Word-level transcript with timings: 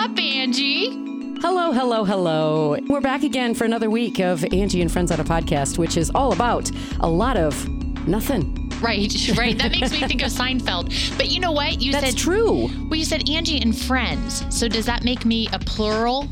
up, 0.00 0.18
Angie? 0.18 0.88
Hello, 1.42 1.72
hello, 1.72 2.04
hello. 2.04 2.78
We're 2.88 3.02
back 3.02 3.22
again 3.22 3.54
for 3.54 3.64
another 3.64 3.90
week 3.90 4.18
of 4.18 4.42
Angie 4.50 4.80
and 4.80 4.90
Friends 4.90 5.10
on 5.10 5.20
a 5.20 5.24
podcast, 5.24 5.76
which 5.76 5.98
is 5.98 6.10
all 6.14 6.32
about 6.32 6.70
a 7.00 7.08
lot 7.08 7.36
of 7.36 7.68
nothing. 8.08 8.70
Right, 8.80 9.12
right. 9.36 9.58
That 9.58 9.72
makes 9.72 9.92
me 9.92 9.98
think 10.08 10.22
of 10.22 10.30
Seinfeld. 10.30 11.16
But 11.18 11.28
you 11.28 11.38
know 11.38 11.52
what? 11.52 11.82
You 11.82 11.92
That's 11.92 12.06
said 12.10 12.16
true. 12.16 12.68
Well, 12.88 12.94
you 12.96 13.04
said 13.04 13.28
Angie 13.28 13.60
and 13.60 13.76
friends. 13.76 14.42
So 14.48 14.68
does 14.68 14.86
that 14.86 15.04
make 15.04 15.26
me 15.26 15.48
a 15.52 15.58
plural? 15.58 16.26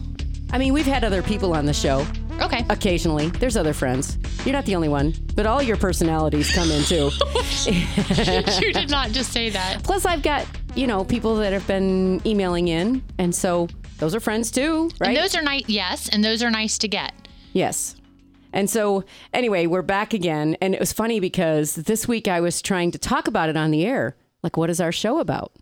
I 0.51 0.57
mean, 0.57 0.73
we've 0.73 0.87
had 0.87 1.05
other 1.05 1.23
people 1.23 1.53
on 1.53 1.67
the 1.67 1.75
show 1.75 2.07
Okay. 2.41 2.65
occasionally. 2.71 3.29
There's 3.29 3.57
other 3.57 3.75
friends. 3.75 4.17
You're 4.47 4.55
not 4.55 4.65
the 4.65 4.77
only 4.77 4.89
one, 4.89 5.13
but 5.35 5.45
all 5.45 5.61
your 5.61 5.77
personalities 5.77 6.51
come 6.55 6.71
in 6.71 6.83
too. 6.85 7.11
you 7.67 8.73
did 8.73 8.89
not 8.89 9.11
just 9.11 9.31
say 9.31 9.51
that. 9.51 9.83
Plus, 9.83 10.07
I've 10.07 10.23
got, 10.23 10.47
you 10.79 10.87
know, 10.87 11.03
people 11.05 11.35
that 11.35 11.53
have 11.53 11.67
been 11.67 12.23
emailing 12.25 12.69
in, 12.69 13.03
and 13.19 13.35
so 13.35 13.67
those 13.99 14.15
are 14.15 14.21
friends 14.21 14.49
too, 14.49 14.91
right? 15.01 15.09
And 15.09 15.17
those 15.17 15.35
are 15.35 15.43
nice. 15.43 15.65
Yes, 15.67 16.09
and 16.09 16.25
those 16.25 16.41
are 16.41 16.51
nice 16.51 16.79
to 16.79 16.87
get. 16.87 17.13
Yes. 17.53 17.97
And 18.53 18.71
so, 18.71 19.03
anyway, 19.33 19.67
we're 19.67 19.83
back 19.83 20.15
again. 20.15 20.57
And 20.63 20.75
it 20.75 20.81
was 20.81 20.93
funny 20.93 21.19
because 21.19 21.75
this 21.75 22.07
week 22.07 22.29
I 22.29 22.41
was 22.41 22.63
trying 22.63 22.93
to 22.93 22.99
talk 22.99 23.27
about 23.27 23.49
it 23.49 23.57
on 23.57 23.73
the 23.73 23.85
air. 23.85 24.17
Like, 24.43 24.57
what 24.57 24.71
is 24.71 24.81
our 24.81 24.93
show 24.93 25.19
about? 25.19 25.53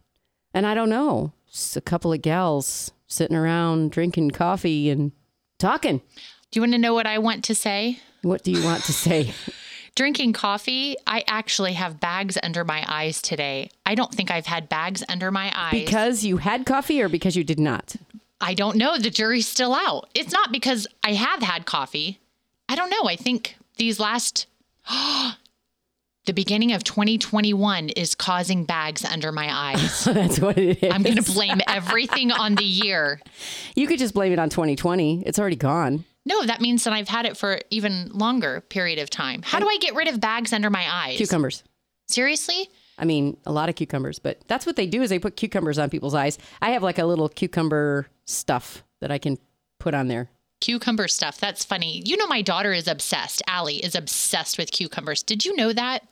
And 0.52 0.66
I 0.66 0.74
don't 0.74 0.90
know. 0.90 1.32
Just 1.50 1.78
a 1.78 1.80
couple 1.80 2.12
of 2.12 2.20
gals 2.20 2.92
sitting 3.06 3.36
around 3.36 3.92
drinking 3.92 4.32
coffee 4.32 4.90
and 4.90 5.12
talking. 5.58 5.98
Do 6.50 6.58
you 6.58 6.60
want 6.60 6.72
to 6.72 6.78
know 6.78 6.92
what 6.92 7.06
I 7.06 7.18
want 7.18 7.42
to 7.44 7.54
say? 7.54 8.00
What 8.20 8.44
do 8.44 8.52
you 8.52 8.62
want 8.62 8.84
to 8.84 8.92
say? 8.92 9.32
Drinking 9.96 10.34
coffee, 10.34 10.94
I 11.06 11.24
actually 11.26 11.72
have 11.72 11.98
bags 11.98 12.36
under 12.42 12.64
my 12.64 12.84
eyes 12.86 13.22
today. 13.22 13.70
I 13.86 13.94
don't 13.94 14.12
think 14.14 14.30
I've 14.30 14.44
had 14.44 14.68
bags 14.68 15.02
under 15.08 15.30
my 15.30 15.50
eyes. 15.54 15.72
because 15.72 16.22
you 16.22 16.36
had 16.36 16.66
coffee 16.66 17.00
or 17.00 17.08
because 17.08 17.34
you 17.34 17.42
did 17.42 17.58
not? 17.58 17.96
I 18.38 18.52
don't 18.52 18.76
know. 18.76 18.98
The 18.98 19.08
jury's 19.08 19.48
still 19.48 19.74
out. 19.74 20.10
It's 20.14 20.32
not 20.34 20.52
because 20.52 20.86
I 21.02 21.14
have 21.14 21.42
had 21.42 21.64
coffee. 21.64 22.20
I 22.68 22.74
don't 22.74 22.90
know. 22.90 23.04
I 23.08 23.16
think 23.16 23.56
these 23.78 23.98
last, 23.98 24.46
the 26.26 26.32
beginning 26.34 26.72
of 26.72 26.84
2021 26.84 27.88
is 27.88 28.14
causing 28.14 28.66
bags 28.66 29.02
under 29.02 29.32
my 29.32 29.48
eyes. 29.50 30.04
That's 30.04 30.38
what 30.38 30.58
it 30.58 30.82
is. 30.82 30.92
I'm 30.92 31.04
going 31.04 31.16
to 31.16 31.32
blame 31.32 31.62
everything 31.66 32.30
on 32.32 32.54
the 32.54 32.64
year. 32.64 33.20
You 33.74 33.86
could 33.86 33.98
just 33.98 34.14
blame 34.14 34.32
it 34.32 34.38
on 34.38 34.48
2020. 34.48 35.22
It's 35.26 35.38
already 35.38 35.56
gone. 35.56 36.04
No, 36.26 36.44
that 36.44 36.60
means 36.60 36.84
that 36.84 36.92
I've 36.92 37.08
had 37.08 37.24
it 37.24 37.36
for 37.36 37.60
even 37.70 38.10
longer 38.12 38.60
period 38.60 38.98
of 38.98 39.08
time. 39.08 39.42
How 39.42 39.60
do 39.60 39.68
I 39.68 39.78
get 39.78 39.94
rid 39.94 40.08
of 40.08 40.20
bags 40.20 40.52
under 40.52 40.68
my 40.68 40.84
eyes? 40.90 41.16
Cucumbers. 41.16 41.62
Seriously? 42.08 42.68
I 42.98 43.04
mean, 43.04 43.36
a 43.46 43.52
lot 43.52 43.68
of 43.68 43.76
cucumbers, 43.76 44.18
but 44.18 44.40
that's 44.48 44.66
what 44.66 44.76
they 44.76 44.86
do 44.86 45.02
is 45.02 45.10
they 45.10 45.18
put 45.18 45.36
cucumbers 45.36 45.78
on 45.78 45.88
people's 45.88 46.14
eyes. 46.14 46.36
I 46.60 46.70
have 46.70 46.82
like 46.82 46.98
a 46.98 47.04
little 47.04 47.28
cucumber 47.28 48.08
stuff 48.24 48.82
that 49.00 49.10
I 49.12 49.18
can 49.18 49.38
put 49.78 49.94
on 49.94 50.08
there. 50.08 50.28
Cucumber 50.60 51.06
stuff. 51.06 51.38
That's 51.38 51.64
funny. 51.64 52.02
You 52.04 52.16
know, 52.16 52.26
my 52.26 52.42
daughter 52.42 52.72
is 52.72 52.88
obsessed. 52.88 53.42
Allie 53.46 53.76
is 53.76 53.94
obsessed 53.94 54.58
with 54.58 54.72
cucumbers. 54.72 55.22
Did 55.22 55.44
you 55.44 55.54
know 55.54 55.72
that? 55.72 56.02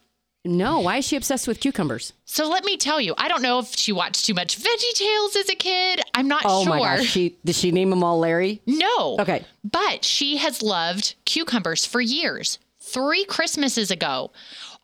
No, 0.44 0.80
why 0.80 0.98
is 0.98 1.06
she 1.06 1.16
obsessed 1.16 1.48
with 1.48 1.60
cucumbers? 1.60 2.12
So 2.26 2.48
let 2.48 2.64
me 2.64 2.76
tell 2.76 3.00
you, 3.00 3.14
I 3.16 3.28
don't 3.28 3.40
know 3.42 3.58
if 3.60 3.74
she 3.76 3.92
watched 3.92 4.26
too 4.26 4.34
much 4.34 4.58
Veggie 4.58 4.92
Tales 4.94 5.36
as 5.36 5.48
a 5.48 5.54
kid. 5.54 6.00
I'm 6.14 6.28
not 6.28 6.42
Oh 6.44 6.64
sure. 6.64 6.74
Oh 6.74 6.78
my 6.78 6.96
gosh, 6.96 7.06
she 7.06 7.36
did 7.44 7.54
she 7.54 7.70
name 7.72 7.90
them 7.90 8.04
all 8.04 8.18
Larry? 8.18 8.60
No. 8.66 9.16
Okay. 9.20 9.44
But 9.64 10.04
she 10.04 10.36
has 10.36 10.62
loved 10.62 11.14
cucumbers 11.24 11.86
for 11.86 12.00
years. 12.00 12.58
Three 12.80 13.24
Christmases 13.24 13.90
ago, 13.90 14.30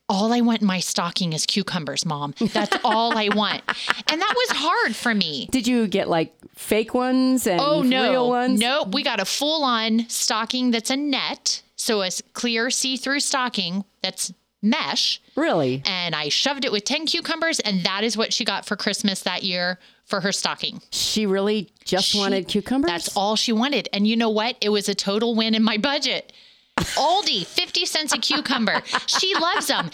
all 0.08 0.32
I 0.32 0.40
want 0.40 0.62
in 0.62 0.66
my 0.66 0.80
stocking 0.80 1.34
is 1.34 1.44
cucumbers, 1.44 2.06
mom. 2.06 2.34
That's 2.52 2.76
all 2.84 3.16
I 3.16 3.28
want. 3.34 3.62
And 4.10 4.20
that 4.20 4.34
was 4.34 4.56
hard 4.56 4.96
for 4.96 5.14
me. 5.14 5.46
Did 5.52 5.66
you 5.66 5.86
get 5.86 6.08
like 6.08 6.34
fake 6.56 6.94
ones 6.94 7.46
and 7.46 7.60
Oh 7.60 7.82
no. 7.82 8.10
real 8.10 8.28
ones? 8.30 8.58
Nope. 8.58 8.94
We 8.94 9.02
got 9.02 9.20
a 9.20 9.26
full 9.26 9.62
on 9.62 10.08
stocking 10.08 10.70
that's 10.70 10.88
a 10.90 10.96
net. 10.96 11.62
So 11.76 12.02
a 12.02 12.10
clear 12.34 12.70
see-through 12.70 13.20
stocking 13.20 13.84
that's 14.02 14.32
mesh. 14.62 15.20
Really? 15.36 15.82
And 15.86 16.14
I 16.14 16.28
shoved 16.28 16.64
it 16.64 16.72
with 16.72 16.84
10 16.84 17.06
cucumbers, 17.06 17.60
and 17.60 17.82
that 17.84 18.04
is 18.04 18.16
what 18.16 18.32
she 18.32 18.44
got 18.44 18.66
for 18.66 18.76
Christmas 18.76 19.20
that 19.22 19.42
year 19.42 19.78
for 20.04 20.20
her 20.20 20.32
stocking. 20.32 20.82
She 20.90 21.24
really 21.26 21.70
just 21.84 22.08
She- 22.08 22.18
wanted 22.18 22.48
cucumbers? 22.48 22.90
That's 22.90 23.16
all 23.16 23.36
she 23.36 23.52
wanted. 23.52 23.88
And 23.92 24.06
you 24.06 24.16
know 24.16 24.30
what? 24.30 24.56
It 24.60 24.68
was 24.70 24.88
a 24.88 24.94
total 24.94 25.34
win 25.34 25.54
in 25.54 25.62
my 25.62 25.76
budget. 25.78 26.32
Aldi, 26.76 27.46
50 27.46 27.84
cents 27.86 28.12
a 28.12 28.18
cucumber. 28.18 28.82
She 29.06 29.34
loves 29.34 29.66
them. 29.68 29.90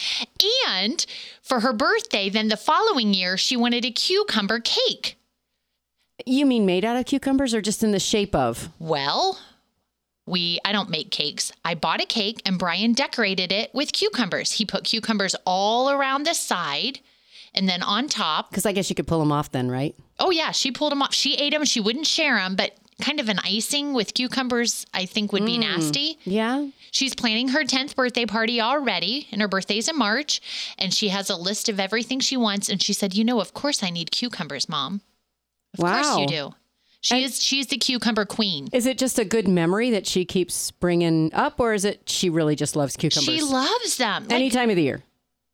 And 0.68 1.04
for 1.42 1.60
her 1.60 1.72
birthday, 1.72 2.28
then 2.30 2.48
the 2.48 2.56
following 2.56 3.12
year, 3.12 3.36
she 3.36 3.56
wanted 3.56 3.84
a 3.84 3.90
cucumber 3.90 4.60
cake. 4.60 5.16
You 6.24 6.46
mean 6.46 6.64
made 6.64 6.84
out 6.84 6.96
of 6.96 7.04
cucumbers 7.04 7.54
or 7.54 7.60
just 7.60 7.82
in 7.82 7.90
the 7.92 8.00
shape 8.00 8.34
of? 8.34 8.70
Well, 8.78 9.38
we 10.26 10.58
I 10.64 10.72
don't 10.72 10.90
make 10.90 11.10
cakes. 11.10 11.52
I 11.64 11.74
bought 11.74 12.02
a 12.02 12.06
cake 12.06 12.42
and 12.44 12.58
Brian 12.58 12.92
decorated 12.92 13.52
it 13.52 13.72
with 13.74 13.92
cucumbers. 13.92 14.52
He 14.52 14.64
put 14.64 14.84
cucumbers 14.84 15.34
all 15.44 15.90
around 15.90 16.24
the 16.24 16.34
side 16.34 17.00
and 17.54 17.68
then 17.68 17.82
on 17.82 18.08
top. 18.08 18.50
Because 18.50 18.66
I 18.66 18.72
guess 18.72 18.90
you 18.90 18.96
could 18.96 19.06
pull 19.06 19.20
them 19.20 19.32
off 19.32 19.50
then, 19.52 19.70
right? 19.70 19.94
Oh 20.18 20.30
yeah, 20.30 20.50
she 20.50 20.70
pulled 20.70 20.92
them 20.92 21.02
off. 21.02 21.14
She 21.14 21.36
ate 21.36 21.52
them. 21.52 21.64
She 21.64 21.80
wouldn't 21.80 22.06
share 22.06 22.36
them, 22.36 22.56
but 22.56 22.76
kind 23.00 23.20
of 23.20 23.28
an 23.28 23.38
icing 23.40 23.92
with 23.92 24.14
cucumbers 24.14 24.86
I 24.94 25.06
think 25.06 25.32
would 25.32 25.44
be 25.44 25.56
mm. 25.56 25.60
nasty. 25.60 26.18
Yeah. 26.24 26.68
She's 26.90 27.14
planning 27.14 27.48
her 27.48 27.62
10th 27.62 27.94
birthday 27.94 28.24
party 28.24 28.60
already, 28.60 29.28
and 29.30 29.42
her 29.42 29.48
birthday's 29.48 29.88
in 29.88 29.98
March. 29.98 30.40
And 30.78 30.94
she 30.94 31.08
has 31.08 31.28
a 31.28 31.36
list 31.36 31.68
of 31.68 31.78
everything 31.78 32.20
she 32.20 32.36
wants. 32.36 32.68
And 32.68 32.82
she 32.82 32.92
said, 32.92 33.14
You 33.14 33.24
know, 33.24 33.40
of 33.40 33.52
course 33.54 33.82
I 33.82 33.90
need 33.90 34.10
cucumbers, 34.10 34.68
mom. 34.68 35.02
Of 35.78 35.84
course 35.84 36.18
you 36.18 36.26
do. 36.26 36.54
She 37.06 37.22
is 37.22 37.42
she's 37.42 37.68
the 37.68 37.76
cucumber 37.78 38.24
queen. 38.24 38.68
Is 38.72 38.84
it 38.86 38.98
just 38.98 39.18
a 39.18 39.24
good 39.24 39.46
memory 39.46 39.90
that 39.90 40.06
she 40.06 40.24
keeps 40.24 40.72
bringing 40.72 41.32
up, 41.32 41.60
or 41.60 41.72
is 41.72 41.84
it 41.84 42.08
she 42.08 42.28
really 42.30 42.56
just 42.56 42.74
loves 42.74 42.96
cucumbers? 42.96 43.32
She 43.34 43.40
loves 43.42 43.96
them. 43.96 44.24
Like, 44.24 44.32
Any 44.32 44.50
time 44.50 44.70
of 44.70 44.76
the 44.76 44.82
year. 44.82 45.02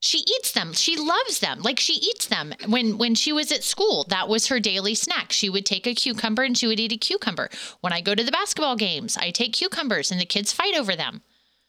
she 0.00 0.18
eats 0.18 0.52
them. 0.52 0.72
She 0.72 0.96
loves 0.96 1.40
them. 1.40 1.60
Like 1.60 1.78
she 1.78 1.94
eats 1.94 2.26
them. 2.26 2.54
When 2.68 2.96
when 2.98 3.14
she 3.14 3.32
was 3.32 3.52
at 3.52 3.64
school, 3.64 4.04
that 4.08 4.28
was 4.28 4.46
her 4.48 4.60
daily 4.60 4.94
snack. 4.94 5.30
She 5.32 5.50
would 5.50 5.66
take 5.66 5.86
a 5.86 5.94
cucumber 5.94 6.42
and 6.42 6.56
she 6.56 6.66
would 6.66 6.80
eat 6.80 6.92
a 6.92 6.96
cucumber. 6.96 7.50
When 7.82 7.92
I 7.92 8.00
go 8.00 8.14
to 8.14 8.24
the 8.24 8.32
basketball 8.32 8.76
games, 8.76 9.16
I 9.16 9.30
take 9.30 9.52
cucumbers 9.52 10.10
and 10.10 10.20
the 10.20 10.24
kids 10.26 10.52
fight 10.52 10.74
over 10.74 10.96
them. 10.96 11.22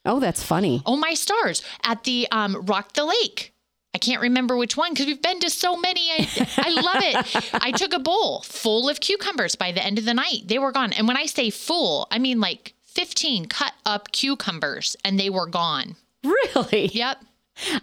Oh, 0.06 0.20
that's 0.20 0.42
funny. 0.42 0.82
Oh 0.84 0.96
my 0.96 1.14
stars! 1.14 1.62
At 1.82 2.04
the 2.04 2.26
um, 2.30 2.62
Rock 2.66 2.92
the 2.94 3.04
Lake. 3.04 3.53
I 3.94 3.98
can't 3.98 4.20
remember 4.20 4.56
which 4.56 4.76
one 4.76 4.92
because 4.92 5.06
we've 5.06 5.22
been 5.22 5.40
to 5.40 5.50
so 5.50 5.76
many. 5.76 6.10
I, 6.10 6.28
I 6.58 6.70
love 6.70 6.96
it. 6.98 7.54
I 7.62 7.70
took 7.70 7.92
a 7.92 8.00
bowl 8.00 8.40
full 8.40 8.88
of 8.88 9.00
cucumbers 9.00 9.54
by 9.54 9.70
the 9.70 9.84
end 9.84 9.98
of 9.98 10.04
the 10.04 10.14
night. 10.14 10.42
They 10.46 10.58
were 10.58 10.72
gone. 10.72 10.92
And 10.92 11.06
when 11.06 11.16
I 11.16 11.26
say 11.26 11.50
full, 11.50 12.08
I 12.10 12.18
mean 12.18 12.40
like 12.40 12.74
15 12.82 13.46
cut 13.46 13.72
up 13.86 14.10
cucumbers 14.12 14.96
and 15.04 15.18
they 15.18 15.30
were 15.30 15.46
gone. 15.46 15.96
Really? 16.24 16.86
Yep. 16.86 17.18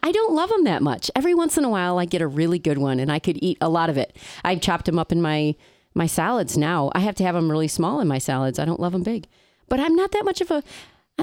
I 0.03 0.11
don't 0.11 0.33
love 0.33 0.49
them 0.49 0.63
that 0.65 0.81
much. 0.81 1.09
Every 1.15 1.33
once 1.33 1.57
in 1.57 1.63
a 1.63 1.69
while, 1.69 1.97
I 1.97 2.05
get 2.05 2.21
a 2.21 2.27
really 2.27 2.59
good 2.59 2.77
one, 2.77 2.99
and 2.99 3.11
I 3.11 3.19
could 3.19 3.37
eat 3.41 3.57
a 3.61 3.69
lot 3.69 3.89
of 3.89 3.97
it. 3.97 4.17
I 4.43 4.55
chopped 4.55 4.85
them 4.85 4.99
up 4.99 5.11
in 5.11 5.21
my 5.21 5.55
my 5.93 6.07
salads. 6.07 6.57
Now 6.57 6.91
I 6.93 6.99
have 6.99 7.15
to 7.15 7.23
have 7.23 7.35
them 7.35 7.51
really 7.51 7.67
small 7.67 7.99
in 8.01 8.07
my 8.07 8.17
salads. 8.17 8.59
I 8.59 8.65
don't 8.65 8.79
love 8.79 8.93
them 8.93 9.03
big, 9.03 9.27
but 9.69 9.79
I'm 9.79 9.95
not 9.95 10.11
that 10.11 10.25
much 10.25 10.41
of 10.41 10.51
a. 10.51 10.63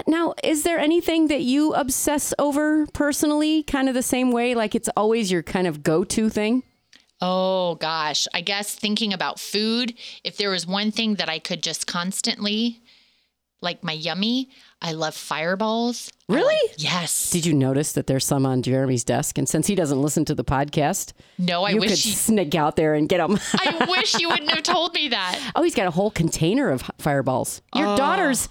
Now, 0.06 0.34
is 0.44 0.62
there 0.62 0.78
anything 0.78 1.26
that 1.28 1.42
you 1.42 1.74
obsess 1.74 2.32
over 2.38 2.86
personally, 2.92 3.62
kind 3.64 3.88
of 3.88 3.94
the 3.94 4.02
same 4.02 4.30
way? 4.30 4.54
Like 4.54 4.74
it's 4.74 4.88
always 4.96 5.30
your 5.30 5.42
kind 5.42 5.66
of 5.66 5.82
go 5.82 6.04
to 6.04 6.28
thing? 6.30 6.62
Oh 7.20 7.74
gosh, 7.76 8.28
I 8.32 8.40
guess 8.42 8.74
thinking 8.74 9.12
about 9.12 9.40
food, 9.40 9.94
if 10.22 10.36
there 10.36 10.50
was 10.50 10.66
one 10.66 10.92
thing 10.92 11.16
that 11.16 11.28
I 11.28 11.40
could 11.40 11.64
just 11.64 11.88
constantly, 11.88 12.80
like 13.60 13.82
my 13.82 13.92
yummy, 13.92 14.50
I 14.80 14.92
love 14.92 15.16
fireballs. 15.16 16.12
Really? 16.28 16.54
yes. 16.76 17.30
Did 17.30 17.44
you 17.44 17.54
notice 17.54 17.92
that 17.94 18.06
there's 18.06 18.24
some 18.24 18.46
on 18.46 18.62
Jeremy's 18.62 19.02
desk? 19.02 19.36
And 19.36 19.48
since 19.48 19.66
he 19.66 19.74
doesn't 19.74 20.00
listen 20.00 20.24
to 20.26 20.34
the 20.36 20.44
podcast, 20.44 21.12
no, 21.38 21.64
I 21.64 21.70
you 21.70 21.80
wish 21.80 21.90
could 21.90 22.04
you, 22.06 22.12
sneak 22.12 22.54
out 22.54 22.76
there 22.76 22.94
and 22.94 23.08
get 23.08 23.18
them. 23.18 23.36
I 23.54 23.86
wish 23.88 24.16
you 24.20 24.28
wouldn't 24.28 24.50
have 24.50 24.62
told 24.62 24.94
me 24.94 25.08
that. 25.08 25.40
oh, 25.56 25.64
he's 25.64 25.74
got 25.74 25.88
a 25.88 25.90
whole 25.90 26.12
container 26.12 26.70
of 26.70 26.88
fireballs. 26.98 27.62
Your 27.74 27.88
Oh. 27.88 27.96
daughters 27.96 28.48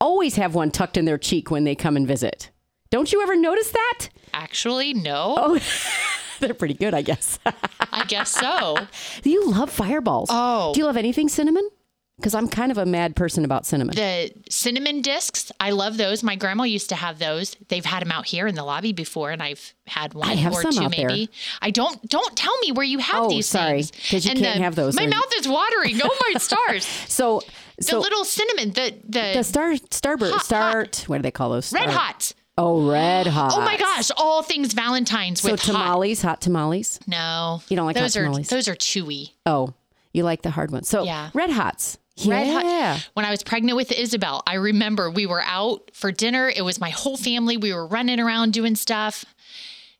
always 0.00 0.36
have 0.36 0.54
one 0.54 0.70
tucked 0.70 0.96
in 0.96 1.04
their 1.04 1.18
cheek 1.18 1.50
when 1.50 1.64
they 1.64 1.74
come 1.74 1.96
and 1.96 2.06
visit. 2.06 2.50
Don't 2.90 3.12
you 3.12 3.22
ever 3.22 3.36
notice 3.36 3.70
that? 3.70 4.08
Actually, 4.32 4.94
no. 4.94 5.34
Oh, 5.38 5.60
they're 6.40 6.54
pretty 6.54 6.74
good, 6.74 6.94
I 6.94 7.02
guess. 7.02 7.38
I 7.92 8.04
guess 8.06 8.30
so. 8.30 8.76
Do 9.22 9.30
you 9.30 9.48
love 9.50 9.70
fireballs? 9.70 10.28
Oh. 10.32 10.72
Do 10.74 10.80
you 10.80 10.86
love 10.86 10.96
anything 10.96 11.28
cinnamon? 11.28 11.68
Because 12.16 12.34
I'm 12.34 12.48
kind 12.48 12.70
of 12.70 12.76
a 12.76 12.84
mad 12.84 13.16
person 13.16 13.46
about 13.46 13.64
cinnamon. 13.64 13.94
The 13.96 14.30
cinnamon 14.50 15.00
discs, 15.00 15.50
I 15.58 15.70
love 15.70 15.96
those. 15.96 16.22
My 16.22 16.36
grandma 16.36 16.64
used 16.64 16.90
to 16.90 16.94
have 16.94 17.18
those. 17.18 17.56
They've 17.68 17.84
had 17.84 18.02
them 18.02 18.12
out 18.12 18.26
here 18.26 18.46
in 18.46 18.54
the 18.56 18.62
lobby 18.62 18.92
before, 18.92 19.30
and 19.30 19.42
I've 19.42 19.72
had 19.86 20.12
one 20.12 20.28
I 20.28 20.34
have 20.34 20.52
or 20.52 20.60
some 20.60 20.72
two 20.72 20.82
out 20.84 20.94
there. 20.94 21.08
maybe. 21.08 21.30
I 21.62 21.70
don't. 21.70 22.06
Don't 22.10 22.36
tell 22.36 22.54
me 22.58 22.72
where 22.72 22.84
you 22.84 22.98
have 22.98 23.22
Oh, 23.24 23.28
these 23.30 23.46
sorry, 23.46 23.84
things 23.84 23.92
'cause 24.10 24.24
you 24.26 24.32
And 24.32 24.38
can't 24.40 24.58
the- 24.58 24.64
have 24.64 24.74
those. 24.74 24.96
My 24.96 25.06
mouth 25.06 25.32
is 25.38 25.48
watering. 25.48 25.98
Oh 26.04 26.14
my 26.34 26.38
stars! 26.38 26.84
so, 27.08 27.40
The 27.80 27.98
little 27.98 28.24
cinnamon, 28.24 28.70
the 28.72 28.94
the, 29.04 29.32
the 29.36 29.42
star 29.44 29.72
starburst 29.72 30.32
Hot, 30.32 30.44
start. 30.44 31.04
What 31.06 31.16
do 31.18 31.22
they 31.22 31.30
call 31.30 31.50
those? 31.50 31.72
red 31.72 31.88
hot. 31.90 32.32
Oh, 32.58 32.88
red 32.90 33.26
hot. 33.26 33.52
Oh 33.56 33.60
my 33.62 33.76
gosh! 33.78 34.10
All 34.16 34.42
things 34.42 34.74
Valentine's 34.74 35.40
So 35.40 35.52
with 35.52 35.62
hot. 35.62 35.72
tamales, 35.72 36.20
hot 36.22 36.40
tamales. 36.42 37.00
No, 37.06 37.62
You 37.68 37.76
don't 37.76 37.86
like 37.86 37.96
hot 37.96 38.02
those 38.02 38.16
are 38.16 38.24
tamales? 38.24 38.48
those 38.48 38.68
are 38.68 38.74
chewy. 38.74 39.30
Oh, 39.46 39.72
You 40.12 40.24
like 40.24 40.42
the 40.42 40.50
hard 40.50 40.70
ones. 40.70 40.88
So 40.88 41.04
Yeah. 41.04 41.30
red 41.34 41.50
hots. 41.50 41.96
Red 42.26 42.52
Hot- 42.52 42.64
yeah. 42.66 42.98
When 43.14 43.24
I 43.24 43.30
was 43.30 43.42
pregnant 43.42 43.76
with 43.76 43.90
Isabel, 43.92 44.42
I 44.46 44.54
remember 44.56 45.10
we 45.10 45.24
were 45.24 45.40
out 45.42 45.90
for 45.94 46.12
dinner. 46.12 46.52
It 46.54 46.60
was 46.62 46.78
my 46.78 46.90
whole 46.90 47.16
family. 47.16 47.56
We 47.56 47.72
were 47.72 47.86
running 47.86 48.20
around 48.20 48.52
doing 48.52 48.76
stuff, 48.76 49.24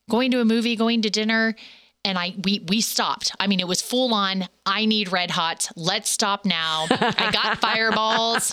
going 0.07 0.29
to 0.29 0.39
a 0.39 0.45
movie, 0.45 0.75
going 0.75 1.01
to 1.01 1.09
dinner, 1.09 1.55
and 2.03 2.17
I 2.17 2.33
we 2.43 2.65
we 2.67 2.81
stopped. 2.81 3.31
I 3.39 3.47
mean, 3.47 3.59
it 3.59 3.67
was 3.67 3.81
full 3.81 4.13
on. 4.13 4.47
I 4.65 4.85
need 4.85 5.11
red 5.11 5.31
hot. 5.31 5.69
Let's 5.75 6.09
stop 6.09 6.45
now. 6.45 6.87
I 6.89 7.29
got 7.31 7.57
fireballs. 7.61 8.51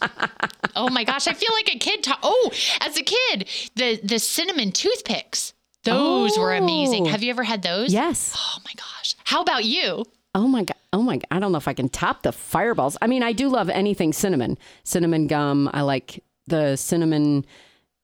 Oh 0.77 0.89
my 0.91 1.05
gosh, 1.05 1.27
I 1.27 1.35
feel 1.35 1.51
like 1.55 1.75
a 1.75 1.79
kid. 1.79 2.07
Oh, 2.23 2.51
as 2.81 2.97
a 2.99 3.03
kid, 3.03 3.49
the 3.77 4.01
the 4.03 4.19
cinnamon 4.19 4.73
toothpicks. 4.73 5.55
Those 5.85 6.37
were 6.37 6.55
amazing. 6.55 7.07
Oh. 7.07 7.11
Have 7.11 7.23
you 7.23 7.31
ever 7.31 7.45
had 7.45 7.63
those? 7.63 7.93
Yes. 7.93 8.35
Oh 8.37 8.59
my 8.65 8.73
gosh. 8.77 9.15
How 9.25 9.41
about 9.41 9.65
you? 9.65 10.05
Oh 10.35 10.47
my 10.47 10.65
god. 10.65 10.77
Oh 10.93 11.03
my 11.03 11.17
god. 11.17 11.27
I 11.31 11.39
don't 11.39 11.53
know 11.53 11.59
if 11.59 11.69
I 11.69 11.73
can 11.73 11.89
top 11.89 12.23
the 12.23 12.33
fireballs. 12.33 12.99
I 13.01 13.07
mean, 13.07 13.23
I 13.23 13.33
do 13.33 13.49
love 13.49 13.71
anything 13.71 14.13
cinnamon. 14.13 14.59
Cinnamon 14.85 15.27
gum. 15.27 15.71
I 15.73 15.83
like 15.83 16.23
the 16.47 16.77
cinnamon 16.77 17.47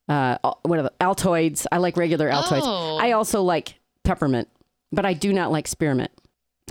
uh 0.08 0.38
what 0.62 0.78
are 0.78 0.82
the 0.82 0.92
Altoids. 1.00 1.66
I 1.70 1.78
like 1.78 1.96
regular 1.96 2.30
Altoids. 2.30 2.62
Oh. 2.64 2.96
I 2.98 3.12
also 3.12 3.42
like 3.42 3.78
peppermint, 4.04 4.48
but 4.94 5.04
I 5.06 5.12
do 5.12 5.32
not 5.32 5.50
like 5.52 5.66
spearmint. 5.68 6.10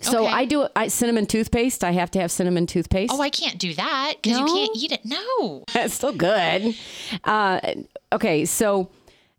So 0.01 0.23
Okay. 0.25 0.33
I 0.33 0.45
do 0.45 0.67
I, 0.75 0.87
cinnamon 0.87 1.25
toothpaste. 1.27 1.83
I 1.83 1.91
have 1.91 2.11
to 2.11 2.19
have 2.19 2.31
cinnamon 2.31 2.65
toothpaste. 2.65 3.13
Oh, 3.13 3.21
I 3.21 3.29
can't 3.29 3.57
do 3.59 3.73
that 3.75 4.15
because 4.21 4.39
No? 4.39 4.45
you 4.47 4.53
can't 4.53 4.77
eat 4.77 4.91
it. 4.91 5.05
No. 5.05 5.63
that's 5.73 5.93
still 5.93 6.11
good. 6.13 6.75
Uh, 7.23 7.59
okay, 8.11 8.43
so 8.45 8.89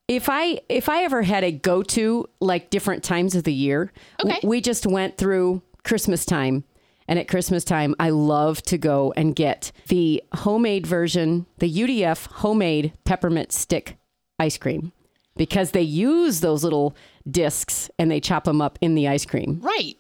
if 0.09 0.29
I 0.29 0.61
if 0.69 0.89
I 0.89 1.03
ever 1.03 1.23
had 1.23 1.45
a 1.45 1.51
go 1.53 1.83
to 1.83 2.29
like 2.41 2.71
different 2.71 3.03
times 3.03 3.35
of 3.35 3.45
the 3.45 3.53
year, 3.53 3.93
w- 4.19 4.37
Okay. 4.39 4.47
we 4.47 4.61
just 4.61 4.87
went 4.87 5.19
through 5.19 5.61
Christmas 5.83 6.25
time, 6.25 6.65
and 7.09 7.19
at 7.19 7.29
Christmas 7.29 7.65
time, 7.65 7.95
I 7.99 8.11
love 8.11 8.63
to 8.63 8.79
go 8.79 9.13
and 9.17 9.35
get 9.37 9.71
the 9.89 10.23
homemade 10.35 10.87
version, 10.87 11.45
the 11.59 11.71
UDF 11.71 12.27
homemade 12.27 12.93
peppermint 13.05 13.53
stick 13.53 13.97
ice 14.39 14.57
cream, 14.57 14.93
because 15.37 15.71
they 15.73 15.83
use 15.83 16.41
those 16.41 16.63
little 16.65 16.95
discs 17.31 17.91
and 17.99 18.11
they 18.11 18.21
chop 18.21 18.45
them 18.45 18.61
up 18.61 18.79
in 18.81 18.95
the 18.95 19.09
ice 19.09 19.25
cream 19.27 19.61
Right. 19.63 19.97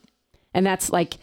and 0.52 0.64
that's 0.66 0.90
like 0.90 1.16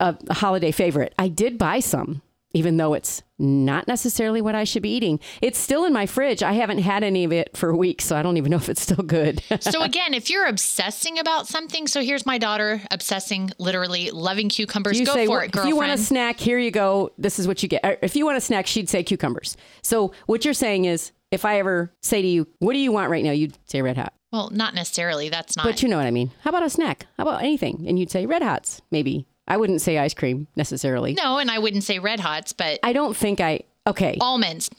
a, 0.00 0.16
a 0.28 0.34
holiday 0.34 0.70
favorite. 0.72 1.14
I 1.18 1.28
did 1.28 1.58
buy 1.58 1.80
some, 1.80 2.22
even 2.54 2.76
though 2.76 2.92
it's 2.94 3.22
not 3.38 3.86
necessarily 3.88 4.40
what 4.40 4.54
I 4.54 4.64
should 4.64 4.82
be 4.82 4.94
eating. 4.94 5.20
It's 5.40 5.58
still 5.58 5.84
in 5.84 5.92
my 5.92 6.06
fridge. 6.06 6.42
I 6.42 6.52
haven't 6.54 6.78
had 6.78 7.02
any 7.04 7.24
of 7.24 7.32
it 7.32 7.56
for 7.56 7.74
weeks, 7.76 8.04
so 8.04 8.16
I 8.16 8.22
don't 8.22 8.36
even 8.36 8.50
know 8.50 8.56
if 8.56 8.68
it's 8.68 8.82
still 8.82 9.02
good. 9.04 9.42
So 9.60 9.82
again, 9.82 10.12
if 10.14 10.28
you're 10.30 10.46
obsessing 10.46 11.18
about 11.18 11.46
something, 11.46 11.86
so 11.86 12.00
here's 12.02 12.26
my 12.26 12.38
daughter 12.38 12.82
obsessing, 12.90 13.50
literally 13.58 14.10
loving 14.10 14.48
cucumbers. 14.48 14.98
you 14.98 15.06
Go 15.06 15.14
say, 15.14 15.26
for 15.26 15.30
"Well, 15.32 15.40
it, 15.42 15.54
if 15.56 15.66
you 15.66 15.76
want 15.76 15.92
a 15.92 15.98
snack, 15.98 16.38
here 16.40 16.58
you 16.58 16.70
go. 16.70 17.10
This 17.18 17.38
is 17.38 17.46
what 17.46 17.62
you 17.62 17.68
get. 17.68 17.98
If 18.02 18.16
you 18.16 18.24
want 18.24 18.38
a 18.38 18.40
snack, 18.40 18.66
she'd 18.66 18.88
say 18.88 19.02
cucumbers. 19.04 19.56
So 19.82 20.12
what 20.26 20.44
you're 20.44 20.54
saying 20.54 20.84
is, 20.86 21.12
if 21.32 21.44
I 21.44 21.58
ever 21.58 21.92
say 22.00 22.22
to 22.22 22.28
you, 22.28 22.46
"What 22.60 22.74
do 22.74 22.78
you 22.78 22.92
want 22.92 23.10
right 23.10 23.24
now?" 23.24 23.32
You'd 23.32 23.58
say 23.66 23.82
red 23.82 23.96
hot. 23.96 24.12
well, 24.30 24.50
not 24.50 24.74
necessarily. 24.74 25.28
That's 25.28 25.56
not. 25.56 25.66
But 25.66 25.82
you 25.82 25.88
know 25.88 25.96
what 25.96 26.06
I 26.06 26.10
mean. 26.12 26.30
How 26.42 26.50
about 26.50 26.62
a 26.62 26.70
snack? 26.70 27.06
How 27.16 27.24
about 27.24 27.42
anything? 27.42 27.84
And 27.88 27.98
you'd 27.98 28.10
say 28.10 28.24
red 28.26 28.42
hots, 28.42 28.80
maybe. 28.90 29.26
I 29.48 29.56
wouldn't 29.56 29.80
say 29.82 29.98
ice 29.98 30.14
cream 30.14 30.46
necessarily. 30.54 31.14
no, 31.14 31.38
and 31.38 31.50
I 31.50 31.58
wouldn't 31.58 31.82
say 31.82 31.98
red 31.98 32.20
hots, 32.20 32.52
but 32.52 32.78
I 32.84 32.92
don't 32.92 33.16
think 33.16 33.40
I. 33.40 33.60
Okay. 33.86 34.16
almonds. 34.20 34.70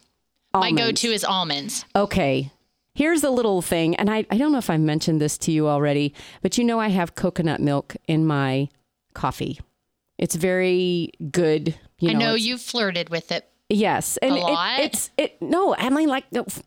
My 0.53 0.71
go-to 0.71 1.09
is 1.11 1.25
almonds. 1.25 1.83
Okay. 1.95 2.51
Here's 2.95 3.23
a 3.23 3.29
little 3.31 3.61
thing, 3.63 3.95
and 3.95 4.09
I, 4.09 4.23
I 4.29 4.37
don't 4.37 4.51
know 4.51 4.59
if 4.59 4.69
I 4.69 4.77
mentioned 4.77 5.19
this 5.19 5.35
to 5.39 5.51
you 5.51 5.67
already, 5.67 6.13
but 6.43 6.57
you 6.59 6.63
know 6.63 6.79
I 6.79 6.89
have 6.89 7.15
coconut 7.15 7.59
milk 7.59 7.95
in 8.07 8.25
my 8.25 8.69
coffee. 9.15 9.59
It's 10.19 10.35
very 10.35 11.09
good. 11.31 11.75
You 11.99 12.11
I 12.11 12.13
know 12.13 12.35
you've 12.35 12.61
flirted 12.61 13.09
with 13.09 13.31
it. 13.31 13.49
Yes, 13.69 14.17
and 14.17 14.35
A 14.35 14.37
it- 14.37 14.85
it's 14.85 15.09
it. 15.17 15.41
No, 15.41 15.75
I 15.75 15.89
mean 15.89 16.09
like 16.09 16.25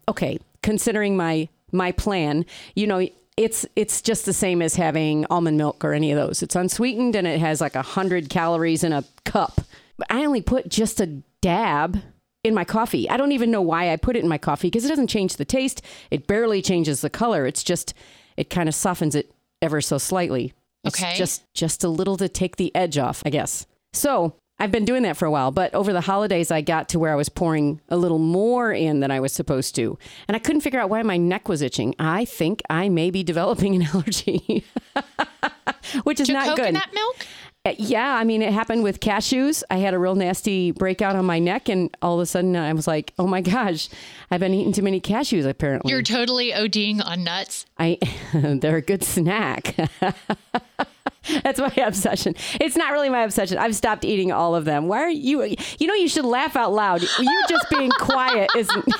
okay. 0.08 0.38
Considering 0.62 1.16
my 1.16 1.48
my 1.72 1.92
plan, 1.92 2.44
you 2.74 2.86
know, 2.86 3.06
it's 3.36 3.66
it's 3.76 4.00
just 4.02 4.24
the 4.26 4.32
same 4.32 4.60
as 4.62 4.74
having 4.74 5.24
almond 5.30 5.58
milk 5.58 5.84
or 5.84 5.92
any 5.92 6.10
of 6.10 6.16
those. 6.18 6.42
It's 6.42 6.56
unsweetened 6.56 7.14
and 7.14 7.26
it 7.26 7.38
has 7.38 7.60
like 7.60 7.74
a 7.76 7.82
hundred 7.82 8.28
calories 8.30 8.82
in 8.82 8.92
a 8.92 9.04
cup. 9.24 9.60
But 9.98 10.08
I 10.10 10.24
only 10.24 10.42
put 10.42 10.68
just 10.68 11.00
a 11.00 11.06
dab 11.40 12.02
in 12.42 12.54
my 12.54 12.64
coffee. 12.64 13.08
I 13.08 13.16
don't 13.16 13.32
even 13.32 13.50
know 13.50 13.62
why 13.62 13.92
I 13.92 13.96
put 13.96 14.16
it 14.16 14.22
in 14.22 14.28
my 14.28 14.38
coffee 14.38 14.68
because 14.68 14.84
it 14.84 14.88
doesn't 14.88 15.06
change 15.08 15.36
the 15.36 15.44
taste. 15.44 15.82
It 16.10 16.26
barely 16.26 16.62
changes 16.62 17.00
the 17.00 17.10
color. 17.10 17.46
It's 17.46 17.62
just 17.62 17.94
it 18.36 18.50
kind 18.50 18.68
of 18.68 18.74
softens 18.74 19.14
it 19.14 19.30
ever 19.62 19.80
so 19.80 19.98
slightly. 19.98 20.52
It's 20.84 21.00
Okay. 21.00 21.14
just 21.16 21.42
just 21.54 21.84
a 21.84 21.88
little 21.88 22.16
to 22.16 22.28
take 22.28 22.56
the 22.56 22.74
edge 22.74 22.98
off, 22.98 23.22
I 23.24 23.30
guess. 23.30 23.66
So 23.92 24.34
I've 24.58 24.72
been 24.72 24.84
doing 24.86 25.02
that 25.02 25.16
for 25.18 25.26
a 25.26 25.30
while, 25.30 25.50
but 25.50 25.74
over 25.74 25.92
the 25.92 26.00
holidays, 26.00 26.50
I 26.50 26.62
got 26.62 26.88
to 26.90 26.98
where 26.98 27.12
I 27.12 27.14
was 27.14 27.28
pouring 27.28 27.80
a 27.90 27.96
little 27.96 28.18
more 28.18 28.72
in 28.72 29.00
than 29.00 29.10
I 29.10 29.20
was 29.20 29.32
supposed 29.32 29.74
to. 29.76 29.98
And 30.28 30.34
I 30.34 30.38
couldn't 30.38 30.62
figure 30.62 30.80
out 30.80 30.88
why 30.88 31.02
my 31.02 31.18
neck 31.18 31.48
was 31.48 31.60
itching. 31.60 31.94
I 31.98 32.24
think 32.24 32.62
I 32.70 32.88
may 32.88 33.10
be 33.10 33.22
developing 33.22 33.74
an 33.76 33.82
allergy, 33.94 34.64
which 36.04 36.20
is 36.20 36.28
To 36.28 36.32
not 36.32 36.56
coconut 36.56 36.84
good. 36.86 36.94
milk? 36.94 37.16
Uh, 37.66 37.74
Yeah, 37.78 38.14
I 38.14 38.24
mean, 38.24 38.40
it 38.40 38.52
happened 38.52 38.82
with 38.82 39.00
cashews. 39.00 39.62
I 39.70 39.76
had 39.76 39.92
a 39.92 39.98
real 39.98 40.14
nasty 40.14 40.70
breakout 40.70 41.16
on 41.16 41.26
my 41.26 41.38
neck, 41.38 41.68
and 41.68 41.94
all 42.00 42.14
of 42.14 42.20
a 42.20 42.26
sudden 42.26 42.56
I 42.56 42.72
was 42.72 42.86
like, 42.86 43.12
oh 43.18 43.26
my 43.26 43.42
gosh, 43.42 43.90
I've 44.30 44.40
been 44.40 44.54
eating 44.54 44.72
too 44.72 44.82
many 44.82 45.02
cashews, 45.02 45.46
apparently. 45.46 45.90
You're 45.92 46.00
totally 46.02 46.52
ODing 46.52 47.04
on 47.04 47.24
nuts. 47.24 47.66
I 47.78 47.98
they're 48.32 48.76
a 48.76 48.82
good 48.82 49.04
snack. 49.04 49.76
That's 51.42 51.60
my 51.60 51.72
obsession. 51.76 52.34
It's 52.60 52.76
not 52.76 52.92
really 52.92 53.08
my 53.08 53.22
obsession. 53.22 53.58
I've 53.58 53.74
stopped 53.74 54.04
eating 54.04 54.32
all 54.32 54.54
of 54.54 54.64
them. 54.64 54.88
Why 54.88 54.98
are 55.02 55.10
you? 55.10 55.54
You 55.78 55.86
know, 55.86 55.94
you 55.94 56.08
should 56.08 56.24
laugh 56.24 56.56
out 56.56 56.72
loud. 56.72 57.02
You 57.02 57.42
just 57.48 57.68
being 57.70 57.90
quiet 57.90 58.50
isn't 58.56 58.86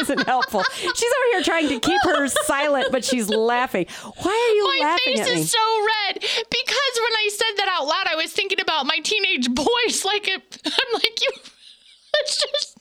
isn't 0.00 0.26
helpful. 0.26 0.62
She's 0.72 0.86
over 0.86 1.26
here 1.32 1.42
trying 1.42 1.68
to 1.68 1.78
keep 1.78 2.00
her 2.02 2.26
silent, 2.46 2.88
but 2.90 3.04
she's 3.04 3.28
laughing. 3.28 3.86
Why 4.22 4.30
are 4.32 4.54
you 4.54 4.64
My 4.64 4.88
laughing 4.88 5.14
My 5.16 5.24
face 5.24 5.38
is 5.40 5.50
so 5.52 5.86
red 5.86 6.14
because 6.20 6.94
when 6.96 7.12
I 7.18 7.28
said 7.32 7.56
that 7.58 7.68
out 7.70 7.86
loud, 7.86 8.06
I 8.08 8.16
was 8.16 8.32
thinking 8.32 8.60
about 8.60 8.86
my 8.86 8.98
teenage 9.02 9.48
boys. 9.54 10.04
Like, 10.04 10.28
it, 10.28 10.58
I'm 10.64 10.92
like, 10.94 11.20
you, 11.20 11.28
it's 12.20 12.42
just, 12.42 12.78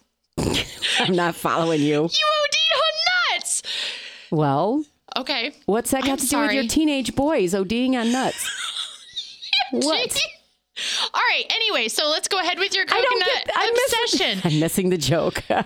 I'm 0.99 1.15
not 1.15 1.35
following 1.35 1.81
you. 1.81 1.87
you 1.87 1.99
OD'd 2.03 2.75
on 2.75 3.35
nuts. 3.35 3.63
Well, 4.31 4.83
Okay. 5.19 5.51
what's 5.65 5.91
that 5.91 6.03
got 6.03 6.11
I'm 6.11 6.17
to 6.17 6.27
do 6.27 6.39
with 6.39 6.51
your 6.53 6.67
teenage 6.67 7.15
boys 7.15 7.53
ODing 7.53 7.95
on 7.95 8.11
nuts? 8.11 8.49
What? 9.71 10.19
All 11.13 11.21
right. 11.29 11.45
Anyway, 11.49 11.89
so 11.89 12.09
let's 12.09 12.27
go 12.27 12.39
ahead 12.39 12.57
with 12.57 12.73
your 12.73 12.85
coconut 12.85 13.23
get. 13.23 13.49
I'm 13.55 13.71
obsession. 13.71 14.37
missing. 14.37 14.41
I'm 14.51 14.59
missing 14.59 14.89
the 14.89 14.97
joke. 14.97 15.43
You're 15.49 15.63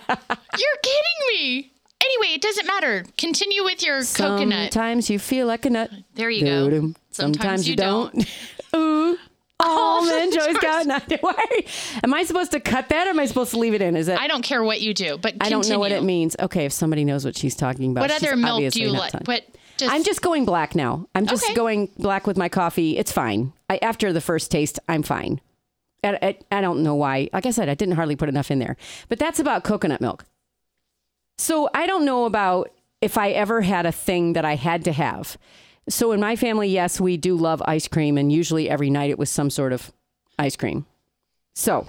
kidding 0.83 1.19
me. 1.29 1.71
Anyway, 2.03 2.35
it 2.35 2.41
doesn't 2.41 2.67
matter. 2.67 3.05
Continue 3.17 3.63
with 3.63 3.81
your 3.81 4.03
coconut. 4.03 4.73
Sometimes 4.73 5.09
you 5.09 5.19
feel 5.19 5.47
like 5.47 5.65
a 5.65 5.69
nut. 5.69 5.89
There 6.15 6.29
you 6.29 6.43
go. 6.45 6.69
Doo-doo. 6.69 6.95
Sometimes, 7.11 7.69
you 7.69 7.77
don't. 7.77 8.27
Ooh. 8.75 9.17
Almond 9.59 10.33
Joy's 10.33 10.57
got 10.57 10.85
nut. 10.85 11.11
Why? 11.21 11.45
Am 12.03 12.13
I 12.13 12.23
supposed 12.23 12.51
to 12.51 12.59
cut 12.59 12.89
that 12.89 13.07
or 13.07 13.11
am 13.11 13.19
I 13.19 13.25
supposed 13.25 13.51
to 13.51 13.59
leave 13.59 13.73
it 13.73 13.81
in? 13.81 13.95
Is 13.95 14.07
it? 14.07 14.19
I 14.19 14.27
don't 14.27 14.41
care 14.41 14.63
what 14.63 14.81
you 14.81 14.93
do, 14.93 15.17
but 15.17 15.35
I 15.39 15.49
don't 15.49 15.67
know 15.69 15.79
what 15.79 15.91
it 15.91 16.03
means. 16.03 16.35
Okay, 16.39 16.65
if 16.65 16.73
somebody 16.73 17.05
knows 17.05 17.23
what 17.23 17.37
she's 17.37 17.55
talking 17.55 17.91
about. 17.91 18.01
What 18.01 18.11
other 18.11 18.35
milk 18.35 18.73
do 18.73 18.81
you 18.81 18.89
like? 18.89 19.13
What? 19.25 19.45
Just, 19.77 19.91
I'm 19.91 20.03
just 20.03 20.21
going 20.21 20.45
black 20.45 20.75
now. 20.75 21.07
I'm 21.15 21.25
just 21.25 21.45
Okay. 21.45 21.55
going 21.55 21.89
black 21.97 22.27
with 22.27 22.37
my 22.37 22.47
coffee. 22.47 22.97
It's 22.97 23.11
fine. 23.11 23.53
I, 23.69 23.77
after 23.81 24.13
the 24.13 24.21
first 24.21 24.51
taste, 24.51 24.79
I'm 24.87 25.01
fine. 25.01 25.41
I, 26.03 26.19
I, 26.21 26.57
I 26.57 26.61
don't 26.61 26.83
know 26.83 26.93
why. 26.93 27.29
Like 27.33 27.47
I 27.47 27.51
said, 27.51 27.69
I 27.69 27.73
didn't 27.73 27.95
hardly 27.95 28.15
put 28.15 28.29
enough 28.29 28.51
in 28.51 28.59
there. 28.59 28.77
But 29.09 29.17
that's 29.17 29.39
about 29.39 29.63
coconut 29.63 29.99
milk. 29.99 30.25
So 31.39 31.69
I 31.73 31.87
don't 31.87 32.05
know 32.05 32.25
about 32.25 32.69
if 33.01 33.17
I 33.17 33.31
ever 33.31 33.61
had 33.61 33.85
a 33.87 33.91
thing 33.91 34.33
that 34.33 34.45
I 34.45 34.55
had 34.55 34.83
to 34.85 34.91
have. 34.91 35.37
So 35.89 36.11
in 36.11 36.19
my 36.19 36.35
family, 36.35 36.69
yes, 36.69 36.99
we 37.01 37.17
do 37.17 37.35
love 37.35 37.61
ice 37.65 37.87
cream, 37.87 38.17
and 38.17 38.31
usually 38.31 38.69
every 38.69 38.89
night 38.89 39.09
it 39.09 39.19
was 39.19 39.29
some 39.29 39.49
sort 39.49 39.73
of 39.73 39.91
ice 40.39 40.55
cream. 40.55 40.85
So, 41.53 41.87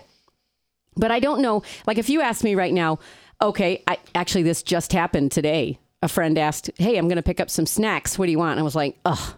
but 0.96 1.10
I 1.10 1.20
don't 1.20 1.40
know. 1.40 1.62
Like 1.86 1.98
if 1.98 2.08
you 2.08 2.20
asked 2.20 2.44
me 2.44 2.54
right 2.54 2.72
now, 2.72 2.98
okay, 3.40 3.82
I 3.86 3.98
actually 4.14 4.42
this 4.42 4.62
just 4.62 4.92
happened 4.92 5.32
today. 5.32 5.78
A 6.02 6.08
friend 6.08 6.36
asked, 6.36 6.70
"Hey, 6.76 6.98
I'm 6.98 7.08
going 7.08 7.16
to 7.16 7.22
pick 7.22 7.40
up 7.40 7.48
some 7.48 7.66
snacks. 7.66 8.18
What 8.18 8.26
do 8.26 8.32
you 8.32 8.38
want?" 8.38 8.52
And 8.52 8.60
I 8.60 8.64
was 8.64 8.74
like, 8.74 8.98
"Ugh, 9.04 9.34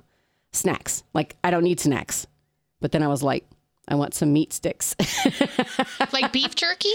snacks. 0.52 1.04
Like 1.14 1.36
I 1.44 1.50
don't 1.50 1.64
need 1.64 1.78
snacks." 1.78 2.26
But 2.80 2.92
then 2.92 3.02
I 3.02 3.08
was 3.08 3.22
like, 3.22 3.46
"I 3.88 3.94
want 3.94 4.14
some 4.14 4.32
meat 4.32 4.52
sticks." 4.52 4.96
like 6.12 6.32
beef 6.32 6.54
jerky, 6.56 6.92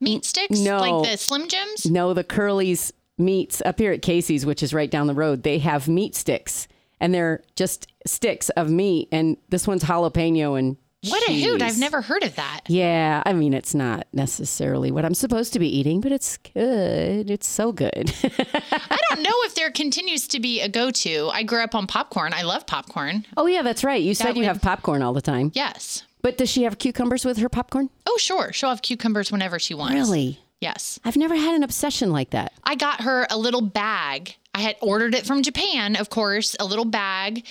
meat 0.00 0.24
sticks, 0.24 0.60
no. 0.60 0.78
like 0.78 1.10
the 1.10 1.16
Slim 1.16 1.48
Jims. 1.48 1.86
no, 1.86 2.12
the 2.12 2.24
Curly's 2.24 2.92
meats 3.18 3.62
up 3.64 3.78
here 3.78 3.92
at 3.92 4.02
Casey's, 4.02 4.46
which 4.46 4.62
is 4.62 4.72
right 4.72 4.90
down 4.90 5.06
the 5.06 5.14
road, 5.14 5.42
they 5.42 5.58
have 5.58 5.88
meat 5.88 6.14
sticks, 6.14 6.68
and 7.00 7.12
they're 7.14 7.42
just 7.56 7.86
sticks 8.06 8.48
of 8.50 8.70
meat. 8.70 9.08
And 9.12 9.36
this 9.48 9.66
one's 9.66 9.84
jalapeno 9.84 10.58
and 10.58 10.76
What 11.08 11.28
a 11.28 11.32
hoot! 11.32 11.62
I've 11.62 11.78
never 11.78 12.00
heard 12.02 12.22
of 12.24 12.34
that. 12.36 12.62
Yeah, 12.68 13.22
I 13.24 13.32
mean, 13.32 13.54
it's 13.54 13.74
not 13.74 14.06
necessarily 14.12 14.90
what 14.90 15.04
I'm 15.04 15.14
supposed 15.14 15.52
to 15.52 15.58
be 15.58 15.68
eating, 15.68 16.00
but 16.00 16.10
it's 16.12 16.36
good. 16.38 17.30
It's 17.30 17.46
so 17.46 17.70
good. 17.72 18.12
I 18.24 18.98
don't 19.10 19.22
know 19.22 19.34
if 19.44 19.54
there 19.54 19.70
continues 19.70 20.26
to 20.28 20.40
be 20.40 20.60
a 20.60 20.68
go-to. 20.68 21.30
I 21.32 21.42
grew 21.44 21.62
up 21.62 21.74
on 21.74 21.86
popcorn. 21.86 22.32
I 22.34 22.42
love 22.42 22.66
popcorn. 22.66 23.26
oh, 23.36 23.46
yeah, 23.46 23.62
that's 23.62 23.84
right. 23.84 24.02
You 24.02 24.14
said 24.14 24.34
you 24.36 24.40
would- 24.40 24.46
have 24.48 24.60
popcorn 24.60 25.02
all 25.02 25.12
the 25.12 25.22
time. 25.22 25.52
Yes. 25.54 26.04
But 26.20 26.36
does 26.36 26.50
she 26.50 26.64
have 26.64 26.78
cucumbers 26.78 27.24
with 27.24 27.38
her 27.38 27.48
popcorn? 27.48 27.90
Oh, 28.04 28.16
sure. 28.18 28.52
She'll 28.52 28.70
have 28.70 28.82
cucumbers 28.82 29.30
whenever 29.30 29.60
she 29.60 29.72
wants. 29.74 29.94
Really? 29.94 30.40
Yes. 30.60 30.98
I've 31.04 31.16
never 31.16 31.36
had 31.36 31.54
an 31.54 31.62
obsession 31.62 32.10
like 32.10 32.30
that. 32.30 32.52
I 32.64 32.74
got 32.74 33.02
her 33.02 33.24
a 33.30 33.38
little 33.38 33.60
bag. 33.62 34.34
I 34.58 34.62
had 34.62 34.76
ordered 34.80 35.14
it 35.14 35.24
from 35.24 35.44
Japan, 35.44 35.94
of 35.94 36.10
course, 36.10 36.56
a 36.58 36.64
little 36.64 36.84
bag 36.84 37.46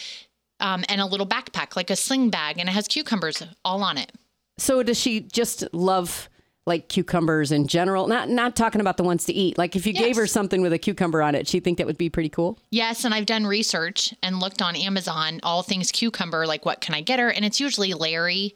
um, 0.60 0.84
and 0.90 1.00
a 1.00 1.06
little 1.06 1.26
backpack, 1.26 1.78
like 1.78 1.90
a 1.90 1.96
sling 1.96 2.30
bag, 2.30 2.58
and 2.58 2.68
it 2.68 2.74
has 2.74 2.86
cucumbers 2.86 3.42
all 3.64 3.82
on 3.82 3.98
it. 3.98 4.12
So 4.58 4.84
does 4.84 5.00
she 5.00 5.22
just 5.22 5.64
love 5.74 6.28
like 6.66 6.90
cucumbers 6.90 7.54
in 7.54 7.68
general? 7.68 8.08
Not 8.08 8.28
not 8.28 8.58
talking 8.58 8.82
about 8.82 8.98
the 8.98 9.06
ones 9.06 9.24
to 9.26 9.34
eat. 9.34 9.58
Like 9.58 9.78
if 9.78 9.88
you 9.88 9.94
gave 9.94 10.18
her 10.18 10.28
something 10.28 10.62
with 10.62 10.74
a 10.74 10.78
cucumber 10.78 11.22
on 11.22 11.34
it, 11.34 11.48
she'd 11.48 11.64
think 11.64 11.78
that 11.78 11.88
would 11.88 11.98
be 11.98 12.10
pretty 12.10 12.28
cool. 12.28 12.60
Yes, 12.72 13.06
and 13.06 13.14
I've 13.14 13.26
done 13.26 13.46
research 13.46 14.14
and 14.22 14.42
looked 14.42 14.62
on 14.62 14.76
Amazon, 14.76 15.40
all 15.44 15.64
things 15.64 15.94
cucumber, 15.94 16.46
like 16.46 16.66
what 16.66 16.82
can 16.82 16.94
I 16.94 17.00
get 17.00 17.20
her? 17.22 17.32
And 17.32 17.46
it's 17.46 17.62
usually 17.62 17.94
Larry. 17.94 18.54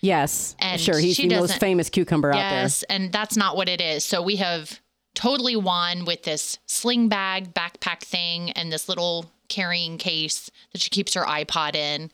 Yes, 0.00 0.56
And 0.58 0.80
sure. 0.80 0.98
He's 0.98 1.16
the 1.18 1.28
most 1.28 1.60
famous 1.60 1.88
cucumber 1.88 2.30
out 2.30 2.34
there. 2.34 2.62
Yes, 2.62 2.82
and 2.82 3.12
that's 3.12 3.36
not 3.36 3.56
what 3.56 3.68
it 3.68 3.80
is. 3.80 4.02
So 4.02 4.20
we 4.20 4.34
have 4.36 4.80
totally 5.14 5.56
won 5.56 6.04
with 6.04 6.22
this 6.22 6.58
sling 6.66 7.08
bag 7.08 7.54
backpack 7.54 8.00
thing 8.00 8.50
and 8.52 8.72
this 8.72 8.88
little 8.88 9.30
carrying 9.48 9.98
case 9.98 10.50
that 10.72 10.80
she 10.80 10.90
keeps 10.90 11.14
her 11.14 11.24
iPod 11.24 11.74
in. 11.74 12.10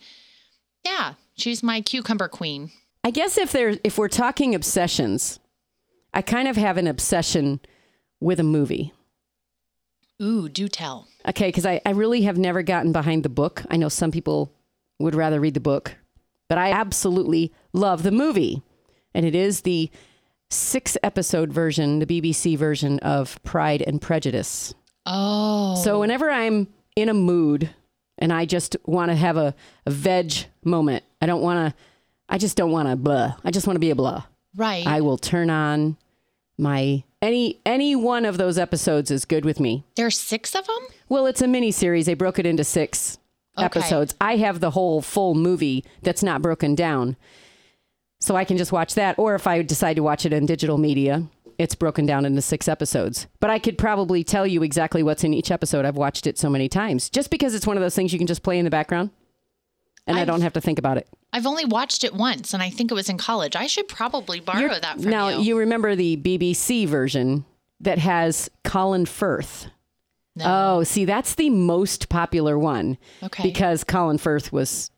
Yeah, 0.84 1.14
she's 1.36 1.62
my 1.62 1.80
cucumber 1.80 2.28
queen. 2.28 2.70
I 3.04 3.10
guess 3.10 3.38
if 3.38 3.52
there 3.52 3.76
if 3.84 3.96
we're 3.98 4.08
talking 4.08 4.54
obsessions, 4.54 5.38
I 6.12 6.22
kind 6.22 6.48
of 6.48 6.56
have 6.56 6.76
an 6.76 6.86
obsession 6.86 7.60
with 8.20 8.40
a 8.40 8.44
movie. 8.44 8.92
Ooh, 10.20 10.48
do 10.48 10.68
tell. 10.68 11.06
Okay, 11.28 11.48
because 11.48 11.64
I, 11.64 11.80
I 11.86 11.90
really 11.90 12.22
have 12.22 12.38
never 12.38 12.62
gotten 12.62 12.90
behind 12.90 13.22
the 13.22 13.28
book. 13.28 13.62
I 13.70 13.76
know 13.76 13.88
some 13.88 14.10
people 14.10 14.52
would 14.98 15.14
rather 15.14 15.38
read 15.38 15.54
the 15.54 15.60
book, 15.60 15.96
but 16.48 16.58
I 16.58 16.72
absolutely 16.72 17.52
love 17.72 18.02
the 18.02 18.10
movie. 18.10 18.62
And 19.14 19.24
it 19.24 19.34
is 19.34 19.60
the 19.60 19.90
six 20.50 20.96
episode 21.02 21.52
version, 21.52 21.98
the 21.98 22.06
BBC 22.06 22.56
version 22.56 22.98
of 23.00 23.42
Pride 23.42 23.82
and 23.86 24.00
Prejudice. 24.00 24.74
Oh, 25.06 25.74
So 25.82 26.00
whenever 26.00 26.30
I'm 26.30 26.68
in 26.96 27.08
a 27.08 27.14
mood 27.14 27.70
and 28.18 28.32
I 28.32 28.44
just 28.46 28.76
want 28.84 29.10
to 29.10 29.14
have 29.14 29.36
a, 29.36 29.54
a 29.86 29.90
veg 29.90 30.32
moment, 30.64 31.04
I 31.20 31.26
don't 31.26 31.42
want 31.42 31.74
to, 31.74 31.80
I 32.28 32.38
just 32.38 32.56
don't 32.56 32.70
want 32.70 32.88
to 32.88 32.96
blah. 32.96 33.34
I 33.44 33.50
just 33.50 33.66
want 33.66 33.76
to 33.76 33.80
be 33.80 33.90
a 33.90 33.94
blah. 33.94 34.24
right. 34.56 34.86
I 34.86 35.00
will 35.00 35.18
turn 35.18 35.50
on 35.50 35.96
my, 36.58 37.04
any, 37.22 37.58
any 37.64 37.94
one 37.96 38.24
of 38.24 38.36
those 38.36 38.58
episodes 38.58 39.10
is 39.10 39.24
good 39.24 39.44
with 39.44 39.60
me. 39.60 39.84
There's 39.96 40.18
six 40.18 40.54
of 40.54 40.66
them? 40.66 40.78
Well, 41.08 41.26
it's 41.26 41.42
a 41.42 41.46
mini 41.48 41.70
series. 41.70 42.06
They 42.06 42.14
broke 42.14 42.38
it 42.38 42.46
into 42.46 42.64
six 42.64 43.18
Okay. 43.56 43.64
episodes. 43.64 44.14
I 44.20 44.36
have 44.36 44.60
the 44.60 44.70
whole 44.70 45.02
full 45.02 45.34
movie 45.34 45.84
that's 46.02 46.22
not 46.22 46.42
broken 46.42 46.74
down. 46.76 47.16
So 48.28 48.36
I 48.36 48.44
can 48.44 48.58
just 48.58 48.72
watch 48.72 48.92
that. 48.94 49.18
Or 49.18 49.34
if 49.34 49.46
I 49.46 49.62
decide 49.62 49.94
to 49.96 50.02
watch 50.02 50.26
it 50.26 50.34
in 50.34 50.44
digital 50.44 50.76
media, 50.76 51.22
it's 51.56 51.74
broken 51.74 52.04
down 52.04 52.26
into 52.26 52.42
six 52.42 52.68
episodes. 52.68 53.26
But 53.40 53.48
I 53.48 53.58
could 53.58 53.78
probably 53.78 54.22
tell 54.22 54.46
you 54.46 54.62
exactly 54.62 55.02
what's 55.02 55.24
in 55.24 55.32
each 55.32 55.50
episode. 55.50 55.86
I've 55.86 55.96
watched 55.96 56.26
it 56.26 56.36
so 56.36 56.50
many 56.50 56.68
times 56.68 57.08
just 57.08 57.30
because 57.30 57.54
it's 57.54 57.66
one 57.66 57.78
of 57.78 57.82
those 57.82 57.94
things 57.96 58.12
you 58.12 58.18
can 58.18 58.26
just 58.26 58.42
play 58.42 58.58
in 58.58 58.66
the 58.66 58.70
background 58.70 59.08
and 60.06 60.18
I 60.18 60.20
I've- 60.20 60.26
don't 60.30 60.42
have 60.42 60.52
to 60.52 60.60
think 60.60 60.78
about 60.78 60.98
it. 60.98 61.08
I've 61.32 61.46
only 61.46 61.64
watched 61.64 62.04
it 62.04 62.12
once, 62.14 62.52
and 62.52 62.62
I 62.62 62.68
think 62.68 62.90
it 62.90 62.94
was 62.94 63.08
in 63.08 63.16
college. 63.16 63.56
I 63.56 63.66
should 63.66 63.88
probably 63.88 64.40
borrow 64.40 64.78
that 64.78 65.00
from 65.00 65.10
now, 65.10 65.28
you. 65.30 65.40
you 65.40 65.58
remember 65.58 65.94
the 65.96 66.16
BBC 66.18 66.86
version 66.86 67.46
that 67.80 67.98
has 67.98 68.50
Colin 68.62 69.06
Firth. 69.06 69.68
No. 70.36 70.44
Oh, 70.78 70.82
see, 70.84 71.06
that's 71.06 71.34
the 71.34 71.48
most 71.48 72.10
popular 72.10 72.58
one. 72.58 72.98
Okay. 73.22 73.42
Because 73.42 73.84
Colin 73.84 74.18
Firth 74.18 74.52
was 74.52 74.90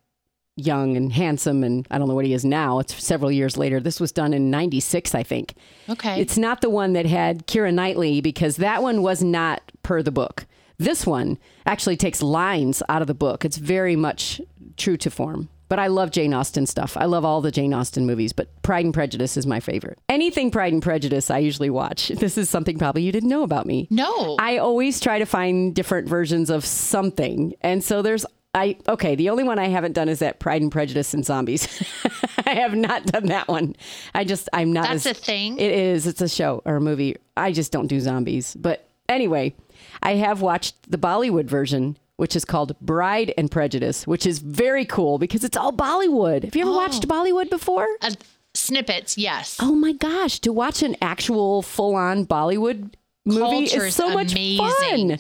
young 0.60 0.96
and 0.96 1.12
handsome, 1.12 1.64
and 1.64 1.86
I 1.90 1.98
don't 1.98 2.08
know 2.08 2.14
what 2.14 2.24
he 2.24 2.32
is 2.34 2.44
now. 2.44 2.78
It's 2.78 3.02
several 3.02 3.32
years 3.32 3.56
later. 3.56 3.80
This 3.80 3.98
was 4.00 4.12
done 4.12 4.32
in 4.32 4.50
96, 4.50 5.14
I 5.14 5.22
think. 5.22 5.54
okay. 5.88 6.20
It's 6.20 6.38
not 6.38 6.60
the 6.60 6.70
one 6.70 6.92
that 6.94 7.06
had 7.06 7.46
Keira 7.46 7.72
Knightley 7.74 8.20
because 8.20 8.56
that 8.56 8.82
one 8.82 9.02
was 9.02 9.22
not 9.22 9.62
per 9.82 10.02
the 10.02 10.12
book. 10.12 10.46
This 10.78 11.06
one 11.06 11.38
actually 11.66 11.96
takes 11.96 12.22
lines 12.22 12.82
out 12.88 13.02
of 13.02 13.08
the 13.08 13.14
book. 13.14 13.44
It's 13.44 13.58
very 13.58 13.96
much 13.96 14.40
true 14.76 14.96
to 14.98 15.10
form. 15.10 15.48
But 15.68 15.78
I 15.78 15.86
love 15.86 16.10
Jane 16.10 16.34
Austen 16.34 16.66
stuff. 16.66 16.96
I 16.96 17.04
love 17.04 17.24
all 17.24 17.40
the 17.40 17.52
Jane 17.52 17.72
Austen 17.72 18.04
movies, 18.04 18.32
but 18.32 18.48
Pride 18.62 18.84
and 18.86 18.92
Prejudice 18.92 19.36
is 19.36 19.46
my 19.46 19.60
favorite. 19.60 20.00
Anything 20.08 20.50
Pride 20.50 20.72
and 20.72 20.82
Prejudice, 20.82 21.30
I 21.30 21.38
usually 21.38 21.70
watch. 21.70 22.08
This 22.18 22.36
is 22.36 22.50
something 22.50 22.76
probably 22.76 23.02
you 23.02 23.12
didn't 23.12 23.28
know 23.28 23.44
about 23.44 23.66
me. 23.66 23.86
no. 23.88 24.34
I 24.40 24.56
always 24.58 24.98
try 24.98 25.20
to 25.20 25.26
find 25.26 25.72
different 25.72 26.08
versions 26.08 26.50
of 26.50 26.64
something. 26.64 27.54
And 27.60 27.84
so 27.84 28.02
there's 28.02 28.26
I 28.52 28.76
okay, 28.88 29.14
the 29.14 29.30
only 29.30 29.44
one 29.44 29.58
I 29.58 29.68
haven't 29.68 29.92
done 29.92 30.08
is 30.08 30.18
that 30.18 30.40
Pride 30.40 30.62
and 30.62 30.72
Prejudice 30.72 31.14
and 31.14 31.24
Zombies. 31.24 31.68
I 32.46 32.54
have 32.54 32.74
not 32.74 33.06
done 33.06 33.26
that 33.26 33.46
one. 33.46 33.76
I 34.14 34.24
just 34.24 34.48
I'm 34.52 34.72
not 34.72 34.88
That's 34.88 35.06
as, 35.06 35.18
a 35.18 35.20
thing? 35.20 35.58
It 35.58 35.70
is. 35.70 36.06
It's 36.06 36.20
a 36.20 36.28
show 36.28 36.62
or 36.64 36.76
a 36.76 36.80
movie. 36.80 37.16
I 37.36 37.52
just 37.52 37.70
don't 37.70 37.86
do 37.86 38.00
zombies. 38.00 38.56
But 38.56 38.88
anyway, 39.08 39.54
I 40.02 40.14
have 40.14 40.40
watched 40.40 40.90
the 40.90 40.98
Bollywood 40.98 41.46
version 41.46 41.96
which 42.20 42.36
is 42.36 42.44
called 42.44 42.78
Bride 42.82 43.32
and 43.38 43.50
Prejudice, 43.50 44.06
which 44.06 44.26
is 44.26 44.40
very 44.40 44.84
cool 44.84 45.16
because 45.16 45.42
it's 45.42 45.56
all 45.56 45.72
Bollywood. 45.72 46.44
Have 46.44 46.54
you 46.54 46.60
ever 46.60 46.70
watched 46.70 47.08
Bollywood 47.08 47.48
before? 47.48 47.88
Uh, 48.02 48.10
snippets, 48.52 49.16
yes. 49.16 49.56
Oh 49.58 49.74
my 49.74 49.92
gosh, 49.92 50.38
to 50.40 50.52
watch 50.52 50.82
an 50.82 50.96
actual 51.00 51.62
full 51.62 51.94
on 51.94 52.26
Bollywood 52.26 52.92
movie 53.24 53.64
is 53.64 53.72
Culture's 53.72 53.96
so 53.96 54.10
much 54.10 54.32
amazing. 54.32 55.16
fun. 55.16 55.18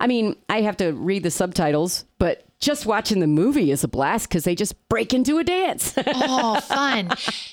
I 0.00 0.08
mean, 0.08 0.34
I 0.48 0.62
have 0.62 0.76
to 0.78 0.90
read 0.90 1.22
the 1.22 1.30
subtitles, 1.30 2.04
but 2.18 2.44
just 2.60 2.86
watching 2.86 3.20
the 3.20 3.26
movie 3.26 3.70
is 3.70 3.82
a 3.84 3.88
blast 3.88 4.28
because 4.28 4.44
they 4.44 4.54
just 4.54 4.74
break 4.88 5.12
into 5.14 5.38
a 5.38 5.44
dance. 5.44 5.94
Oh, 6.06 6.60
fun. 6.60 7.10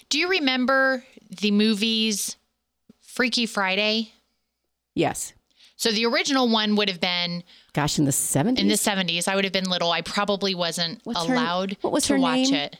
Do 0.09 0.19
you 0.19 0.29
remember 0.29 1.03
the 1.41 1.51
movies 1.51 2.35
Freaky 3.01 3.45
Friday? 3.45 4.11
yes. 4.95 5.33
So 5.79 5.91
the 5.91 6.07
original 6.07 6.49
one 6.49 6.75
would 6.75 6.89
have 6.89 6.99
been 6.99 7.43
Gosh, 7.73 7.99
in 7.99 8.05
the 8.05 8.11
70s? 8.11 8.57
in 8.57 8.67
the 8.67 8.73
70s. 8.73 9.27
I 9.27 9.35
would 9.35 9.43
have 9.43 9.53
been 9.53 9.69
little. 9.69 9.91
I 9.91 10.01
probably 10.01 10.55
wasn't 10.55 11.01
What's 11.03 11.23
her- 11.25 11.35
allowed 11.35 11.77
what 11.81 11.93
was 11.93 12.05
to 12.07 12.13
her 12.13 12.19
watch 12.19 12.49
name? 12.49 12.55
it. 12.55 12.77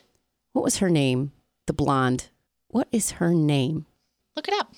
what 0.54 0.64
was 0.64 0.78
her 0.78 0.90
name? 0.90 1.32
The 1.68 1.74
blonde. 1.74 2.30
What 2.70 2.88
is 2.92 3.12
her 3.12 3.36
name? 3.36 3.86
Look 4.36 4.48
it 4.48 4.54
up. 4.56 4.74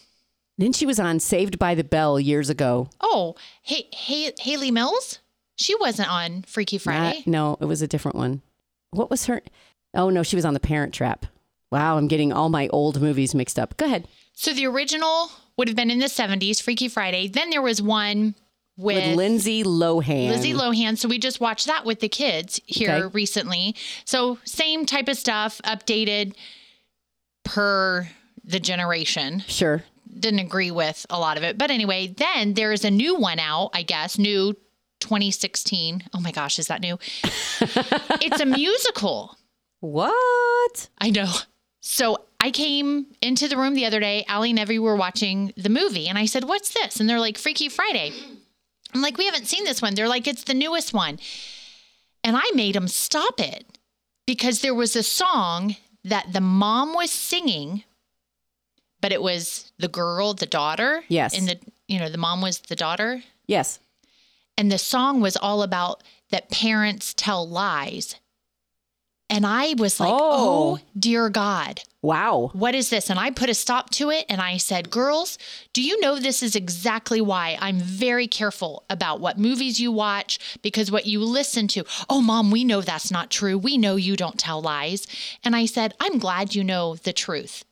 Then 0.57 0.73
she 0.73 0.85
was 0.85 0.99
on 0.99 1.21
Saved 1.21 1.57
by 1.57 1.75
the 1.75 1.83
Bell 1.85 2.19
years 2.19 2.49
ago. 2.49 2.89
Oh, 2.99 3.35
hey, 3.61 3.87
hey, 3.93 4.33
Hayley 4.41 4.69
Mills? 4.71 5.19
She 5.59 5.75
wasn't 5.75 6.09
on 6.11 6.43
Freaky 6.43 6.77
Friday. 6.77 7.17
Not- 7.19 7.27
no, 7.27 7.57
it 7.61 7.65
was 7.65 7.81
a 7.81 7.87
different 7.87 8.15
one. 8.17 8.41
What 8.91 9.09
was 9.09 9.25
her? 9.25 9.41
Oh, 9.93 10.09
no, 10.09 10.23
she 10.23 10.35
was 10.35 10.45
on 10.45 10.53
The 10.53 10.59
Parent 10.59 10.93
Trap. 10.93 11.25
Wow, 11.71 11.97
I'm 11.97 12.07
getting 12.07 12.31
all 12.33 12.49
my 12.49 12.67
old 12.69 13.01
movies 13.01 13.35
mixed 13.35 13.59
up. 13.59 13.77
Go 13.77 13.85
ahead. 13.85 14.07
So 14.33 14.53
the 14.53 14.65
original 14.65 15.29
would 15.57 15.67
have 15.67 15.75
been 15.77 15.91
in 15.91 15.99
the 15.99 16.05
70s, 16.05 16.61
Freaky 16.61 16.87
Friday. 16.87 17.27
Then 17.27 17.49
there 17.49 17.61
was 17.61 17.81
one 17.81 18.35
with, 18.77 18.95
With 19.05 19.17
Lindsay 19.17 19.63
Lohan. 19.63 20.29
Lizzie 20.29 20.53
Lohan. 20.53 20.97
So 20.97 21.09
we 21.09 21.19
just 21.19 21.41
watched 21.41 21.67
that 21.67 21.85
with 21.85 21.99
the 21.99 22.07
kids 22.09 22.61
here 22.65 22.89
Okay. 22.91 23.07
recently. 23.13 23.75
So 24.05 24.39
same 24.45 24.85
type 24.85 25.09
of 25.09 25.17
stuff, 25.17 25.59
updated 25.65 26.33
per 27.43 28.09
the 28.43 28.59
generation. 28.59 29.43
Sure. 29.47 29.83
Didn't 30.17 30.39
agree 30.39 30.71
with 30.71 31.05
a 31.09 31.19
lot 31.19 31.37
of 31.37 31.43
it. 31.43 31.57
But 31.57 31.69
anyway, 31.71 32.07
then 32.07 32.53
there's 32.53 32.83
a 32.85 32.91
new 32.91 33.15
one 33.15 33.39
out, 33.39 33.71
I 33.73 33.83
guess, 33.83 34.17
new 34.17 34.55
2016. 34.99 36.03
Oh 36.13 36.19
my 36.19 36.31
gosh, 36.31 36.59
is 36.59 36.67
that 36.67 36.81
new? 36.81 36.97
it's 38.21 38.39
a 38.39 38.45
musical. 38.45 39.37
What? 39.79 40.89
I 40.99 41.09
know. 41.09 41.31
So 41.81 42.25
I 42.39 42.51
came 42.51 43.07
into 43.21 43.47
the 43.47 43.57
room 43.57 43.73
the 43.73 43.85
other 43.85 43.99
day. 43.99 44.25
Allie 44.27 44.51
and 44.51 44.59
Evie 44.59 44.79
were 44.79 44.95
watching 44.95 45.53
the 45.57 45.69
movie, 45.69 46.07
and 46.07 46.17
I 46.17 46.25
said, 46.25 46.43
What's 46.43 46.73
this? 46.73 46.99
And 46.99 47.09
they're 47.09 47.19
like, 47.19 47.37
Freaky 47.37 47.69
Friday. 47.69 48.13
I'm 48.93 49.01
like, 49.01 49.17
We 49.17 49.25
haven't 49.25 49.47
seen 49.47 49.63
this 49.63 49.81
one. 49.81 49.95
They're 49.95 50.07
like, 50.07 50.27
It's 50.27 50.43
the 50.43 50.53
newest 50.53 50.93
one. 50.93 51.19
And 52.23 52.35
I 52.35 52.51
made 52.53 52.75
them 52.75 52.87
stop 52.87 53.39
it 53.39 53.65
because 54.25 54.61
there 54.61 54.75
was 54.75 54.95
a 54.95 55.03
song 55.03 55.75
that 56.03 56.33
the 56.33 56.41
mom 56.41 56.93
was 56.93 57.11
singing, 57.11 57.83
but 59.01 59.11
it 59.11 59.21
was 59.21 59.71
the 59.79 59.87
girl, 59.87 60.33
the 60.33 60.45
daughter. 60.45 61.03
Yes. 61.07 61.37
And 61.37 61.47
the, 61.47 61.59
you 61.87 61.99
know, 61.99 62.09
the 62.09 62.17
mom 62.17 62.41
was 62.41 62.59
the 62.59 62.75
daughter. 62.75 63.23
Yes. 63.47 63.79
And 64.59 64.69
the 64.69 64.77
song 64.77 65.21
was 65.21 65.37
all 65.37 65.63
about 65.63 66.03
that 66.31 66.51
parents 66.51 67.13
tell 67.13 67.47
lies. 67.47 68.17
And 69.29 69.45
I 69.45 69.73
was 69.77 70.01
like, 70.01 70.11
Oh. 70.11 70.19
oh 70.19 70.79
dear 70.99 71.29
God, 71.29 71.79
Wow. 72.01 72.49
what 72.51 72.75
is 72.75 72.89
this? 72.89 73.09
And 73.09 73.17
I 73.17 73.31
put 73.31 73.49
a 73.49 73.53
stop 73.53 73.89
to 73.91 74.09
it 74.09 74.25
and 74.27 74.41
I 74.41 74.57
said, 74.57 74.89
Girls, 74.89 75.37
do 75.71 75.81
you 75.81 75.97
know 76.01 76.19
this 76.19 76.43
is 76.43 76.57
exactly 76.57 77.21
why 77.21 77.57
I'm 77.61 77.79
very 77.79 78.27
careful 78.27 78.83
about 78.89 79.21
what 79.21 79.37
movies 79.39 79.79
you 79.79 79.93
watch 79.93 80.59
because 80.61 80.91
what 80.91 81.05
you 81.05 81.23
listen 81.23 81.69
to? 81.69 81.85
Oh, 82.09 82.19
mom, 82.19 82.51
we 82.51 82.65
know 82.65 82.81
that's 82.81 83.11
not 83.11 83.29
true. 83.29 83.57
We 83.57 83.77
know 83.77 83.95
you 83.95 84.17
don't 84.17 84.37
tell 84.37 84.61
lies. 84.61 85.07
And 85.41 85.55
I 85.55 85.67
said, 85.67 85.93
I'm 86.01 86.19
glad 86.19 86.53
you 86.53 86.65
know 86.65 86.95
the 86.95 87.13
truth. 87.13 87.63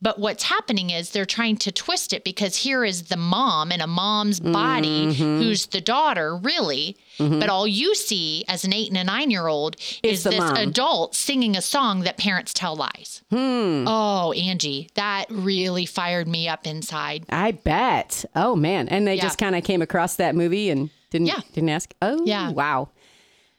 But 0.00 0.18
what's 0.18 0.44
happening 0.44 0.90
is 0.90 1.10
they're 1.10 1.24
trying 1.24 1.56
to 1.58 1.72
twist 1.72 2.12
it 2.12 2.24
because 2.24 2.56
here 2.56 2.84
is 2.84 3.04
the 3.04 3.16
mom 3.16 3.72
in 3.72 3.80
a 3.80 3.86
mom's 3.86 4.40
body 4.40 5.06
mm-hmm. 5.06 5.38
who's 5.42 5.66
the 5.66 5.80
daughter, 5.80 6.36
really. 6.36 6.96
Mm-hmm. 7.18 7.40
But 7.40 7.48
all 7.48 7.66
you 7.66 7.94
see 7.94 8.44
as 8.48 8.64
an 8.64 8.72
eight 8.72 8.88
and 8.88 8.96
a 8.96 9.04
nine 9.04 9.30
year 9.30 9.46
old 9.46 9.76
is 10.02 10.24
this 10.24 10.38
mom. 10.38 10.56
adult 10.56 11.14
singing 11.14 11.56
a 11.56 11.62
song 11.62 12.00
that 12.00 12.16
parents 12.16 12.52
tell 12.52 12.74
lies. 12.76 13.22
Hmm. 13.30 13.84
Oh, 13.86 14.32
Angie, 14.32 14.88
that 14.94 15.26
really 15.30 15.86
fired 15.86 16.26
me 16.26 16.48
up 16.48 16.66
inside. 16.66 17.24
I 17.28 17.52
bet. 17.52 18.24
Oh 18.34 18.56
man, 18.56 18.88
and 18.88 19.06
they 19.06 19.14
Yeah. 19.16 19.22
just 19.22 19.38
kind 19.38 19.54
of 19.54 19.64
came 19.64 19.82
across 19.82 20.16
that 20.16 20.34
movie 20.34 20.70
and 20.70 20.90
didn't 21.10 21.26
Yeah. 21.28 21.40
didn't 21.52 21.68
ask. 21.70 21.92
Oh, 22.00 22.22
Yeah. 22.24 22.50
Wow. 22.50 22.88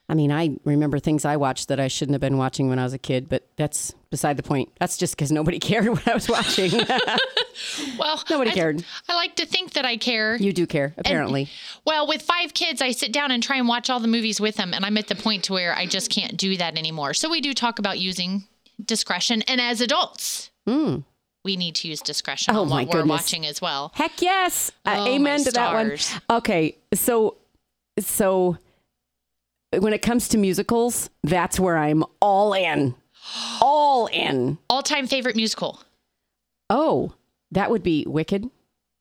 I 0.09 0.15
mean, 0.15 0.31
I 0.31 0.57
remember 0.65 0.99
things 0.99 1.23
I 1.23 1.37
watched 1.37 1.69
that 1.69 1.79
I 1.79 1.87
shouldn't 1.87 2.13
have 2.13 2.21
been 2.21 2.37
watching 2.37 2.67
when 2.67 2.77
I 2.77 2.83
was 2.83 2.93
a 2.93 2.97
kid, 2.97 3.29
but 3.29 3.47
that's 3.55 3.93
beside 4.11 4.35
the 4.37 4.43
point. 4.43 4.69
That's 4.79 4.97
just 4.97 5.15
because 5.15 5.31
nobody 5.31 5.59
cared 5.69 5.87
what 5.87 6.07
I 6.07 6.13
was 6.13 6.27
watching. 6.29 6.71
Well, 7.99 8.21
Nobody 8.31 8.49
I, 8.49 8.53
cared. 8.53 8.83
I 9.07 9.13
like 9.15 9.35
to 9.35 9.45
think 9.45 9.73
that 9.73 9.85
I 9.85 9.97
care. 9.97 10.35
you 10.37 10.51
do 10.53 10.65
care, 10.65 10.93
apparently. 10.97 11.49
Well, 11.85 12.07
with 12.07 12.23
five 12.23 12.53
kids, 12.55 12.81
I 12.81 12.91
sit 12.91 13.13
down 13.13 13.29
and 13.29 13.43
try 13.43 13.57
and 13.57 13.67
watch 13.67 13.89
all 13.91 13.99
the 13.99 14.07
movies 14.07 14.41
with 14.41 14.55
them, 14.55 14.73
and 14.73 14.83
I'm 14.83 14.97
at 14.97 15.07
the 15.07 15.15
point 15.15 15.43
to 15.45 15.53
where 15.53 15.75
I 15.75 15.85
just 15.85 16.09
can't 16.09 16.35
do 16.35 16.57
that 16.57 16.77
anymore. 16.77 17.13
So 17.13 17.29
we 17.29 17.41
do 17.41 17.53
talk 17.53 17.77
about 17.77 17.99
using 17.99 18.45
discretion, 18.83 19.43
and 19.43 19.61
as 19.61 19.81
adults, 19.81 20.49
we 20.65 21.55
need 21.57 21.75
to 21.75 21.87
use 21.87 22.01
discretion. 22.01 22.55
Oh, 22.55 22.63
on 22.63 22.69
what 22.69 22.87
we're 22.87 23.05
watching 23.05 23.45
as 23.45 23.61
well. 23.61 23.91
Heck 23.93 24.19
yes. 24.21 24.71
Uh, 24.83 24.95
Oh, 24.97 25.07
amen 25.13 25.43
to 25.43 25.51
that 25.51 25.73
one. 25.73 25.97
Okay, 26.37 26.75
so 26.95 27.37
so 27.99 28.57
when 29.79 29.93
it 29.93 30.01
comes 30.01 30.27
to 30.29 30.37
musicals, 30.37 31.09
that's 31.23 31.59
where 31.59 31.77
I'm 31.77 32.03
all 32.21 32.53
in. 32.53 32.95
All 33.61 34.07
in. 34.07 34.57
All-time 34.69 35.07
favorite 35.07 35.35
musical. 35.35 35.81
Oh, 36.69 37.13
that 37.51 37.69
would 37.69 37.83
be 37.83 38.05
Wicked 38.07 38.49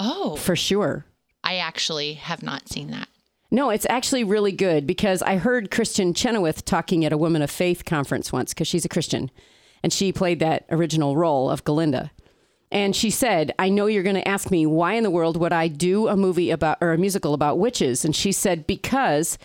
Oh, 0.05 0.35
for 0.37 0.57
sure. 0.57 1.07
I 1.45 1.57
actually 1.57 2.14
have 2.14 2.43
not 2.43 2.69
seen 2.69 2.91
that. 2.91 3.09
No, 3.52 3.71
it's 3.71 3.87
actually 3.88 4.25
really 4.25 4.50
good 4.50 4.87
because 4.87 5.23
I 5.23 5.37
heard 5.37 5.71
Kristin 5.71 6.17
Chenoweth 6.17 6.64
talking 6.64 7.05
at 7.05 7.12
a 7.12 7.19
Women 7.19 7.43
of 7.43 7.50
Faith 7.50 7.85
conference 7.85 8.33
once 8.33 8.52
because 8.52 8.67
she's 8.67 8.85
a 8.85 8.88
Christian 8.88 9.31
and 9.83 9.93
she 9.93 10.12
played 10.12 10.41
that 10.41 10.64
original 10.71 11.17
role 11.17 11.50
of 11.50 11.64
Galinda. 11.64 12.11
And 12.73 12.97
she 12.97 13.11
said, 13.11 13.52
I 13.59 13.69
know 13.69 13.87
you're 13.87 14.02
going 14.02 14.17
to 14.17 14.26
ask 14.26 14.50
me 14.50 14.67
why 14.67 14.95
in 14.95 15.05
the 15.05 15.11
world 15.11 15.37
would 15.37 15.52
I 15.52 15.69
do 15.69 16.09
a 16.09 16.17
movie 16.17 16.50
about 16.50 16.79
or 16.81 16.93
a 16.93 16.99
musical 16.99 17.35
about 17.35 17.59
witches? 17.59 18.05
And 18.05 18.17
she 18.17 18.33
said, 18.33 18.67
because 18.67 19.37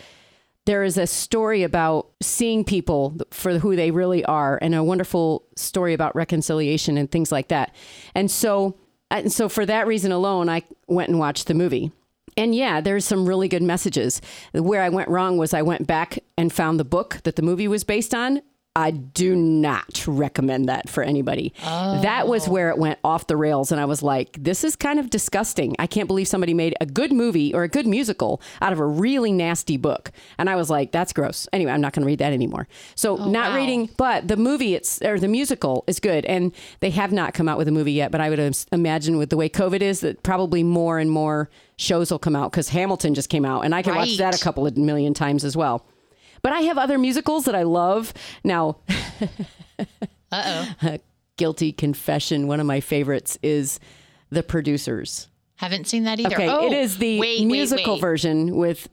there 0.68 0.84
is 0.84 0.98
a 0.98 1.06
story 1.06 1.62
about 1.62 2.10
seeing 2.20 2.62
people 2.62 3.16
for 3.30 3.58
who 3.58 3.74
they 3.74 3.90
really 3.90 4.22
are 4.26 4.58
and 4.60 4.74
a 4.74 4.84
wonderful 4.84 5.42
story 5.56 5.94
about 5.94 6.14
reconciliation 6.14 6.98
and 6.98 7.10
things 7.10 7.32
like 7.32 7.48
that. 7.48 7.74
And 8.14 8.30
so 8.30 8.76
and 9.10 9.32
so 9.32 9.48
for 9.48 9.64
that 9.64 9.86
reason 9.86 10.12
alone 10.12 10.50
I 10.50 10.64
went 10.86 11.08
and 11.08 11.18
watched 11.18 11.46
the 11.46 11.54
movie. 11.54 11.90
And 12.36 12.54
yeah, 12.54 12.82
there's 12.82 13.06
some 13.06 13.26
really 13.26 13.48
good 13.48 13.62
messages. 13.62 14.20
Where 14.52 14.82
I 14.82 14.90
went 14.90 15.08
wrong 15.08 15.38
was 15.38 15.54
I 15.54 15.62
went 15.62 15.86
back 15.86 16.18
and 16.36 16.52
found 16.52 16.78
the 16.78 16.84
book 16.84 17.20
that 17.24 17.36
the 17.36 17.42
movie 17.42 17.66
was 17.66 17.82
based 17.82 18.14
on. 18.14 18.42
I 18.78 18.92
do 18.92 19.34
not 19.34 20.06
recommend 20.06 20.68
that 20.68 20.88
for 20.88 21.02
anybody. 21.02 21.52
That 21.64 22.28
was 22.28 22.46
oh. 22.46 22.52
where 22.52 22.70
it 22.70 22.78
went 22.78 23.00
off 23.02 23.26
the 23.26 23.36
rails. 23.36 23.72
And 23.72 23.80
I 23.80 23.86
was 23.86 24.04
like, 24.04 24.36
this 24.40 24.62
is 24.62 24.76
kind 24.76 25.00
of 25.00 25.10
disgusting. 25.10 25.74
I 25.80 25.88
can't 25.88 26.06
believe 26.06 26.28
somebody 26.28 26.54
made 26.54 26.76
a 26.80 26.86
good 26.86 27.12
movie 27.12 27.52
or 27.52 27.64
a 27.64 27.68
good 27.68 27.88
musical 27.88 28.40
out 28.62 28.72
of 28.72 28.78
a 28.78 28.86
really 28.86 29.32
nasty 29.32 29.76
book. 29.76 30.12
And 30.38 30.48
I 30.48 30.54
was 30.54 30.70
like, 30.70 30.92
that's 30.92 31.12
gross. 31.12 31.48
Anyway, 31.52 31.72
I'm 31.72 31.80
not 31.80 31.92
going 31.92 32.02
to 32.02 32.06
read 32.06 32.20
that 32.20 32.32
anymore. 32.32 32.68
So, 32.94 33.18
oh, 33.18 33.28
not 33.28 33.50
wow. 33.50 33.56
reading, 33.56 33.90
but 33.96 34.28
the 34.28 34.36
movie, 34.36 34.76
it's 34.76 35.02
or 35.02 35.18
the 35.18 35.26
musical 35.26 35.82
is 35.88 35.98
good. 35.98 36.24
And 36.26 36.54
they 36.78 36.90
have 36.90 37.10
not 37.10 37.34
come 37.34 37.48
out 37.48 37.58
with 37.58 37.66
a 37.66 37.72
movie 37.72 37.94
yet, 37.94 38.12
but 38.12 38.20
I 38.20 38.30
would 38.30 38.56
imagine 38.70 39.18
with 39.18 39.30
the 39.30 39.36
way 39.36 39.48
COVID 39.48 39.80
is 39.80 40.02
that 40.02 40.22
probably 40.22 40.62
more 40.62 41.00
and 41.00 41.10
more 41.10 41.50
shows 41.78 42.12
will 42.12 42.20
come 42.20 42.36
out 42.36 42.52
because 42.52 42.68
Hamilton 42.68 43.14
just 43.14 43.28
came 43.28 43.44
out 43.44 43.64
and 43.64 43.74
I 43.74 43.82
can 43.82 43.96
watch 43.96 44.18
that 44.18 44.40
a 44.40 44.44
couple 44.44 44.68
of 44.68 44.76
million 44.76 45.14
times 45.14 45.44
as 45.44 45.56
well. 45.56 45.84
But 46.42 46.52
I 46.52 46.60
have 46.62 46.78
other 46.78 46.98
musicals 46.98 47.44
that 47.44 47.54
I 47.54 47.62
love. 47.62 48.12
Now, 48.44 48.78
Uh-oh. 50.32 50.96
guilty 51.36 51.72
confession, 51.72 52.46
one 52.46 52.60
of 52.60 52.66
my 52.66 52.80
favorites 52.80 53.38
is 53.42 53.80
The 54.30 54.42
Producers. 54.42 55.28
Haven't 55.56 55.88
seen 55.88 56.04
that 56.04 56.20
either. 56.20 56.34
Okay, 56.34 56.48
oh, 56.48 56.66
it 56.66 56.72
is 56.72 56.98
the 56.98 57.18
wait, 57.18 57.40
wait, 57.40 57.46
musical 57.46 57.94
wait. 57.94 58.00
version 58.00 58.56
with 58.56 58.88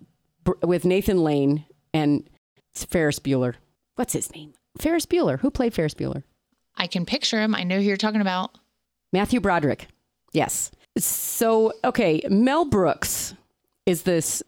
with 0.64 0.84
Nathan 0.86 1.24
Lane 1.24 1.66
and 1.94 2.28
Ferris 2.74 3.20
Bueller. 3.20 3.56
What's 3.96 4.14
his 4.14 4.32
name? 4.34 4.54
Ferris 4.78 5.06
Bueller. 5.06 5.40
Who 5.40 5.52
played 5.52 5.74
Ferris 5.74 5.94
Bueller? 5.94 6.24
I 6.76 6.88
can 6.88 7.06
picture 7.06 7.40
him. 7.40 7.56
I 7.56 7.64
know 7.64 7.78
who 7.78 7.84
you're 7.84 7.98
talking 7.98 8.22
about. 8.22 8.58
Matthew 9.14 9.40
Broderick. 9.40 9.88
Yes. 10.34 10.72
So, 10.98 11.72
okay, 11.84 12.22
Mel 12.30 12.66
Brooks 12.66 13.34
is 13.86 14.04
this 14.04 14.44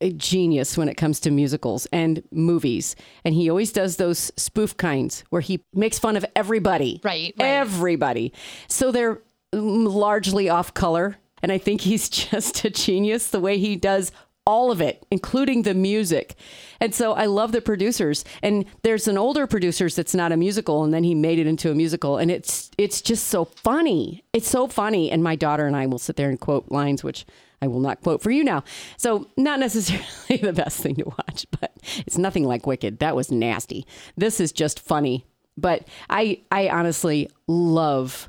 a 0.00 0.12
genius 0.12 0.76
when 0.76 0.88
it 0.88 0.96
comes 0.96 1.20
to 1.20 1.30
musicals 1.30 1.86
and 1.92 2.22
movies. 2.30 2.94
And 3.24 3.34
he 3.34 3.50
always 3.50 3.72
does 3.72 3.96
those 3.96 4.30
spoof 4.36 4.76
kinds 4.76 5.24
where 5.30 5.40
he 5.40 5.62
makes 5.72 5.98
fun 5.98 6.16
of 6.16 6.24
everybody. 6.36 7.00
Right, 7.02 7.34
right. 7.38 7.46
Everybody. 7.46 8.32
So 8.68 8.92
they're 8.92 9.20
largely 9.52 10.48
off 10.48 10.74
color. 10.74 11.16
And 11.42 11.52
I 11.52 11.58
think 11.58 11.82
he's 11.82 12.08
just 12.30 12.64
a 12.64 12.70
genius 12.70 13.28
the 13.28 13.40
way 13.40 13.58
he 13.58 13.76
does 13.76 14.12
all 14.48 14.70
of 14.70 14.80
it, 14.80 15.06
including 15.10 15.62
the 15.62 15.74
music. 15.74 16.34
And 16.80 16.94
so 16.94 17.12
I 17.12 17.26
love 17.26 17.52
the 17.52 17.60
producers. 17.60 18.24
And 18.42 18.64
there's 18.82 19.06
an 19.06 19.18
older 19.18 19.46
producers 19.46 19.94
that's 19.94 20.14
not 20.14 20.32
a 20.32 20.38
musical, 20.38 20.82
and 20.82 20.94
then 20.94 21.04
he 21.04 21.14
made 21.14 21.38
it 21.38 21.46
into 21.46 21.70
a 21.70 21.74
musical, 21.74 22.16
and 22.16 22.30
it's 22.30 22.70
it's 22.78 23.02
just 23.02 23.28
so 23.28 23.44
funny. 23.44 24.24
It's 24.32 24.48
so 24.48 24.66
funny. 24.66 25.10
And 25.10 25.22
my 25.22 25.36
daughter 25.36 25.66
and 25.66 25.76
I 25.76 25.84
will 25.84 25.98
sit 25.98 26.16
there 26.16 26.30
and 26.30 26.40
quote 26.40 26.70
lines, 26.70 27.04
which 27.04 27.26
I 27.60 27.66
will 27.66 27.80
not 27.80 28.00
quote 28.02 28.22
for 28.22 28.30
you 28.30 28.44
now. 28.44 28.64
So 28.96 29.28
not 29.36 29.58
necessarily 29.58 30.36
the 30.42 30.52
best 30.52 30.80
thing 30.80 30.96
to 30.96 31.04
watch, 31.04 31.46
but 31.60 31.72
it's 32.06 32.18
nothing 32.18 32.44
like 32.44 32.66
Wicked. 32.66 32.98
That 33.00 33.16
was 33.16 33.30
nasty. 33.30 33.86
This 34.16 34.40
is 34.40 34.52
just 34.52 34.80
funny. 34.80 35.26
But 35.56 35.88
I 36.08 36.40
I 36.52 36.68
honestly 36.68 37.28
love 37.48 38.28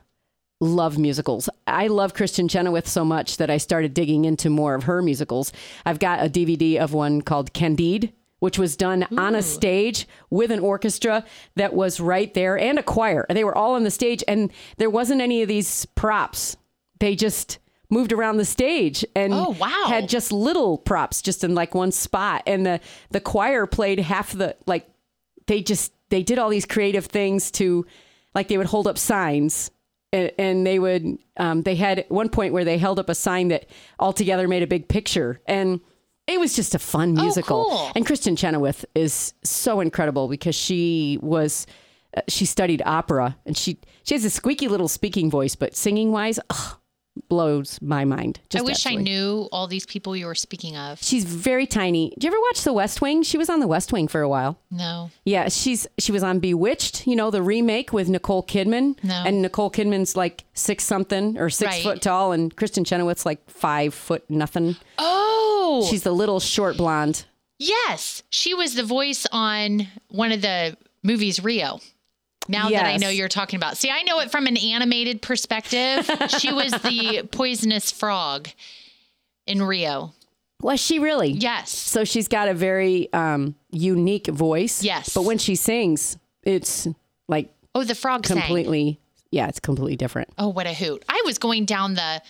love 0.62 0.98
musicals. 0.98 1.50
I 1.68 1.88
love 1.88 2.14
Kristin 2.14 2.50
Chenoweth 2.50 2.88
so 2.88 3.06
much 3.06 3.38
that 3.38 3.50
I 3.50 3.58
started 3.58 3.94
digging 3.94 4.26
into 4.26 4.50
more 4.50 4.76
of 4.76 4.84
her 4.84 5.02
musicals. 5.02 5.54
I've 5.86 6.00
got 6.00 6.26
a 6.26 6.30
DVD 6.30 6.78
of 6.78 6.94
one 6.94 7.22
called 7.22 7.54
Candide, 7.54 8.12
which 8.40 8.60
was 8.60 8.76
done 8.76 9.06
on 9.18 9.36
a 9.36 9.42
stage 9.42 10.08
with 10.30 10.52
an 10.52 10.60
orchestra 10.60 11.24
that 11.56 11.74
was 11.74 12.00
right 12.00 12.34
there 12.34 12.58
and 12.58 12.78
a 12.78 12.84
choir. 12.84 13.26
They 13.30 13.44
were 13.44 13.58
all 13.58 13.76
on 13.76 13.84
the 13.84 13.92
stage 13.92 14.24
and 14.28 14.52
there 14.78 14.90
wasn't 14.90 15.22
any 15.22 15.42
of 15.42 15.48
these 15.48 15.86
props. 15.86 16.58
They 17.00 17.16
just 17.16 17.60
moved 17.90 18.12
around 18.14 18.38
the 18.38 18.46
stage 18.46 19.04
and 19.16 19.34
Oh, 19.34 19.52
wow. 19.60 19.86
had 19.88 20.08
just 20.10 20.32
little 20.32 20.78
props 20.78 21.22
just 21.22 21.44
in 21.44 21.56
like 21.56 21.74
one 21.74 21.92
spot. 21.92 22.44
And 22.46 22.66
the 22.66 22.80
the 23.12 23.20
choir 23.20 23.66
played 23.66 24.00
half 24.00 24.32
the 24.34 24.56
like 24.68 24.88
they 25.48 25.62
just 25.62 25.92
they 26.10 26.24
did 26.24 26.38
all 26.40 26.50
these 26.50 26.66
creative 26.66 27.06
things 27.08 27.52
to 27.52 27.86
like 28.36 28.48
they 28.48 28.58
would 28.58 28.68
hold 28.68 28.88
up 28.88 28.98
signs. 28.98 29.72
And, 30.12 30.32
and 30.40 30.66
they 30.66 30.80
would 30.80 31.20
um, 31.38 31.62
they 31.62 31.76
had 31.76 32.00
at 32.00 32.10
one 32.10 32.30
point 32.30 32.52
where 32.54 32.66
they 32.66 32.78
held 32.80 32.98
up 33.00 33.10
a 33.10 33.16
sign 33.16 33.50
that 33.50 33.68
altogether 34.00 34.48
made 34.48 34.64
a 34.64 34.68
big 34.68 34.88
picture. 34.88 35.40
And 35.46 35.82
it 36.28 36.40
was 36.40 36.56
just 36.56 36.74
a 36.76 36.80
fun 36.80 37.14
musical. 37.16 37.66
cool. 37.66 37.92
and 37.96 38.06
kristin 38.08 38.36
chenoweth 38.38 38.86
is 38.96 39.34
so 39.44 39.80
incredible 39.82 40.28
because 40.28 40.56
she 40.56 41.18
was 41.22 41.66
uh, 42.18 42.22
she 42.28 42.46
studied 42.46 42.82
opera. 42.86 43.38
And 43.46 43.56
she 43.58 43.80
she 44.04 44.16
has 44.16 44.26
a 44.26 44.30
squeaky 44.32 44.68
little 44.68 44.88
speaking 44.88 45.30
voice 45.30 45.56
but 45.56 45.76
singing 45.76 46.12
wise 46.12 46.40
ugh, 46.50 46.78
blows 47.28 47.82
my 47.82 48.06
mind 48.06 48.40
I 48.56 48.62
wish 48.62 48.86
I 48.86 48.96
knew 48.96 49.50
all 49.52 49.68
these 49.68 49.86
people 49.86 50.16
you 50.16 50.26
were 50.26 50.36
speaking 50.36 50.78
of. 50.78 51.04
she's 51.04 51.26
very 51.26 51.68
tiny 51.68 52.14
do 52.18 52.26
you 52.28 52.32
ever 52.34 52.40
watch 52.50 52.64
the 52.64 52.72
west 52.72 53.02
wing 53.02 53.24
she 53.24 53.38
was 53.38 53.50
on 53.50 53.60
the 53.60 53.68
west 53.68 53.92
wing 53.92 54.08
for 54.08 54.22
a 54.22 54.30
while 54.30 54.58
No. 54.72 55.12
yeah, 55.26 55.50
she's 55.50 55.86
she 55.98 56.12
was 56.14 56.24
on 56.24 56.40
Bewitched, 56.40 57.06
you 57.08 57.16
know, 57.16 57.30
the 57.30 57.42
remake 57.42 57.92
with 57.92 58.08
Nicole 58.10 58.44
Kidman. 58.44 58.96
No. 59.04 59.24
And 59.26 59.42
Nicole 59.42 59.70
Kidman's 59.70 60.16
like 60.16 60.46
six 60.54 60.84
something 60.86 61.38
or 61.38 61.50
six 61.50 61.72
Right. 61.72 61.84
foot 61.84 62.02
tall, 62.02 62.32
and 62.32 62.56
Kristin 62.56 62.86
Chenoweth's 62.86 63.26
like 63.26 63.50
five 63.50 63.94
foot 63.94 64.24
nothing. 64.30 64.78
Oh, 64.98 65.86
She's 65.90 66.04
the 66.04 66.12
little 66.14 66.40
short 66.40 66.78
blonde. 66.78 67.26
yes. 67.58 68.24
She 68.30 68.54
was 68.54 68.76
the 68.76 68.84
voice 68.84 69.26
on 69.32 69.88
one 70.10 70.32
of 70.32 70.42
the 70.42 70.78
movies 71.04 71.44
Rio. 71.44 71.80
Now 72.50 72.70
that 72.70 72.86
I 72.86 72.98
know 72.98 73.10
you're 73.10 73.30
talking 73.30 73.58
about. 73.58 73.78
See, 73.78 73.90
I 73.90 74.02
know 74.02 74.20
it 74.20 74.32
from 74.32 74.48
an 74.48 74.58
animated 74.58 75.22
perspective. 75.22 76.10
she 76.40 76.52
was 76.52 76.72
the 76.74 77.28
poisonous 77.32 77.92
frog 77.92 78.50
in 79.48 79.62
Rio. 79.62 80.14
Was 80.62 80.80
she 80.82 81.00
really? 81.00 81.30
Yes. 81.32 81.70
So 81.72 82.04
she's 82.04 82.28
got 82.28 82.50
a 82.50 82.54
very 82.54 83.12
um, 83.14 83.56
unique 83.72 84.28
voice. 84.28 84.84
Yes. 84.84 85.14
But 85.14 85.22
when 85.24 85.38
she 85.38 85.56
sings, 85.56 86.18
it's 86.44 86.86
like 87.30 87.54
Oh, 87.76 87.84
the 87.84 87.96
frog 87.96 88.26
sang. 88.26 88.38
completely. 88.40 89.00
Yeah, 89.32 89.48
it's 89.48 89.60
completely 89.60 89.96
different. 89.96 90.30
Oh, 90.38 90.48
what 90.50 90.66
a 90.66 90.74
hoot. 90.74 91.06
I 91.08 91.22
was 91.24 91.38
going 91.38 91.66
down 91.66 91.94
the 91.94 92.22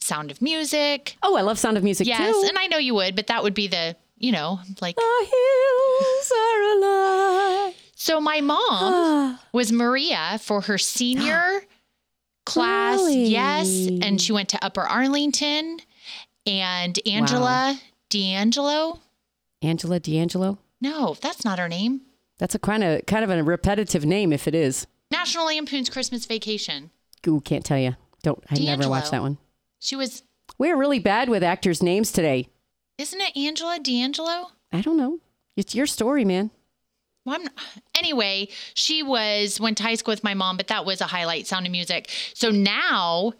sound 0.00 0.30
of 0.32 0.42
music. 0.42 1.16
Oh, 1.22 1.36
I 1.36 1.42
love 1.42 1.58
Sound 1.58 1.76
of 1.76 1.84
Music 1.84 2.04
too. 2.06 2.10
Yes. 2.10 2.34
too. 2.34 2.48
And 2.48 2.58
I 2.58 2.66
know 2.66 2.78
you 2.78 2.94
would, 2.96 3.14
but 3.14 3.28
that 3.28 3.44
would 3.44 3.54
be 3.54 3.68
the, 3.68 3.96
you 4.18 4.32
know, 4.32 4.58
like. 4.80 4.96
the 4.96 5.26
hills 5.30 6.32
are 6.36 6.62
alive. 6.76 7.74
So 8.02 8.20
my 8.20 8.40
mom 8.40 9.38
was 9.52 9.70
Maria 9.70 10.40
for 10.42 10.62
her 10.62 10.76
senior 10.76 11.60
class. 12.46 12.98
Really? 12.98 13.26
Yes. 13.26 13.88
And 14.02 14.20
she 14.20 14.32
went 14.32 14.48
to 14.48 14.64
Upper 14.64 14.80
Arlington 14.80 15.78
and 16.44 16.98
Angela 17.06 17.80
D'Angelo. 18.10 18.98
Angela 19.62 20.00
D'Angelo. 20.00 20.58
No, 20.80 21.14
that's 21.22 21.44
not 21.44 21.60
her 21.60 21.68
name. 21.68 22.00
That's 22.38 22.56
a 22.56 22.58
kind 22.58 22.82
of 22.82 23.06
kind 23.06 23.22
of 23.22 23.30
a 23.30 23.40
repetitive 23.44 24.04
name 24.04 24.32
if 24.32 24.48
it 24.48 24.54
is. 24.56 24.88
National 25.12 25.46
Lampoon's 25.46 25.88
Christmas 25.88 26.26
Vacation. 26.26 26.90
Ooh, 27.28 27.40
can't 27.40 27.64
tell 27.64 27.78
you. 27.78 27.94
Don't. 28.24 28.42
I 28.50 28.58
never 28.58 28.88
watched 28.88 29.12
that 29.12 29.22
one. 29.22 29.38
She 29.78 29.94
was, 29.94 30.24
We're 30.58 30.76
really 30.76 30.98
bad 30.98 31.28
with 31.28 31.44
actors' 31.44 31.84
names 31.84 32.10
today. 32.10 32.48
isn't 32.98 33.20
it 33.20 33.36
Angela 33.36 33.78
D'Angelo? 33.78 34.48
I 34.72 34.80
don't 34.80 34.96
know. 34.96 35.20
It's 35.56 35.76
your 35.76 35.86
story, 35.86 36.24
man. 36.24 36.50
Well, 37.24 37.38
I'm, 37.40 37.48
anyway, 37.96 38.48
she 38.74 39.02
was 39.02 39.60
went 39.60 39.76
to 39.78 39.82
high 39.82 39.94
school 39.94 40.12
with 40.12 40.24
my 40.24 40.34
mom, 40.34 40.56
but 40.56 40.68
that 40.68 40.84
was 40.84 41.00
a 41.00 41.06
highlight. 41.06 41.46
Sound 41.46 41.66
of 41.66 41.72
Music. 41.72 42.08
So 42.34 42.50
now, 42.50 43.32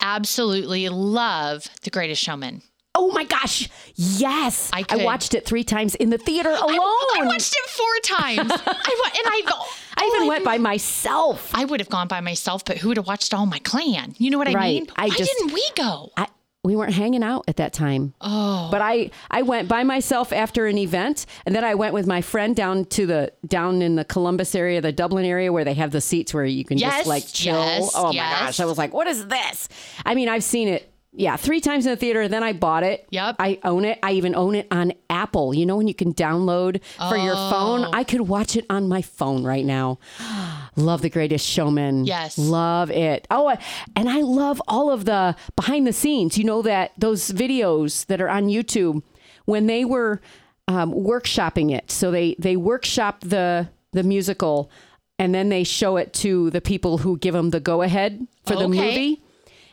absolutely 0.00 0.88
love 0.88 1.68
The 1.82 1.90
Greatest 1.90 2.22
Showman. 2.22 2.62
Oh 2.94 3.12
my 3.12 3.22
gosh! 3.24 3.68
Yes, 3.94 4.70
I 4.72 4.82
could- 4.82 5.04
watched 5.04 5.34
it 5.34 5.44
three 5.44 5.62
times 5.62 5.94
in 5.94 6.10
the 6.10 6.18
theater 6.18 6.48
alone. 6.48 6.78
I, 6.80 7.18
I 7.20 7.26
watched 7.26 7.54
it 7.56 7.70
four 7.70 7.86
times. 8.02 8.50
I 8.50 9.10
and 9.14 9.26
I, 9.26 9.42
I 9.96 10.06
even 10.06 10.22
oh, 10.22 10.28
went 10.28 10.44
by 10.44 10.58
myself. 10.58 11.50
I 11.54 11.64
would 11.64 11.78
have 11.80 11.90
gone 11.90 12.08
by 12.08 12.20
myself, 12.20 12.64
but 12.64 12.78
who 12.78 12.88
would 12.88 12.96
have 12.96 13.06
watched 13.06 13.32
all 13.34 13.46
my 13.46 13.60
clan? 13.60 14.14
You 14.18 14.30
know 14.30 14.38
what 14.38 14.48
I 14.48 14.54
mean? 14.54 14.88
I 14.96 15.08
Why 15.08 15.16
just- 15.16 15.30
didn't 15.38 15.52
we 15.52 15.64
go? 15.76 16.10
I, 16.16 16.26
we 16.64 16.74
weren't 16.76 16.92
hanging 16.92 17.22
out 17.22 17.44
at 17.48 17.56
that 17.56 17.72
time. 17.72 18.14
Oh, 18.20 18.68
But 18.70 18.80
I, 18.82 19.10
I 19.30 19.42
went 19.42 19.68
by 19.68 19.84
myself 19.84 20.32
after 20.32 20.66
an 20.66 20.76
event, 20.76 21.24
and 21.46 21.54
then 21.54 21.64
I 21.64 21.74
went 21.76 21.94
with 21.94 22.06
my 22.06 22.20
friend 22.20 22.54
down 22.56 22.84
to 22.86 23.06
the 23.06 23.32
down 23.46 23.80
in 23.80 23.94
the 23.94 24.04
Columbus 24.04 24.54
area, 24.54 24.80
the 24.80 24.92
Dublin 24.92 25.24
area, 25.24 25.52
where 25.52 25.64
they 25.64 25.74
have 25.74 25.92
the 25.92 26.00
seats 26.00 26.34
where 26.34 26.44
you 26.44 26.64
can 26.64 26.76
Yes, 26.78 26.96
just 26.98 27.06
like 27.08 27.24
chill. 27.26 27.54
yes, 27.54 27.92
oh 27.94 28.06
my 28.08 28.10
yes. 28.12 28.40
gosh! 28.40 28.60
I 28.60 28.64
was 28.64 28.76
like, 28.76 28.92
what 28.92 29.06
is 29.06 29.26
this? 29.28 29.68
I 30.04 30.14
mean, 30.14 30.28
I've 30.28 30.44
seen 30.44 30.68
it. 30.68 30.87
Yeah, 31.12 31.36
three 31.36 31.60
times 31.60 31.86
in 31.86 31.90
the 31.90 31.96
theater. 31.96 32.20
And 32.22 32.32
then 32.32 32.42
I 32.44 32.52
bought 32.52 32.82
it. 32.84 33.06
Yep. 33.10 33.36
I 33.38 33.58
own 33.64 33.84
it. 33.84 33.98
I 34.02 34.12
even 34.12 34.34
own 34.34 34.54
it 34.54 34.66
on 34.70 34.92
Apple. 35.10 35.54
You 35.54 35.64
know 35.66 35.76
when 35.76 35.88
you 35.88 35.94
can 35.94 36.12
download 36.14 36.80
for 37.08 37.16
your 37.16 37.34
phone. 37.34 37.84
Oh. 37.86 37.90
I 37.92 38.04
could 38.04 38.22
watch 38.22 38.54
it 38.56 38.66
on 38.70 38.88
my 38.88 39.02
phone 39.02 39.42
right 39.42 39.64
now. 39.64 39.98
Love 40.76 41.02
The 41.02 41.10
Greatest 41.10 41.46
Showman. 41.48 42.04
Yes. 42.04 42.36
Love 42.38 42.90
it. 42.90 43.26
Oh, 43.30 43.56
and 43.96 44.08
I 44.08 44.20
love 44.20 44.62
all 44.68 44.90
of 44.90 45.06
the 45.06 45.34
behind 45.56 45.86
the 45.86 45.92
scenes. 45.92 46.38
You 46.38 46.44
know 46.44 46.62
that 46.62 46.92
those 46.98 47.30
videos 47.30 48.06
that 48.06 48.20
are 48.20 48.28
on 48.28 48.46
YouTube 48.46 49.02
when 49.46 49.66
they 49.66 49.84
were 49.84 50.20
um, 50.68 50.92
workshopping 50.92 51.72
it. 51.74 51.90
So 51.90 52.10
they 52.10 52.36
they 52.38 52.54
workshop 52.56 53.20
the 53.22 53.70
the 53.92 54.02
musical, 54.04 54.70
and 55.18 55.34
then 55.34 55.48
they 55.48 55.64
show 55.64 55.96
it 55.96 56.12
to 56.12 56.50
the 56.50 56.60
people 56.60 56.98
who 56.98 57.16
give 57.18 57.32
them 57.34 57.50
the 57.50 57.58
go 57.60 57.82
ahead 57.82 58.26
for 58.44 58.54
the 58.54 58.64
Okay. 58.64 58.68
movie. 58.68 59.22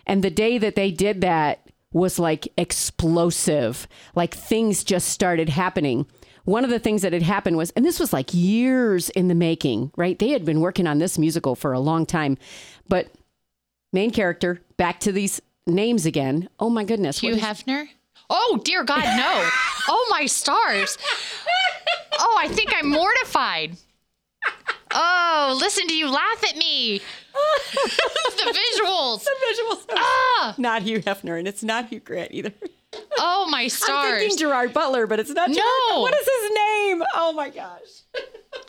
And 0.07 0.23
the 0.23 0.29
day 0.29 0.57
that 0.57 0.75
they 0.75 0.91
did 0.91 1.21
that 1.21 1.61
was 1.93 2.19
like 2.19 2.47
explosive. 2.57 3.87
Like 4.15 4.33
things 4.35 4.83
just 4.83 5.09
started 5.09 5.49
happening. 5.49 6.05
One 6.43 6.63
of 6.63 6.69
the 6.69 6.77
things 6.79 7.01
that 7.01 7.13
had 7.13 7.23
happened 7.23 7.57
was, 7.57 7.71
and 7.71 7.83
this 7.85 7.99
was 7.99 8.13
like 8.13 8.33
years 8.33 9.09
in 9.11 9.29
the 9.29 9.35
making, 9.35 9.91
right? 9.95 10.19
They 10.19 10.29
had 10.29 10.45
been 10.45 10.59
working 10.61 10.85
on 10.87 10.99
this 10.99 11.17
musical 11.17 11.55
for 11.55 11.73
a 11.73 11.79
long 11.79 12.05
time. 12.05 12.37
But 12.87 13.11
main 13.93 14.11
character, 14.11 14.61
back 14.77 14.99
to 15.01 15.11
these 15.11 15.41
names 15.65 16.05
again. 16.05 16.49
Oh 16.59 16.69
my 16.69 16.83
goodness. 16.83 17.19
Hugh 17.19 17.33
is- 17.35 17.41
Hefner? 17.41 17.87
Oh, 18.29 18.59
dear 18.63 18.83
God, 18.83 19.03
no. 19.03 19.49
oh, 19.87 20.07
my 20.11 20.25
stars. 20.25 20.97
Oh, 22.19 22.37
I 22.41 22.47
think 22.47 22.73
I'm 22.75 22.89
mortified. 22.89 23.77
Oh, 24.97 25.57
listen 25.59 25.87
to 25.87 25.93
you 25.93 26.09
laugh 26.09 26.43
at 26.49 26.55
me. 26.57 27.01
the 28.37 28.43
visuals. 28.43 29.23
The 29.23 29.35
visuals. 29.45 29.85
Ah, 29.91 30.55
Not 30.57 30.83
Hugh 30.83 31.01
Hefner, 31.01 31.37
and 31.37 31.47
it's 31.47 31.63
not 31.63 31.89
Hugh 31.89 31.99
Grant 31.99 32.31
either. 32.31 32.53
oh, 33.19 33.47
my 33.49 33.67
stars! 33.67 34.13
I'm 34.13 34.19
thinking 34.19 34.37
Gerard 34.37 34.73
Butler, 34.73 35.05
but 35.05 35.19
it's 35.19 35.29
not. 35.31 35.49
No. 35.49 35.55
Gerard. 35.55 36.01
What 36.01 36.13
is 36.13 36.25
his 36.41 36.51
name? 36.51 37.03
Oh 37.15 37.33
my 37.33 37.49
gosh. 37.49 38.03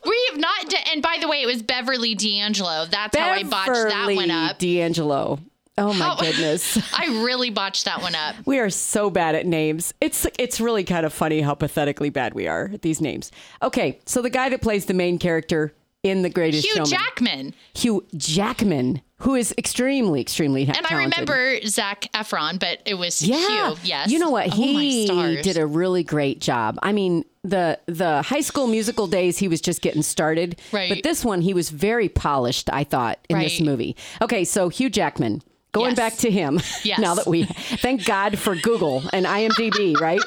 We 0.04 0.26
have 0.30 0.40
not, 0.40 0.68
d- 0.68 0.76
and 0.92 1.00
by 1.00 1.18
the 1.20 1.28
way, 1.28 1.42
it 1.42 1.46
was 1.46 1.62
Beverly 1.62 2.16
D'Angelo. 2.16 2.86
That's 2.90 3.16
how 3.16 3.30
I 3.30 3.44
botched 3.44 3.68
that 3.72 4.12
one 4.16 4.30
up. 4.32 4.58
D'Angelo. 4.58 5.38
Oh 5.78 5.92
my 5.92 6.06
How- 6.06 6.16
goodness. 6.16 6.76
I 6.92 7.06
really 7.24 7.50
botched 7.50 7.84
that 7.84 8.02
one 8.02 8.14
up. 8.16 8.34
We 8.46 8.58
are 8.58 8.70
so 8.70 9.10
bad 9.10 9.34
at 9.36 9.46
names. 9.46 9.94
It's 10.00 10.26
it's 10.38 10.60
really 10.60 10.82
kind 10.84 11.06
of 11.06 11.12
funny 11.12 11.40
how 11.42 11.54
pathetically 11.54 12.10
bad 12.10 12.34
we 12.34 12.48
are 12.48 12.70
at 12.72 12.82
these 12.82 13.00
names. 13.00 13.30
Okay, 13.62 14.00
so 14.06 14.22
the 14.22 14.30
guy 14.30 14.48
that 14.48 14.60
plays 14.62 14.86
the 14.86 14.94
main 14.94 15.18
character 15.18 15.72
in 16.08 16.22
The 16.22 16.30
Greatest 16.30 16.64
Hugh 16.64 16.74
Showman, 16.74 16.90
Jackman. 16.90 17.54
Hugh 17.74 18.04
Jackman, 18.16 19.00
who 19.18 19.34
is 19.34 19.54
extremely, 19.58 20.20
extremely 20.20 20.62
And 20.66 20.86
I 20.88 20.96
remember 20.96 21.60
Zac 21.66 22.08
Efron, 22.14 22.58
but 22.58 22.80
it 22.84 22.94
was 22.94 23.22
Yeah. 23.22 23.36
Hugh. 23.36 23.76
Yes. 23.84 24.10
You 24.10 24.18
know 24.18 24.30
what? 24.30 24.48
Oh, 24.52 24.56
He 24.56 25.40
did 25.42 25.56
a 25.56 25.66
really 25.66 26.02
great 26.02 26.40
job. 26.40 26.78
I 26.82 26.92
mean, 26.92 27.24
the 27.42 27.78
the 27.86 28.22
high 28.22 28.40
school 28.40 28.66
musical 28.66 29.06
days 29.06 29.38
he 29.38 29.48
was 29.48 29.60
just 29.60 29.80
getting 29.80 30.02
started. 30.02 30.60
Right. 30.72 30.88
But 30.88 31.02
this 31.02 31.24
one 31.24 31.40
he 31.42 31.54
was 31.54 31.70
very 31.70 32.08
polished, 32.08 32.68
I 32.72 32.84
thought, 32.84 33.18
in 33.28 33.38
this 33.38 33.60
movie. 33.60 33.96
Okay, 34.20 34.44
so 34.44 34.68
Hugh 34.68 34.90
Jackman. 34.90 35.42
Going 35.72 35.90
Yes. 35.90 35.96
back 35.96 36.16
to 36.18 36.30
him. 36.30 36.60
Yes. 36.84 36.98
now 36.98 37.14
that 37.14 37.26
we 37.26 37.44
thank 37.44 38.04
God 38.06 38.38
for 38.38 38.54
Google 38.54 39.02
and 39.12 39.26
IMDb, 39.26 39.98
right? 40.00 40.20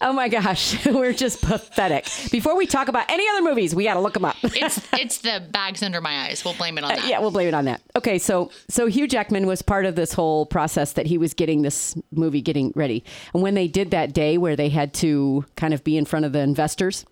Oh 0.00 0.12
my 0.12 0.28
gosh, 0.28 0.84
we're 0.86 1.12
just 1.12 1.40
pathetic. 1.42 2.06
Before 2.30 2.56
we 2.56 2.66
talk 2.66 2.88
about 2.88 3.10
any 3.10 3.24
other 3.30 3.42
movies, 3.42 3.74
we 3.74 3.84
got 3.84 3.94
to 3.94 4.00
look 4.00 4.14
them 4.14 4.24
up. 4.24 4.36
It's 4.44 4.80
it's 4.92 5.18
the 5.18 5.42
bags 5.50 5.82
under 5.82 6.00
my 6.00 6.26
eyes. 6.26 6.44
We'll 6.44 6.54
blame 6.54 6.76
it 6.78 6.84
on 6.84 6.90
that. 6.94 7.04
Uh, 7.04 7.08
Yeah, 7.08 7.20
we'll 7.20 7.30
blame 7.30 7.48
it 7.48 7.54
on 7.54 7.64
that. 7.66 7.80
Okay, 7.96 8.18
so 8.18 8.50
so 8.68 8.86
Hugh 8.86 9.08
Jackman 9.08 9.46
was 9.46 9.62
part 9.62 9.86
of 9.86 9.94
this 9.96 10.12
whole 10.12 10.44
process 10.46 10.92
that 10.94 11.06
he 11.06 11.18
was 11.18 11.34
getting 11.34 11.62
this 11.62 11.96
movie 12.12 12.40
getting 12.42 12.72
ready. 12.76 13.04
And 13.32 13.42
when 13.42 13.54
they 13.54 13.68
did 13.68 13.90
that 13.92 14.12
day 14.12 14.38
where 14.38 14.56
they 14.56 14.68
had 14.68 14.92
to 14.94 15.44
kind 15.56 15.72
of 15.74 15.82
be 15.84 15.96
in 15.96 16.04
front 16.04 16.24
of 16.26 16.32
the 16.32 16.40
investors, 16.40 17.04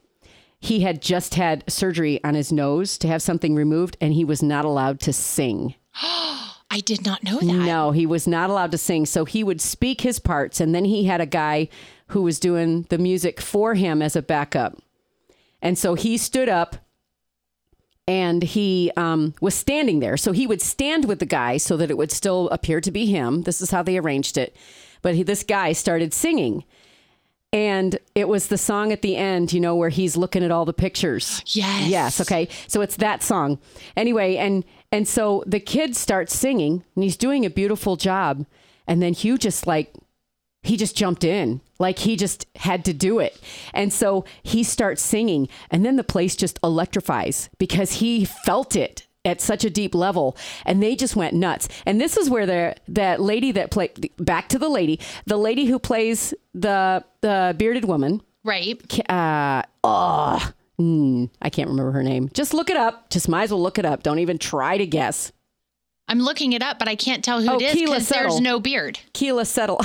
he 0.61 0.81
had 0.81 1.01
just 1.01 1.35
had 1.37 1.65
surgery 1.71 2.23
on 2.25 2.35
his 2.35 2.53
nose 2.53 2.99
to 2.99 3.09
have 3.09 3.23
something 3.23 3.55
removed 3.55 3.97
and 4.01 4.13
he 4.13 4.25
was 4.25 4.43
not 4.43 4.65
allowed 4.65 5.01
to 5.01 5.13
sing. 5.13 5.75
I 6.71 6.81
did 6.81 7.05
not 7.05 7.25
know 7.25 7.39
that. 7.39 7.47
No, 7.47 7.91
he 7.91 8.07
was 8.07 8.27
not 8.27 8.49
allowed 8.49 8.71
to 8.73 8.79
sing. 8.79 9.05
So 9.07 9.25
he 9.25 9.43
would 9.43 9.61
speak 9.61 10.03
his 10.03 10.19
parts 10.21 10.61
and 10.61 10.75
then 10.75 10.85
he 10.85 11.05
had 11.05 11.21
a 11.21 11.27
guy 11.27 11.69
who 12.09 12.23
was 12.23 12.39
doing 12.39 12.87
the 12.91 12.99
music 12.99 13.41
for 13.41 13.75
him 13.75 14.01
as 14.03 14.15
a 14.15 14.23
backup. 14.23 14.79
And 15.61 15.77
so 15.77 15.95
he 15.95 16.17
stood 16.17 16.49
up 16.49 16.77
and 18.07 18.43
he 18.43 18.91
um, 18.97 19.35
was 19.41 19.55
standing 19.55 20.01
there. 20.01 20.17
So 20.17 20.33
he 20.33 20.47
would 20.47 20.63
stand 20.63 21.05
with 21.05 21.19
the 21.19 21.27
guy 21.27 21.59
so 21.59 21.77
that 21.77 21.91
it 21.91 21.97
would 21.97 22.11
still 22.11 22.49
appear 22.51 22.81
to 22.81 22.91
be 22.91 23.07
him. 23.07 23.43
This 23.43 23.61
is 23.61 23.71
how 23.71 23.83
they 23.83 23.99
arranged 23.99 24.39
it. 24.39 24.57
But 25.03 25.15
he, 25.15 25.23
this 25.23 25.45
guy 25.45 25.73
started 25.73 26.13
singing. 26.13 26.65
And 27.53 27.99
it 28.15 28.29
was 28.29 28.47
the 28.47 28.59
song 28.59 28.93
at 28.93 29.03
the 29.03 29.17
end, 29.17 29.53
you 29.53 29.61
know, 29.61 29.75
where 29.75 29.89
he's 29.89 30.17
looking 30.17 30.45
at 30.45 30.53
all 30.53 30.65
the 30.65 30.73
pictures. 30.73 31.43
Yes. 31.47 31.89
Yes. 31.89 32.21
Okay. 32.21 32.49
So 32.69 32.81
it's 32.81 32.97
that 32.97 33.23
song. 33.23 33.59
Anyway, 33.97 34.37
and 34.37 34.65
and 34.93 35.07
so 35.07 35.45
the 35.47 35.61
kid 35.61 35.97
starts 35.97 36.35
singing, 36.35 36.85
and 36.95 37.05
he's 37.05 37.17
doing 37.17 37.45
a 37.45 37.51
beautiful 37.51 37.97
job. 37.97 38.47
And 38.87 39.01
then 39.01 39.13
Hugh 39.13 39.39
just 39.39 39.67
like 39.67 39.95
he 40.63 40.77
just 40.77 40.97
jumped 40.97 41.25
in 41.25 41.61
like 41.79 42.01
he 42.01 42.17
just 42.17 42.47
had 42.57 42.85
to 42.85 42.93
do 42.93 43.19
it 43.19 43.41
and 43.73 43.93
so 43.93 44.25
he 44.43 44.63
starts 44.63 45.01
singing 45.01 45.49
and 45.71 45.87
then 45.87 45.97
the 45.97 46.05
place 46.05 46.37
just 46.37 46.59
electrifies 46.63 47.49
because 47.59 47.93
he 47.93 48.27
felt 48.27 48.77
it 48.77 49.07
at 49.25 49.41
such 49.41 49.65
a 49.65 49.71
deep 49.71 49.95
level 49.95 50.37
and 50.67 50.83
they 50.83 50.95
just 50.95 51.17
went 51.17 51.33
nuts 51.35 51.67
and 51.87 51.99
this 51.99 52.17
is 52.17 52.29
where 52.29 52.45
the 52.45 52.75
that 52.89 53.21
lady 53.21 53.53
that 53.53 53.71
played 53.71 54.11
back 54.19 54.49
to 54.51 54.59
the 54.59 54.69
lady 54.69 55.01
the 55.25 55.39
lady 55.39 55.65
who 55.65 55.79
plays 55.79 56.35
the 56.53 57.03
the 57.23 57.55
bearded 57.57 57.87
woman 57.87 58.21
Right. 58.45 58.83
uh 59.09 59.63
oh 59.83 60.53
mm, 60.81 61.29
i 61.43 61.51
can't 61.51 61.69
remember 61.69 61.93
her 61.93 62.03
name 62.03 62.29
just 62.33 62.55
look 62.55 62.71
it 62.71 62.77
up 62.77 63.11
just 63.11 63.29
might 63.29 63.45
as 63.45 63.51
well 63.51 63.63
look 63.63 63.79
it 63.79 63.85
up 63.85 64.03
don't 64.03 64.19
even 64.19 64.39
try 64.39 64.79
to 64.79 64.87
guess 64.87 65.33
I'm 66.09 66.19
looking 66.19 66.55
it 66.55 66.61
up, 66.61 66.81
but 66.81 66.89
I 66.89 66.97
can't 66.97 67.23
tell 67.23 67.41
who 67.41 67.49
Oh, 67.49 67.55
it 67.55 67.63
is 67.63 67.75
because 67.75 68.09
there's 68.09 68.41
no 68.41 68.59
beard. 68.59 68.99
Keala 69.15 69.47
Settle. 69.47 69.81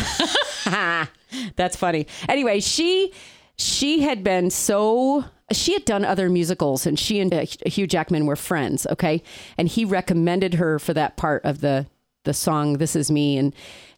That's 1.56 1.76
funny. 1.76 2.08
Anyway, 2.28 2.62
she 2.62 3.14
she 3.58 4.02
had 4.02 4.24
been 4.24 4.50
so 4.50 5.26
she 5.52 5.74
had 5.74 5.86
done 5.86 6.04
other 6.04 6.28
musicals 6.28 6.88
and 6.88 6.98
she 6.98 7.20
and 7.20 7.32
uh, 7.32 7.46
Hugh 7.68 7.86
Jackman 7.86 8.26
were 8.26 8.36
friends, 8.36 8.88
okay? 8.88 9.22
And 9.60 9.68
he 9.68 9.86
recommended 9.86 10.56
her 10.56 10.80
for 10.80 10.96
that 10.96 11.16
part 11.16 11.46
of 11.46 11.62
the 11.62 11.86
the 12.24 12.34
song 12.34 12.80
This 12.80 12.96
Is 12.96 13.12
Me 13.12 13.38
and 13.38 13.54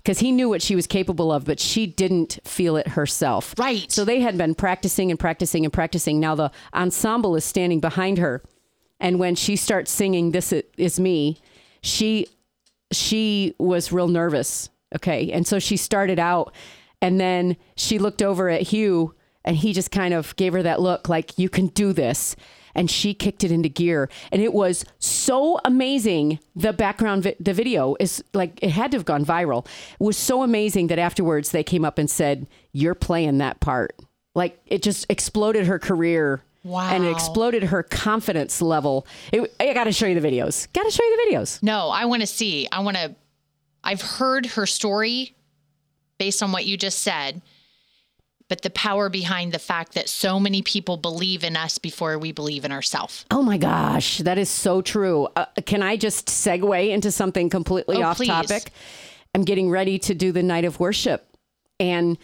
cuz 0.07 0.19
he 0.19 0.31
knew 0.31 0.49
what 0.49 0.61
she 0.61 0.75
was 0.75 0.87
capable 0.87 1.31
of, 1.31 1.45
but 1.45 1.59
she 1.59 1.85
didn't 1.85 2.39
feel 2.43 2.77
it 2.77 2.87
herself. 2.89 3.53
Right. 3.57 3.91
So 3.91 4.05
they 4.05 4.21
had 4.21 4.37
been 4.37 4.55
practicing 4.55 5.11
and 5.11 5.19
practicing 5.19 5.65
and 5.65 5.73
practicing. 5.73 6.19
Now 6.19 6.33
the 6.33 6.51
ensemble 6.73 7.35
is 7.35 7.45
standing 7.45 7.79
behind 7.79 8.17
her. 8.17 8.41
And 8.99 9.19
when 9.19 9.35
she 9.35 9.55
starts 9.55 9.91
singing 9.91 10.31
This 10.31 10.51
Is 10.77 10.99
Me, 10.99 11.37
she 11.81 12.27
she 12.91 13.53
was 13.59 13.91
real 13.91 14.07
nervous. 14.07 14.69
Okay. 14.95 15.31
And 15.31 15.45
so 15.45 15.59
she 15.59 15.77
started 15.77 16.17
out 16.17 16.55
and 17.01 17.19
then 17.19 17.57
she 17.75 17.99
looked 17.99 18.21
over 18.21 18.49
at 18.49 18.61
Hugh 18.61 19.13
and 19.43 19.55
he 19.55 19.73
just 19.73 19.91
kind 19.91 20.13
of 20.13 20.35
gave 20.35 20.53
her 20.53 20.63
that 20.63 20.81
look 20.81 21.07
like, 21.09 21.37
you 21.37 21.49
can 21.49 21.67
do 21.67 21.93
this. 21.93 22.35
And 22.77 22.89
she 22.89 23.13
kicked 23.13 23.43
it 23.43 23.51
into 23.51 23.67
gear. 23.69 24.07
And 24.31 24.41
it 24.41 24.53
was 24.53 24.85
so 24.99 25.59
amazing. 25.65 26.39
The 26.55 26.71
background, 26.71 27.23
vi- 27.23 27.35
the 27.39 27.53
video 27.53 27.95
is 27.99 28.23
like, 28.33 28.59
it 28.61 28.69
had 28.69 28.91
to 28.91 28.97
have 28.97 29.05
gone 29.05 29.25
viral. 29.25 29.65
It 29.99 30.03
was 30.03 30.15
so 30.15 30.43
amazing 30.43 30.87
that 30.87 30.99
afterwards 30.99 31.51
they 31.51 31.63
came 31.63 31.83
up 31.83 31.97
and 31.97 32.09
said, 32.09 32.47
You're 32.71 32.95
playing 32.95 33.39
that 33.39 33.59
part. 33.59 33.99
Like 34.35 34.61
it 34.67 34.83
just 34.83 35.07
exploded 35.09 35.65
her 35.65 35.79
career. 35.79 36.43
Wow. 36.63 36.89
And 36.91 37.03
it 37.05 37.11
exploded 37.11 37.63
her 37.63 37.81
confidence 37.81 38.61
level. 38.61 39.07
It, 39.31 39.55
I 39.59 39.73
got 39.73 39.85
to 39.85 39.91
show 39.91 40.05
you 40.05 40.19
the 40.19 40.27
videos. 40.27 40.71
Got 40.73 40.83
to 40.83 40.91
show 40.91 41.03
you 41.03 41.17
the 41.17 41.35
videos. 41.35 41.63
No, 41.63 41.89
I 41.89 42.05
want 42.05 42.21
to 42.21 42.27
see. 42.27 42.67
I 42.71 42.81
want 42.81 42.97
to. 42.97 43.15
I've 43.83 44.01
heard 44.01 44.45
her 44.47 44.65
story 44.65 45.33
based 46.17 46.43
on 46.43 46.51
what 46.51 46.65
you 46.65 46.77
just 46.77 46.99
said, 46.99 47.41
but 48.49 48.61
the 48.61 48.69
power 48.69 49.09
behind 49.09 49.51
the 49.51 49.59
fact 49.59 49.93
that 49.93 50.07
so 50.07 50.39
many 50.39 50.61
people 50.61 50.97
believe 50.97 51.43
in 51.43 51.57
us 51.57 51.77
before 51.77 52.17
we 52.17 52.31
believe 52.31 52.63
in 52.65 52.71
ourselves. 52.71 53.25
Oh 53.31 53.41
my 53.43 53.57
gosh, 53.57 54.19
that 54.19 54.37
is 54.37 54.49
so 54.49 54.81
true. 54.81 55.27
Uh, 55.35 55.45
can 55.65 55.83
I 55.83 55.97
just 55.97 56.27
segue 56.27 56.89
into 56.89 57.11
something 57.11 57.49
completely 57.49 57.97
Oh, 57.97 58.03
off 58.03 58.17
please. 58.17 58.27
topic? 58.29 58.71
I'm 59.35 59.43
getting 59.43 59.69
ready 59.69 59.99
to 59.99 60.13
do 60.13 60.31
the 60.31 60.43
night 60.43 60.65
of 60.65 60.79
worship. 60.79 61.27
And 61.79 62.17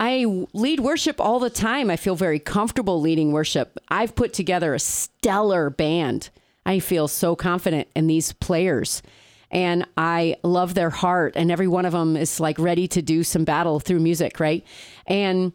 I 0.00 0.24
lead 0.52 0.80
worship 0.80 1.20
all 1.20 1.38
the 1.38 1.50
time. 1.50 1.90
I 1.90 1.96
feel 1.96 2.16
very 2.16 2.38
comfortable 2.38 3.00
leading 3.00 3.32
worship. 3.32 3.78
I've 3.88 4.14
put 4.14 4.32
together 4.32 4.74
a 4.74 4.78
stellar 4.78 5.70
band. 5.70 6.30
I 6.66 6.78
feel 6.78 7.06
so 7.08 7.36
confident 7.36 7.88
in 7.94 8.06
these 8.06 8.32
players. 8.32 9.02
And 9.50 9.86
I 9.96 10.36
love 10.42 10.74
their 10.74 10.90
heart, 10.90 11.34
and 11.36 11.50
every 11.52 11.68
one 11.68 11.84
of 11.84 11.92
them 11.92 12.16
is 12.16 12.40
like 12.40 12.58
ready 12.58 12.88
to 12.88 13.02
do 13.02 13.22
some 13.22 13.44
battle 13.44 13.78
through 13.78 14.00
music, 14.00 14.40
right? 14.40 14.64
And 15.06 15.52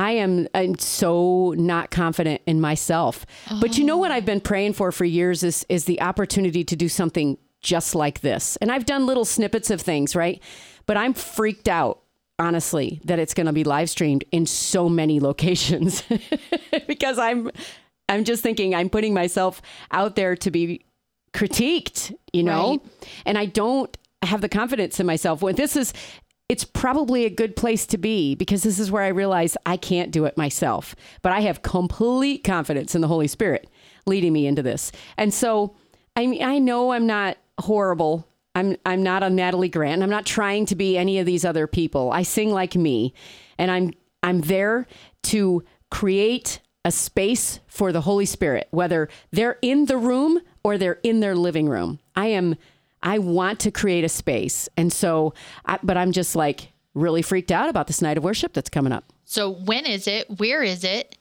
I 0.00 0.12
am 0.12 0.48
I'm 0.54 0.78
so 0.78 1.54
not 1.58 1.90
confident 1.90 2.40
in 2.46 2.58
myself. 2.58 3.26
But 3.60 3.76
you 3.76 3.84
know 3.84 3.98
what 3.98 4.10
I've 4.10 4.24
been 4.24 4.40
praying 4.40 4.72
for 4.72 4.90
for 4.92 5.04
years 5.04 5.42
is 5.42 5.66
is 5.68 5.84
the 5.84 6.00
opportunity 6.00 6.64
to 6.64 6.74
do 6.74 6.88
something 6.88 7.36
just 7.60 7.94
like 7.94 8.20
this. 8.20 8.56
And 8.56 8.72
I've 8.72 8.86
done 8.86 9.04
little 9.04 9.26
snippets 9.26 9.68
of 9.68 9.82
things, 9.82 10.16
right? 10.16 10.42
But 10.86 10.96
I'm 10.96 11.12
freaked 11.12 11.68
out 11.68 12.00
honestly 12.38 13.02
that 13.04 13.18
it's 13.18 13.34
going 13.34 13.46
to 13.46 13.52
be 13.52 13.62
live 13.62 13.90
streamed 13.90 14.24
in 14.32 14.46
so 14.46 14.88
many 14.88 15.20
locations 15.20 16.02
because 16.86 17.18
I'm 17.18 17.50
I'm 18.08 18.24
just 18.24 18.42
thinking 18.42 18.74
I'm 18.74 18.88
putting 18.88 19.12
myself 19.12 19.60
out 19.90 20.16
there 20.16 20.34
to 20.34 20.50
be 20.50 20.82
critiqued, 21.34 22.14
you 22.32 22.42
know? 22.42 22.70
Right. 22.70 22.80
And 23.26 23.36
I 23.36 23.44
don't 23.44 23.94
have 24.22 24.40
the 24.40 24.48
confidence 24.48 24.98
in 24.98 25.06
myself. 25.06 25.42
When 25.42 25.56
this 25.56 25.76
is 25.76 25.92
it's 26.50 26.64
probably 26.64 27.24
a 27.26 27.30
good 27.30 27.54
place 27.54 27.86
to 27.86 27.96
be 27.96 28.34
because 28.34 28.64
this 28.64 28.80
is 28.80 28.90
where 28.90 29.04
I 29.04 29.08
realize 29.08 29.56
I 29.66 29.76
can't 29.76 30.10
do 30.10 30.24
it 30.24 30.36
myself. 30.36 30.96
But 31.22 31.30
I 31.30 31.42
have 31.42 31.62
complete 31.62 32.42
confidence 32.42 32.96
in 32.96 33.02
the 33.02 33.06
Holy 33.06 33.28
Spirit 33.28 33.70
leading 34.04 34.32
me 34.32 34.48
into 34.48 34.60
this. 34.60 34.90
And 35.16 35.32
so 35.32 35.76
I 36.16 36.26
mean 36.26 36.42
I 36.42 36.58
know 36.58 36.90
I'm 36.90 37.06
not 37.06 37.38
horrible. 37.60 38.26
I'm 38.56 38.76
I'm 38.84 39.04
not 39.04 39.22
a 39.22 39.30
Natalie 39.30 39.68
Grant. 39.68 40.02
I'm 40.02 40.10
not 40.10 40.26
trying 40.26 40.66
to 40.66 40.74
be 40.74 40.98
any 40.98 41.20
of 41.20 41.26
these 41.26 41.44
other 41.44 41.68
people. 41.68 42.10
I 42.10 42.24
sing 42.24 42.50
like 42.50 42.74
me 42.74 43.14
and 43.56 43.70
I'm 43.70 43.92
I'm 44.24 44.40
there 44.40 44.88
to 45.22 45.62
create 45.88 46.58
a 46.84 46.90
space 46.90 47.60
for 47.68 47.92
the 47.92 48.00
Holy 48.00 48.26
Spirit, 48.26 48.66
whether 48.72 49.08
they're 49.30 49.58
in 49.62 49.84
the 49.84 49.98
room 49.98 50.40
or 50.64 50.78
they're 50.78 50.98
in 51.04 51.20
their 51.20 51.36
living 51.36 51.68
room. 51.68 52.00
I 52.16 52.26
am 52.26 52.56
I 53.02 53.18
want 53.18 53.60
to 53.60 53.70
create 53.70 54.04
a 54.04 54.08
space. 54.08 54.68
And 54.76 54.92
so 54.92 55.34
I, 55.66 55.78
but 55.82 55.96
I'm 55.96 56.12
just 56.12 56.36
like 56.36 56.72
really 56.94 57.22
freaked 57.22 57.50
out 57.52 57.68
about 57.68 57.86
this 57.86 58.02
night 58.02 58.18
of 58.18 58.24
worship 58.24 58.52
that's 58.52 58.68
coming 58.70 58.92
up. 58.92 59.04
So 59.24 59.50
when 59.50 59.86
is 59.86 60.06
it? 60.08 60.38
Where 60.38 60.62
is 60.62 60.84
it? 60.84 61.16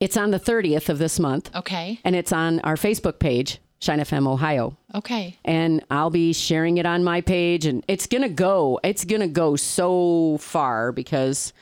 It's 0.00 0.16
on 0.16 0.32
the 0.32 0.40
30th 0.40 0.88
of 0.88 0.98
this 0.98 1.18
month 1.20 1.54
Okay. 1.54 1.98
and 2.04 2.14
it's 2.16 2.32
on 2.32 2.60
our 2.60 2.74
Facebook 2.76 3.20
page, 3.20 3.58
Shine 3.80 4.00
FM 4.00 4.26
Ohio. 4.26 4.76
Okay. 4.94 5.38
and 5.44 5.84
I'll 5.90 6.10
be 6.10 6.32
sharing 6.32 6.78
it 6.78 6.84
on 6.86 7.04
my 7.04 7.20
page 7.20 7.64
and 7.64 7.84
it's 7.88 8.06
going 8.06 8.22
to 8.22 8.28
go 8.28 8.80
it's 8.82 9.04
going 9.04 9.20
to 9.22 9.28
go 9.28 9.56
so 9.56 10.36
far 10.40 10.90
because 10.92 11.52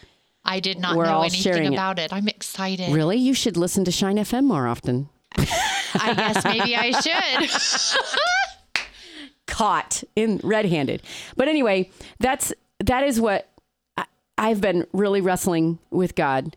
I 0.44 0.58
did 0.60 0.78
not 0.80 0.96
We're 0.96 1.04
know 1.04 1.20
anything 1.20 1.40
sharing 1.40 1.72
it. 1.72 1.76
about 1.76 1.98
it. 2.00 2.12
I'm 2.12 2.26
excited. 2.26 2.92
really 2.92 3.18
you 3.18 3.32
should 3.34 3.56
listen 3.56 3.84
to 3.84 3.92
Shine 3.92 4.16
FM 4.16 4.44
more 4.44 4.66
often. 4.66 5.08
I 5.36 6.14
guess 6.14 6.44
maybe 6.44 6.74
I 6.74 6.90
should. 7.00 7.50
Caught 9.52 10.02
in 10.16 10.40
red-handed. 10.42 11.02
But 11.36 11.46
anyway, 11.46 11.90
that's 12.18 12.54
that 12.78 13.04
is 13.04 13.20
what 13.20 13.50
I, 13.98 14.06
I've 14.38 14.62
been 14.62 14.86
really 14.94 15.20
wrestling 15.20 15.78
with 15.90 16.14
God. 16.14 16.56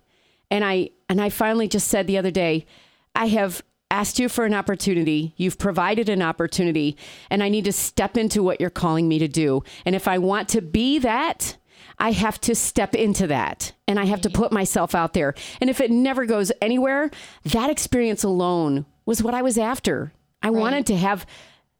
And 0.49 0.63
I 0.63 0.91
and 1.10 1.19
I 1.19 1.29
finally 1.29 1.67
just 1.67 1.89
said 1.89 2.08
the 2.08 2.17
other 2.17 2.31
day, 2.31 2.65
I 3.13 3.27
have 3.27 3.62
asked 3.91 4.17
you 4.17 4.29
for 4.29 4.45
an 4.45 4.53
opportunity. 4.53 5.34
You've 5.36 5.58
provided 5.58 6.08
an 6.08 6.21
opportunity, 6.21 6.95
and 7.29 7.43
I 7.43 7.49
need 7.49 7.65
to 7.65 7.73
step 7.73 8.15
into 8.15 8.41
what 8.41 8.62
you're 8.62 8.69
calling 8.69 9.10
me 9.10 9.19
to 9.19 9.27
do. 9.27 9.62
And 9.86 9.93
if 9.93 10.08
I 10.08 10.17
want 10.17 10.47
to 10.49 10.62
be 10.62 10.97
that, 10.99 11.58
I 11.99 12.12
have 12.12 12.39
to 12.41 12.55
step 12.55 12.95
into 12.95 13.27
that 13.27 13.73
and 13.88 13.99
I 13.99 14.05
have 14.05 14.21
to 14.21 14.29
put 14.29 14.51
myself 14.53 14.95
out 14.95 15.13
there. 15.13 15.34
And 15.60 15.69
if 15.69 15.81
it 15.81 15.91
never 15.91 16.25
goes 16.25 16.51
anywhere, 16.62 17.12
that 17.43 17.69
experience 17.69 18.23
alone 18.23 18.86
was 19.05 19.21
what 19.21 19.34
I 19.34 19.41
was 19.41 19.58
after. 19.58 20.13
I 20.41 20.49
wanted 20.49 20.86
to 20.88 20.97
have 20.97 21.25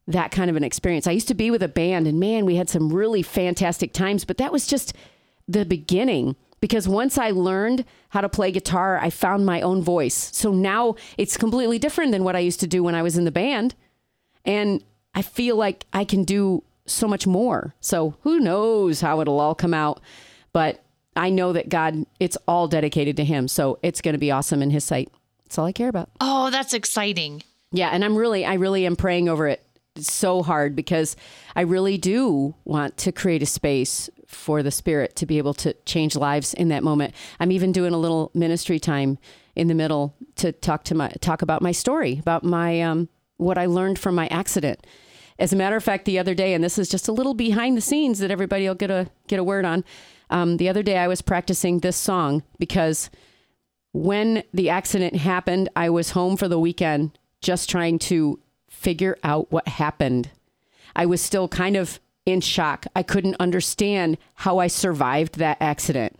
that 0.06 0.30
kind 0.30 0.50
of 0.50 0.56
an 0.56 0.64
experience. 0.64 1.06
I 1.06 1.12
used 1.12 1.28
to 1.28 1.34
be 1.34 1.50
with 1.50 1.62
a 1.62 1.68
band 1.68 2.06
and 2.06 2.20
man, 2.20 2.46
we 2.46 2.56
had 2.56 2.68
some 2.68 2.92
really 2.92 3.22
fantastic 3.22 3.92
times, 3.92 4.24
but 4.24 4.38
that 4.38 4.52
was 4.52 4.66
just 4.66 4.94
the 5.48 5.64
beginning 5.64 6.36
because 6.60 6.88
once 6.88 7.18
I 7.18 7.30
learned 7.30 7.84
how 8.10 8.20
to 8.20 8.28
play 8.28 8.50
guitar, 8.50 8.98
I 8.98 9.10
found 9.10 9.44
my 9.44 9.60
own 9.60 9.82
voice. 9.82 10.30
So 10.32 10.52
now 10.52 10.96
it's 11.18 11.36
completely 11.36 11.78
different 11.78 12.12
than 12.12 12.24
what 12.24 12.36
I 12.36 12.40
used 12.40 12.60
to 12.60 12.66
do 12.66 12.82
when 12.82 12.94
I 12.94 13.02
was 13.02 13.18
in 13.18 13.24
the 13.24 13.30
band. 13.30 13.74
And 14.44 14.82
I 15.14 15.22
feel 15.22 15.56
like 15.56 15.86
I 15.92 16.04
can 16.04 16.24
do 16.24 16.62
so 16.86 17.08
much 17.08 17.26
more. 17.26 17.74
So 17.80 18.16
who 18.22 18.38
knows 18.38 19.00
how 19.00 19.20
it'll 19.20 19.40
all 19.40 19.54
come 19.54 19.74
out. 19.74 20.00
But 20.52 20.82
I 21.14 21.30
know 21.30 21.52
that 21.52 21.68
God, 21.68 22.06
it's 22.20 22.38
all 22.46 22.68
dedicated 22.68 23.16
to 23.16 23.24
Him. 23.24 23.48
So 23.48 23.78
it's 23.82 24.00
going 24.00 24.14
to 24.14 24.18
be 24.18 24.30
awesome 24.30 24.62
in 24.62 24.70
His 24.70 24.84
sight. 24.84 25.10
That's 25.44 25.58
all 25.58 25.66
I 25.66 25.72
care 25.72 25.88
about. 25.88 26.10
oh, 26.20 26.50
that's 26.50 26.74
exciting. 26.74 27.42
Yeah. 27.72 27.90
And 27.90 28.04
I'm 28.04 28.16
really, 28.16 28.44
I 28.44 28.54
really 28.54 28.86
am 28.86 28.96
praying 28.96 29.28
over 29.28 29.48
it 29.48 29.65
so 29.98 30.42
hard 30.42 30.74
because 30.76 31.16
I 31.54 31.62
really 31.62 31.98
do 31.98 32.54
want 32.64 32.96
to 32.98 33.12
create 33.12 33.42
a 33.42 33.46
space 33.46 34.10
for 34.26 34.62
the 34.62 34.70
Spirit 34.70 35.16
to 35.16 35.26
be 35.26 35.38
able 35.38 35.54
to 35.54 35.72
change 35.84 36.16
lives 36.16 36.52
in 36.54 36.68
that 36.68 36.82
moment. 36.82 37.14
I'm 37.38 37.52
even 37.52 37.72
doing 37.72 37.94
a 37.94 37.98
little 37.98 38.30
ministry 38.34 38.78
time 38.78 39.18
in 39.54 39.68
the 39.68 39.74
middle 39.74 40.14
to 40.36 40.52
talk 40.52 40.84
to 40.84 40.94
my 40.94 41.08
talk 41.20 41.42
about 41.42 41.62
my 41.62 41.72
story, 41.72 42.18
about 42.18 42.44
my 42.44 42.80
um, 42.82 43.08
what 43.36 43.58
I 43.58 43.66
learned 43.66 43.98
from 43.98 44.14
my 44.14 44.26
accident. 44.28 44.86
As 45.38 45.52
a 45.52 45.56
matter 45.56 45.76
of 45.76 45.84
fact, 45.84 46.06
the 46.06 46.18
other 46.18 46.34
day, 46.34 46.54
and 46.54 46.64
this 46.64 46.78
is 46.78 46.88
just 46.88 47.08
a 47.08 47.12
little 47.12 47.34
behind 47.34 47.76
the 47.76 47.82
scenes 47.82 48.18
that 48.20 48.30
everybody 48.30 48.66
will 48.66 48.74
get 48.74 48.90
a 48.90 49.10
get 49.28 49.38
a 49.38 49.44
word 49.44 49.64
on. 49.64 49.84
Um, 50.28 50.56
the 50.56 50.68
other 50.68 50.82
day, 50.82 50.98
I 50.98 51.08
was 51.08 51.22
practicing 51.22 51.80
this 51.80 51.96
song 51.96 52.42
because 52.58 53.10
when 53.92 54.42
the 54.52 54.68
accident 54.68 55.16
happened, 55.16 55.68
I 55.76 55.88
was 55.90 56.10
home 56.10 56.36
for 56.36 56.48
the 56.48 56.58
weekend 56.58 57.18
just 57.40 57.70
trying 57.70 57.98
to 57.98 58.40
figure 58.76 59.18
out 59.24 59.50
what 59.50 59.66
happened. 59.66 60.30
I 60.94 61.06
was 61.06 61.20
still 61.20 61.48
kind 61.48 61.76
of 61.76 61.98
in 62.24 62.40
shock. 62.40 62.86
I 62.94 63.02
couldn't 63.02 63.36
understand 63.40 64.18
how 64.34 64.58
I 64.58 64.66
survived 64.66 65.38
that 65.38 65.56
accident. 65.60 66.18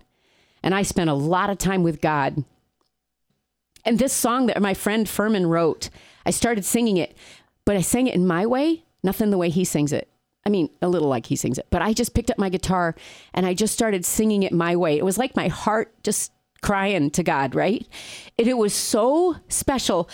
And 0.62 0.74
I 0.74 0.82
spent 0.82 1.10
a 1.10 1.14
lot 1.14 1.50
of 1.50 1.58
time 1.58 1.82
with 1.82 2.00
God. 2.00 2.44
And 3.84 3.98
this 3.98 4.12
song 4.12 4.46
that 4.46 4.60
my 4.60 4.74
friend 4.74 5.08
Furman 5.08 5.46
wrote, 5.46 5.90
I 6.24 6.30
started 6.30 6.64
singing 6.64 6.96
it, 6.96 7.16
but 7.64 7.76
I 7.76 7.82
sang 7.82 8.06
it 8.06 8.14
in 8.14 8.26
my 8.26 8.46
way, 8.46 8.84
nothing 9.02 9.30
the 9.30 9.38
way 9.38 9.50
he 9.50 9.64
sings 9.64 9.92
it. 9.92 10.08
I 10.44 10.48
mean, 10.48 10.70
a 10.80 10.88
little 10.88 11.08
like 11.08 11.26
he 11.26 11.36
sings 11.36 11.58
it, 11.58 11.66
but 11.70 11.82
I 11.82 11.92
just 11.92 12.14
picked 12.14 12.30
up 12.30 12.38
my 12.38 12.48
guitar 12.48 12.94
and 13.34 13.46
I 13.46 13.54
just 13.54 13.74
started 13.74 14.04
singing 14.04 14.44
it 14.44 14.52
my 14.52 14.76
way. 14.76 14.96
It 14.96 15.04
was 15.04 15.18
like 15.18 15.36
my 15.36 15.48
heart 15.48 15.92
just 16.02 16.32
crying 16.62 17.10
to 17.10 17.22
God, 17.22 17.54
right? 17.54 17.86
And 18.38 18.46
it 18.48 18.56
was 18.56 18.72
so 18.72 19.36
special. 19.48 20.08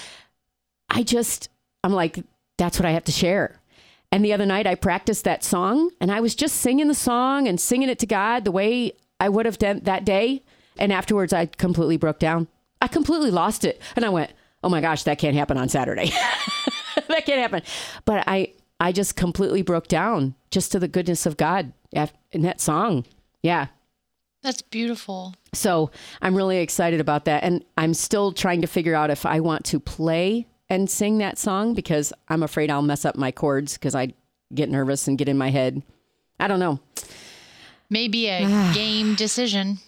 I 0.88 1.02
just, 1.02 1.48
I'm 1.85 1.92
like, 1.92 2.24
that's 2.62 2.79
what 2.79 2.87
I 2.87 2.92
have 2.92 3.05
to 3.05 3.12
share. 3.12 3.61
And 4.12 4.25
the 4.25 4.33
other 4.33 4.46
night 4.46 4.66
I 4.66 4.77
practiced 4.77 5.25
that 5.25 5.42
song 5.42 5.90
and 6.01 6.12
I 6.12 6.20
was 6.20 6.35
just 6.35 6.57
singing 6.57 6.87
the 6.87 6.94
song 6.94 7.48
and 7.48 7.59
singing 7.61 7.88
it 7.88 7.98
to 8.01 8.07
God 8.07 8.44
the 8.44 8.53
way 8.53 8.92
I 9.18 9.29
would 9.29 9.46
have 9.46 9.59
done 9.59 9.81
that 9.85 10.05
day. 10.05 10.42
And 10.79 10.92
afterwards 10.92 11.33
I 11.33 11.46
completely 11.46 11.96
broke 11.96 12.18
down. 12.18 12.46
I 12.81 12.88
completely 12.88 13.31
lost 13.31 13.64
it. 13.64 13.81
And 13.96 14.05
I 14.05 14.11
went, 14.11 14.33
oh 14.62 14.68
my 14.68 14.81
gosh, 14.81 15.03
that 15.05 15.18
can't 15.18 15.35
happen 15.35 15.57
on 15.57 15.68
Saturday. 15.68 16.07
that 17.09 17.27
can't 17.27 17.40
happen. 17.40 17.62
But 18.05 18.25
I, 18.29 18.53
I 18.79 18.92
just 18.92 19.16
completely 19.16 19.62
broke 19.62 19.88
down 19.88 20.35
just 20.51 20.70
to 20.72 20.79
the 20.79 20.88
goodness 20.88 21.27
of 21.27 21.37
God 21.37 21.72
in 21.90 22.42
that 22.42 22.61
song. 22.61 23.07
Yeah. 23.42 23.68
That's 24.42 24.62
beautiful. 24.62 25.35
So 25.53 25.90
I'm 26.20 26.37
really 26.37 26.59
excited 26.59 27.01
about 27.01 27.25
that. 27.25 27.44
And 27.44 27.64
I'm 27.77 27.94
still 27.94 28.33
trying 28.33 28.61
to 28.61 28.66
figure 28.66 28.94
out 28.94 29.11
if 29.11 29.25
I 29.25 29.40
want 29.40 29.64
to 29.66 29.81
play 29.81 30.46
and 30.72 30.88
sing 30.88 31.18
that 31.18 31.37
song 31.37 31.74
because 31.74 32.14
I'm 32.28 32.42
afraid 32.42 32.70
I'll 32.70 32.80
mess 32.80 33.04
up 33.04 33.14
my 33.14 33.30
chords 33.30 33.74
because 33.74 33.94
I 33.94 34.14
get 34.54 34.70
nervous 34.70 35.06
and 35.06 35.18
get 35.18 35.28
in 35.28 35.37
my 35.37 35.50
head. 35.50 35.82
I 36.40 36.48
don't 36.48 36.61
know. 36.61 36.80
Maybe 37.90 38.28
a 38.28 38.40
game 38.74 39.14
decision. 39.14 39.78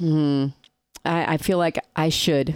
I, 1.06 1.34
I 1.34 1.36
feel 1.38 1.56
like 1.56 1.82
I 1.96 2.10
should. 2.10 2.54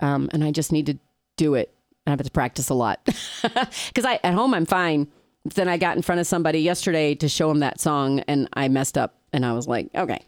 Um, 0.00 0.30
and 0.32 0.42
I 0.42 0.52
just 0.52 0.72
need 0.72 0.86
to 0.86 0.98
do 1.36 1.52
it. 1.52 1.70
I 2.06 2.10
have 2.10 2.22
to 2.22 2.30
practice 2.30 2.70
a 2.70 2.74
lot 2.74 3.04
because 3.42 4.04
I 4.06 4.20
at 4.24 4.32
home 4.32 4.54
I'm 4.54 4.64
fine. 4.64 5.08
Then 5.44 5.68
I 5.68 5.76
got 5.76 5.96
in 5.96 6.02
front 6.02 6.20
of 6.20 6.26
somebody 6.26 6.60
yesterday 6.60 7.14
to 7.16 7.28
show 7.28 7.50
him 7.50 7.60
that 7.60 7.78
song 7.78 8.20
and 8.20 8.48
I 8.54 8.68
messed 8.68 8.96
up 8.96 9.16
and 9.34 9.44
I 9.44 9.52
was 9.52 9.68
like, 9.68 9.90
okay. 9.94 10.24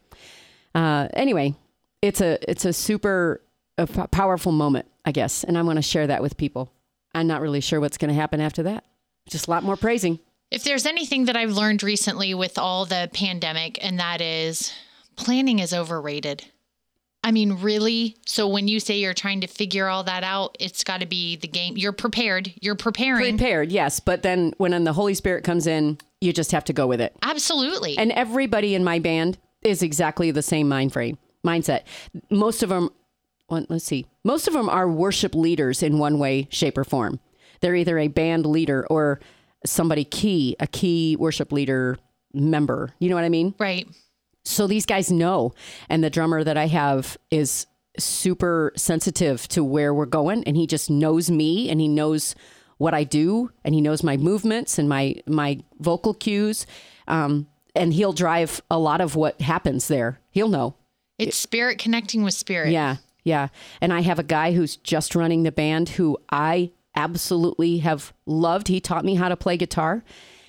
Uh, 0.74 1.08
anyway, 1.14 1.54
it's 2.02 2.20
a 2.20 2.38
it's 2.50 2.66
a 2.66 2.74
super 2.74 3.40
a 3.78 3.86
powerful 3.86 4.52
moment, 4.52 4.86
I 5.06 5.12
guess, 5.12 5.44
and 5.44 5.56
I 5.56 5.62
want 5.62 5.76
to 5.76 5.82
share 5.82 6.06
that 6.08 6.20
with 6.20 6.36
people. 6.36 6.72
I'm 7.14 7.26
not 7.26 7.40
really 7.40 7.60
sure 7.60 7.80
what's 7.80 7.98
going 7.98 8.08
to 8.08 8.14
happen 8.14 8.40
after 8.40 8.62
that. 8.64 8.84
Just 9.28 9.46
a 9.46 9.50
lot 9.50 9.62
more 9.62 9.76
praising. 9.76 10.18
If 10.50 10.64
there's 10.64 10.86
anything 10.86 11.26
that 11.26 11.36
I've 11.36 11.52
learned 11.52 11.82
recently 11.82 12.32
with 12.34 12.58
all 12.58 12.86
the 12.86 13.10
pandemic, 13.12 13.78
and 13.84 13.98
that 13.98 14.20
is 14.20 14.72
planning 15.16 15.58
is 15.58 15.74
overrated. 15.74 16.44
I 17.24 17.32
mean, 17.32 17.54
really? 17.54 18.16
So 18.26 18.48
when 18.48 18.68
you 18.68 18.80
say 18.80 18.98
you're 18.98 19.12
trying 19.12 19.40
to 19.42 19.46
figure 19.48 19.88
all 19.88 20.04
that 20.04 20.24
out, 20.24 20.56
it's 20.60 20.84
got 20.84 21.00
to 21.00 21.06
be 21.06 21.36
the 21.36 21.48
game. 21.48 21.76
You're 21.76 21.92
prepared. 21.92 22.54
You're 22.60 22.76
preparing. 22.76 23.36
Prepared, 23.36 23.72
yes, 23.72 24.00
but 24.00 24.22
then 24.22 24.54
when 24.56 24.84
the 24.84 24.92
Holy 24.92 25.14
Spirit 25.14 25.44
comes 25.44 25.66
in, 25.66 25.98
you 26.20 26.32
just 26.32 26.52
have 26.52 26.64
to 26.64 26.72
go 26.72 26.86
with 26.86 27.00
it. 27.00 27.14
Absolutely. 27.22 27.98
And 27.98 28.12
everybody 28.12 28.74
in 28.74 28.84
my 28.84 29.00
band 29.00 29.36
is 29.62 29.82
exactly 29.82 30.30
the 30.30 30.42
same 30.42 30.68
mind 30.68 30.92
frame, 30.92 31.18
mindset. 31.44 31.82
Most 32.30 32.62
of 32.62 32.68
them, 32.70 32.90
well, 33.48 33.64
let's 33.68 33.84
see, 33.84 34.06
most 34.24 34.46
of 34.46 34.54
them 34.54 34.68
are 34.68 34.88
worship 34.88 35.34
leaders 35.34 35.82
in 35.82 35.98
one 35.98 36.18
way, 36.18 36.48
shape, 36.50 36.76
or 36.76 36.84
form. 36.84 37.20
They're 37.60 37.76
either 37.76 37.98
a 37.98 38.08
band 38.08 38.46
leader 38.46 38.86
or 38.88 39.20
somebody 39.64 40.04
key, 40.04 40.56
a 40.60 40.66
key 40.66 41.16
worship 41.16 41.52
leader 41.52 41.98
member. 42.32 42.90
You 42.98 43.08
know 43.08 43.14
what 43.14 43.24
I 43.24 43.28
mean? 43.30 43.54
right. 43.58 43.88
So 44.44 44.66
these 44.66 44.86
guys 44.86 45.12
know. 45.12 45.52
And 45.90 46.02
the 46.02 46.08
drummer 46.08 46.42
that 46.42 46.56
I 46.56 46.68
have 46.68 47.18
is 47.30 47.66
super 47.98 48.72
sensitive 48.76 49.46
to 49.48 49.62
where 49.62 49.92
we're 49.92 50.06
going 50.06 50.42
and 50.44 50.56
he 50.56 50.66
just 50.66 50.88
knows 50.88 51.30
me 51.30 51.68
and 51.68 51.80
he 51.80 51.88
knows 51.88 52.34
what 52.78 52.94
I 52.94 53.04
do 53.04 53.50
and 53.64 53.74
he 53.74 53.82
knows 53.82 54.02
my 54.02 54.16
movements 54.16 54.78
and 54.78 54.88
my 54.88 55.16
my 55.26 55.58
vocal 55.80 56.14
cues. 56.14 56.64
Um, 57.06 57.46
and 57.74 57.92
he'll 57.92 58.12
drive 58.14 58.62
a 58.70 58.78
lot 58.78 59.00
of 59.02 59.16
what 59.16 59.40
happens 59.40 59.88
there. 59.88 60.18
He'll 60.30 60.48
know. 60.48 60.76
It's 61.18 61.36
spirit 61.36 61.78
connecting 61.78 62.22
with 62.22 62.34
spirit. 62.34 62.70
Yeah, 62.70 62.96
yeah. 63.28 63.48
And 63.80 63.92
I 63.92 64.00
have 64.00 64.18
a 64.18 64.24
guy 64.24 64.52
who's 64.52 64.76
just 64.76 65.14
running 65.14 65.42
the 65.42 65.52
band 65.52 65.90
who 65.90 66.16
I 66.30 66.72
absolutely 66.96 67.78
have 67.78 68.12
loved. 68.26 68.68
He 68.68 68.80
taught 68.80 69.04
me 69.04 69.14
how 69.14 69.28
to 69.28 69.36
play 69.36 69.56
guitar. 69.56 70.02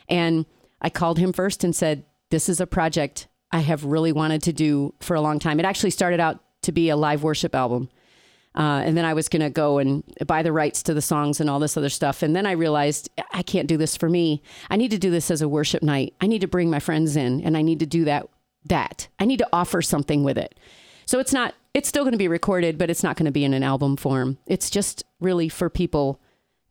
And 0.07 0.45
I 0.81 0.89
called 0.89 1.19
him 1.19 1.33
first 1.33 1.63
and 1.63 1.75
said, 1.75 2.05
This 2.31 2.47
is 2.47 2.61
a 2.61 2.65
project 2.65 3.27
I 3.51 3.59
have 3.59 3.83
really 3.83 4.11
wanted 4.11 4.41
to 4.43 4.53
do 4.53 4.93
for 5.01 5.15
a 5.15 5.21
long 5.21 5.39
time. 5.39 5.59
It 5.59 5.65
actually 5.65 5.91
started 5.91 6.19
out 6.19 6.39
to 6.63 6.71
be 6.71 6.89
a 6.89 6.95
live 6.95 7.21
worship 7.21 7.53
album. 7.53 7.89
Uh, 8.55 8.81
and 8.83 8.97
then 8.97 9.05
I 9.05 9.13
was 9.13 9.29
going 9.29 9.41
to 9.41 9.49
go 9.49 9.77
and 9.77 10.03
buy 10.25 10.41
the 10.41 10.51
rights 10.51 10.81
to 10.83 10.93
the 10.93 11.01
songs 11.01 11.39
and 11.39 11.49
all 11.49 11.59
this 11.59 11.77
other 11.77 11.89
stuff. 11.89 12.23
And 12.23 12.35
then 12.35 12.45
I 12.45 12.51
realized 12.53 13.09
I 13.31 13.43
can't 13.43 13.67
do 13.67 13.77
this 13.77 13.95
for 13.95 14.09
me. 14.09 14.41
I 14.69 14.75
need 14.75 14.91
to 14.91 14.97
do 14.97 15.11
this 15.11 15.29
as 15.29 15.41
a 15.41 15.47
worship 15.47 15.83
night. 15.83 16.13
I 16.19 16.27
need 16.27 16.41
to 16.41 16.47
bring 16.47 16.69
my 16.69 16.79
friends 16.79 17.15
in 17.15 17.41
and 17.41 17.55
I 17.55 17.61
need 17.61 17.79
to 17.79 17.85
do 17.85 18.05
that. 18.05 18.27
That 18.65 19.07
I 19.19 19.25
need 19.25 19.39
to 19.39 19.47
offer 19.53 19.81
something 19.81 20.23
with 20.23 20.37
it. 20.37 20.59
So 21.05 21.19
it's 21.19 21.33
not, 21.33 21.55
it's 21.73 21.88
still 21.89 22.03
going 22.03 22.13
to 22.13 22.17
be 22.17 22.27
recorded, 22.27 22.77
but 22.77 22.89
it's 22.89 23.03
not 23.03 23.15
going 23.15 23.25
to 23.25 23.32
be 23.32 23.43
in 23.45 23.53
an 23.53 23.63
album 23.63 23.95
form. 23.97 24.38
It's 24.47 24.69
just 24.69 25.03
really 25.19 25.49
for 25.49 25.69
people 25.69 26.19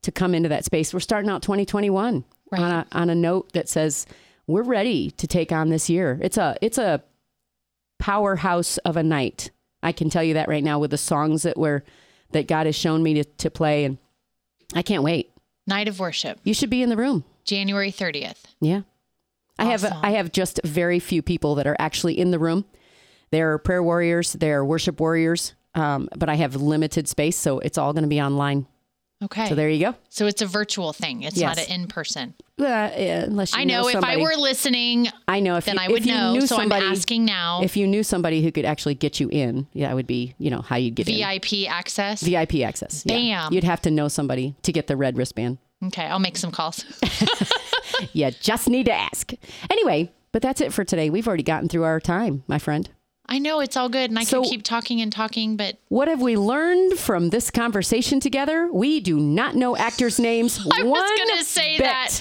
to 0.02 0.10
come 0.12 0.34
into 0.34 0.48
that 0.48 0.64
space. 0.64 0.92
We're 0.94 1.00
starting 1.00 1.30
out 1.30 1.42
2021 1.42 2.24
Right. 2.50 2.60
on 2.62 2.70
a, 2.72 2.86
on 2.92 3.10
a 3.10 3.14
note 3.14 3.52
that 3.52 3.68
says 3.68 4.06
we're 4.46 4.62
ready 4.62 5.10
to 5.12 5.26
take 5.26 5.52
on 5.52 5.68
this 5.68 5.90
year. 5.90 6.18
It's 6.22 6.38
a, 6.38 6.56
it's 6.62 6.78
a 6.78 7.02
powerhouse 7.98 8.78
of 8.78 8.96
a 8.96 9.02
night. 9.02 9.50
I 9.82 9.92
can 9.92 10.10
tell 10.10 10.22
you 10.24 10.34
that 10.34 10.48
right 10.48 10.64
now 10.64 10.78
with 10.78 10.90
the 10.90 10.98
songs 10.98 11.42
that 11.42 11.56
were, 11.58 11.84
that 12.32 12.48
God 12.48 12.66
has 12.66 12.74
shown 12.76 13.02
me 13.02 13.14
to, 13.14 13.24
to 13.24 13.50
play. 13.50 13.84
And 13.84 13.98
I 14.74 14.82
can't 14.82 15.02
wait. 15.02 15.30
Night 15.66 15.88
of 15.88 16.00
worship, 16.00 16.38
You 16.42 16.54
should 16.54 16.70
be 16.70 16.82
in 16.82 16.88
the 16.88 16.96
room. 16.96 17.24
January 17.44 17.92
30th. 17.92 18.44
Yeah. 18.60 18.82
I 19.58 19.64
have 19.66 19.84
I 19.84 20.10
have 20.12 20.30
just 20.30 20.60
very 20.64 21.00
few 21.00 21.20
people 21.20 21.56
that 21.56 21.66
are 21.66 21.74
actually 21.80 22.16
in 22.18 22.30
the 22.30 22.38
room. 22.38 22.64
They're 23.30 23.58
prayer 23.58 23.82
warriors, 23.82 24.32
they're 24.32 24.64
worship 24.64 25.00
warriors, 25.00 25.54
um, 25.74 26.08
but 26.16 26.28
I 26.28 26.34
have 26.36 26.56
limited 26.56 27.08
space, 27.08 27.36
so 27.36 27.58
it's 27.58 27.78
all 27.78 27.92
going 27.92 28.02
to 28.04 28.08
be 28.08 28.20
online. 28.20 28.66
Okay. 29.22 29.48
So 29.48 29.56
there 29.56 29.68
you 29.68 29.80
go. 29.84 29.94
So 30.10 30.26
it's 30.26 30.42
a 30.42 30.46
virtual 30.46 30.92
thing. 30.92 31.22
It's 31.22 31.36
Yes. 31.36 31.56
not 31.56 31.66
an 31.66 31.72
in 31.82 31.88
person. 31.88 32.34
Uh, 32.56 32.64
yeah, 32.64 33.24
unless 33.24 33.52
you 33.52 33.60
I 33.60 33.64
know, 33.64 33.88
if 33.88 33.96
I 34.04 34.16
were 34.16 34.36
listening, 34.36 35.08
I 35.26 35.40
know 35.40 35.56
if 35.56 35.64
then 35.64 35.74
you, 35.74 35.80
I 35.82 35.88
would 35.88 36.06
you 36.06 36.12
know. 36.14 36.34
Knew 36.34 36.42
So 36.42 36.54
somebody, 36.56 36.86
I'm 36.86 36.92
asking 36.92 37.24
now. 37.24 37.60
If 37.62 37.76
you 37.76 37.88
knew 37.88 38.04
somebody 38.04 38.42
who 38.44 38.52
could 38.52 38.64
actually 38.64 38.94
get 38.94 39.18
you 39.18 39.28
in, 39.28 39.66
yeah, 39.72 39.90
it 39.90 39.94
would 39.94 40.06
be 40.06 40.34
you 40.38 40.50
know 40.50 40.60
how 40.60 40.76
you'd 40.76 40.94
get 40.94 41.08
in. 41.08 41.16
VIP 41.16 41.68
access. 41.68 42.22
VIP 42.22 42.60
access. 42.62 43.02
Yeah. 43.06 43.48
You'd 43.50 43.64
have 43.64 43.82
to 43.82 43.90
know 43.90 44.06
somebody 44.06 44.54
to 44.62 44.72
get 44.72 44.86
the 44.86 44.96
red 44.96 45.16
wristband. 45.16 45.58
okay, 45.86 46.04
I'll 46.06 46.20
make 46.20 46.36
some 46.36 46.52
calls. 46.52 46.84
You 48.12 48.30
just 48.30 48.68
need 48.68 48.86
to 48.86 48.92
ask. 48.92 49.32
Anyway, 49.70 50.12
but 50.30 50.42
that's 50.42 50.60
it 50.60 50.72
for 50.72 50.84
today. 50.84 51.10
We've 51.10 51.26
already 51.26 51.42
gotten 51.42 51.68
through 51.68 51.82
our 51.84 51.98
time, 51.98 52.44
my 52.46 52.58
friend. 52.60 52.88
I 53.28 53.38
know 53.38 53.60
it's 53.60 53.76
all 53.76 53.88
good, 53.88 54.10
and 54.10 54.18
I 54.18 54.24
So- 54.24 54.40
can 54.42 54.50
keep 54.50 54.62
talking 54.62 55.00
and 55.00 55.12
talking, 55.12 55.56
but 55.56 55.76
What 55.88 56.08
have 56.08 56.20
we 56.22 56.36
learned 56.36 56.98
from 56.98 57.30
this 57.30 57.50
conversation 57.50 58.20
together? 58.20 58.68
We 58.72 59.00
do 59.00 59.18
not 59.18 59.54
know 59.54 59.76
actors' 59.76 60.18
names. 60.18 60.58
I 60.72 60.82
one 60.82 60.90
was 60.90 61.10
going 61.18 61.38
to 61.38 61.44
say 61.44 61.76
bit. 61.76 61.84
that. 61.84 62.20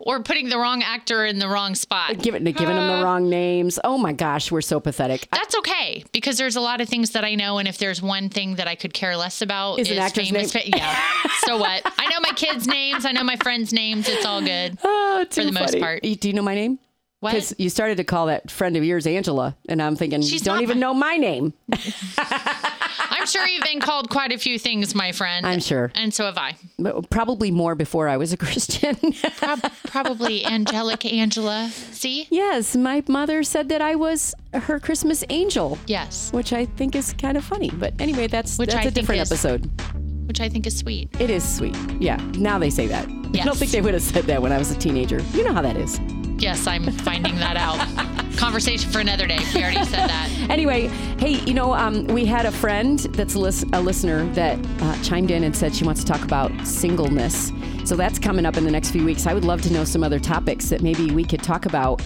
Or 0.00 0.22
putting 0.22 0.48
the 0.48 0.56
wrong 0.58 0.82
actor 0.82 1.26
in 1.26 1.38
the 1.40 1.48
wrong 1.48 1.74
spot. 1.74 2.18
Giving, 2.18 2.44
giving 2.44 2.68
them 2.76 2.86
the 2.86 2.98
uh, 3.00 3.02
wrong 3.04 3.28
names. 3.28 3.80
Oh 3.82 3.98
my 3.98 4.12
gosh, 4.12 4.50
we're 4.50 4.60
so 4.60 4.78
pathetic. 4.80 5.26
I- 5.32 5.38
That's 5.38 5.56
okay 5.58 6.04
because 6.12 6.38
there's 6.38 6.54
a 6.56 6.60
lot 6.60 6.80
of 6.80 6.88
things 6.88 7.10
that 7.10 7.24
I 7.24 7.34
know, 7.34 7.58
and 7.58 7.66
if 7.68 7.78
there's 7.78 8.00
one 8.00 8.28
thing 8.28 8.54
that 8.56 8.68
I 8.68 8.74
could 8.76 8.94
care 8.94 9.16
less 9.16 9.42
about, 9.42 9.80
Is 9.80 9.90
an 9.90 9.98
actor's 9.98 10.30
famous. 10.30 10.54
name? 10.54 10.64
fa- 10.64 10.70
yeah. 10.78 10.96
so 11.44 11.56
what? 11.58 11.82
I 11.98 12.06
know 12.10 12.20
my 12.20 12.30
kids' 12.30 12.66
names. 12.68 13.04
I 13.04 13.12
know 13.12 13.24
my 13.24 13.36
friends' 13.36 13.72
names. 13.72 14.08
It's 14.08 14.24
all 14.24 14.40
good. 14.40 14.78
Oh, 14.84 15.24
too 15.28 15.44
the 15.46 15.52
most 15.52 15.78
part. 15.80 16.02
Do 16.02 16.28
you 16.28 16.32
know 16.32 16.42
my 16.42 16.54
name? 16.54 16.78
Because 17.20 17.52
you 17.58 17.68
started 17.68 17.96
to 17.96 18.04
call 18.04 18.26
that 18.26 18.48
friend 18.50 18.76
of 18.76 18.84
yours 18.84 19.06
Angela, 19.06 19.56
and 19.68 19.82
I'm 19.82 19.96
thinking, 19.96 20.22
She's 20.22 20.42
don't 20.42 20.62
even 20.62 20.76
my- 20.76 20.80
know 20.80 20.94
my 20.94 21.16
name. 21.16 21.52
I'm 22.18 23.26
sure 23.26 23.46
you've 23.46 23.64
been 23.64 23.80
called 23.80 24.08
quite 24.10 24.30
a 24.32 24.38
few 24.38 24.58
things, 24.58 24.94
my 24.94 25.10
friend. 25.12 25.44
I'm 25.46 25.60
sure. 25.60 25.90
And 25.94 26.14
so 26.14 26.24
have 26.26 26.38
I. 26.38 26.56
But 26.78 27.10
probably 27.10 27.50
more 27.50 27.74
before 27.74 28.08
I 28.08 28.16
was 28.16 28.32
a 28.32 28.36
Christian. 28.46 28.96
Prob- 29.36 29.72
probably 29.86 30.44
angelic 30.44 31.04
Angela. 31.04 31.70
See? 31.90 32.26
yes, 32.30 32.76
my 32.76 33.02
mother 33.08 33.42
said 33.42 33.68
that 33.70 33.82
I 33.82 33.96
was 33.96 34.34
her 34.52 34.78
Christmas 34.78 35.24
angel, 35.28 35.76
Yes. 35.86 36.32
which 36.32 36.52
I 36.52 36.66
think 36.66 36.94
is 36.94 37.12
kind 37.14 37.36
of 37.36 37.44
funny. 37.44 37.70
But 37.70 37.94
anyway, 38.00 38.28
that's 38.28 38.58
Which 38.58 38.70
that's 38.70 38.86
I 38.86 38.88
a 38.88 38.92
different 38.92 39.22
is- 39.22 39.32
episode. 39.32 39.68
Which 40.28 40.40
I 40.40 40.48
think 40.48 40.66
is 40.66 40.76
sweet. 40.78 41.08
It 41.20 41.30
is 41.30 41.42
sweet. 41.42 41.74
Yeah, 41.98 42.16
now 42.36 42.58
they 42.58 42.68
say 42.70 42.86
that. 42.86 43.08
I 43.08 43.44
don't 43.44 43.56
think 43.56 43.70
they 43.70 43.80
would 43.80 43.94
have 43.94 44.02
said 44.02 44.24
that 44.24 44.40
when 44.42 44.52
I 44.52 44.58
was 44.58 44.70
a 44.70 44.76
teenager. 44.78 45.20
You 45.32 45.42
know 45.44 45.54
how 45.54 45.62
that 45.62 45.76
is. 45.78 45.98
Yes, 46.38 46.66
I'm 46.66 46.84
finding 46.84 47.36
that 47.36 47.56
out. 47.56 47.78
Conversation 48.36 48.90
for 48.90 49.00
another 49.00 49.26
day. 49.26 49.40
We 49.54 49.60
already 49.62 49.84
said 49.84 50.08
that. 50.08 50.30
Anyway, 50.48 50.86
hey, 51.18 51.40
you 51.44 51.52
know, 51.52 51.74
um, 51.74 52.06
we 52.06 52.24
had 52.24 52.46
a 52.46 52.50
friend 52.50 53.00
that's 53.00 53.34
a, 53.34 53.38
lis- 53.38 53.66
a 53.74 53.82
listener 53.82 54.24
that 54.32 54.58
uh, 54.80 55.02
chimed 55.02 55.30
in 55.30 55.44
and 55.44 55.54
said 55.54 55.74
she 55.74 55.84
wants 55.84 56.02
to 56.02 56.10
talk 56.10 56.22
about 56.22 56.50
singleness. 56.66 57.52
So 57.84 57.96
that's 57.96 58.18
coming 58.18 58.46
up 58.46 58.56
in 58.56 58.64
the 58.64 58.70
next 58.70 58.90
few 58.90 59.04
weeks. 59.04 59.26
I 59.26 59.34
would 59.34 59.44
love 59.44 59.60
to 59.62 59.72
know 59.72 59.84
some 59.84 60.02
other 60.02 60.18
topics 60.18 60.70
that 60.70 60.80
maybe 60.80 61.10
we 61.10 61.22
could 61.22 61.42
talk 61.42 61.66
about, 61.66 62.00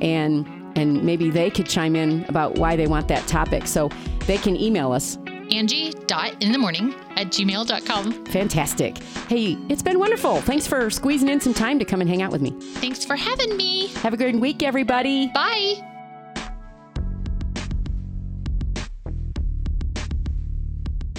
and 0.00 0.46
and 0.76 1.02
maybe 1.02 1.30
they 1.30 1.50
could 1.50 1.66
chime 1.66 1.96
in 1.96 2.24
about 2.28 2.58
why 2.58 2.76
they 2.76 2.86
want 2.86 3.08
that 3.08 3.26
topic. 3.26 3.66
So 3.66 3.88
they 4.26 4.38
can 4.38 4.56
email 4.56 4.92
us. 4.92 5.18
Angie 5.50 5.92
dot 6.06 6.42
in 6.42 6.52
the 6.52 6.58
morning 6.58 6.94
at 7.16 7.28
gmail.com. 7.28 8.24
Fantastic. 8.26 8.98
Hey, 9.28 9.58
it's 9.68 9.82
been 9.82 9.98
wonderful. 9.98 10.40
Thanks 10.42 10.66
for 10.66 10.90
squeezing 10.90 11.28
in 11.28 11.40
some 11.40 11.54
time 11.54 11.78
to 11.78 11.84
come 11.84 12.00
and 12.00 12.08
hang 12.08 12.22
out 12.22 12.32
with 12.32 12.42
me. 12.42 12.50
Thanks 12.76 13.04
for 13.04 13.16
having 13.16 13.56
me. 13.56 13.88
Have 13.96 14.14
a 14.14 14.16
great 14.16 14.36
week, 14.36 14.62
everybody. 14.62 15.28
Bye. 15.28 15.86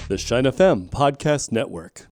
The 0.08 0.18
Shine 0.18 0.44
FM 0.44 0.90
Podcast 0.90 1.52
Network. 1.54 2.08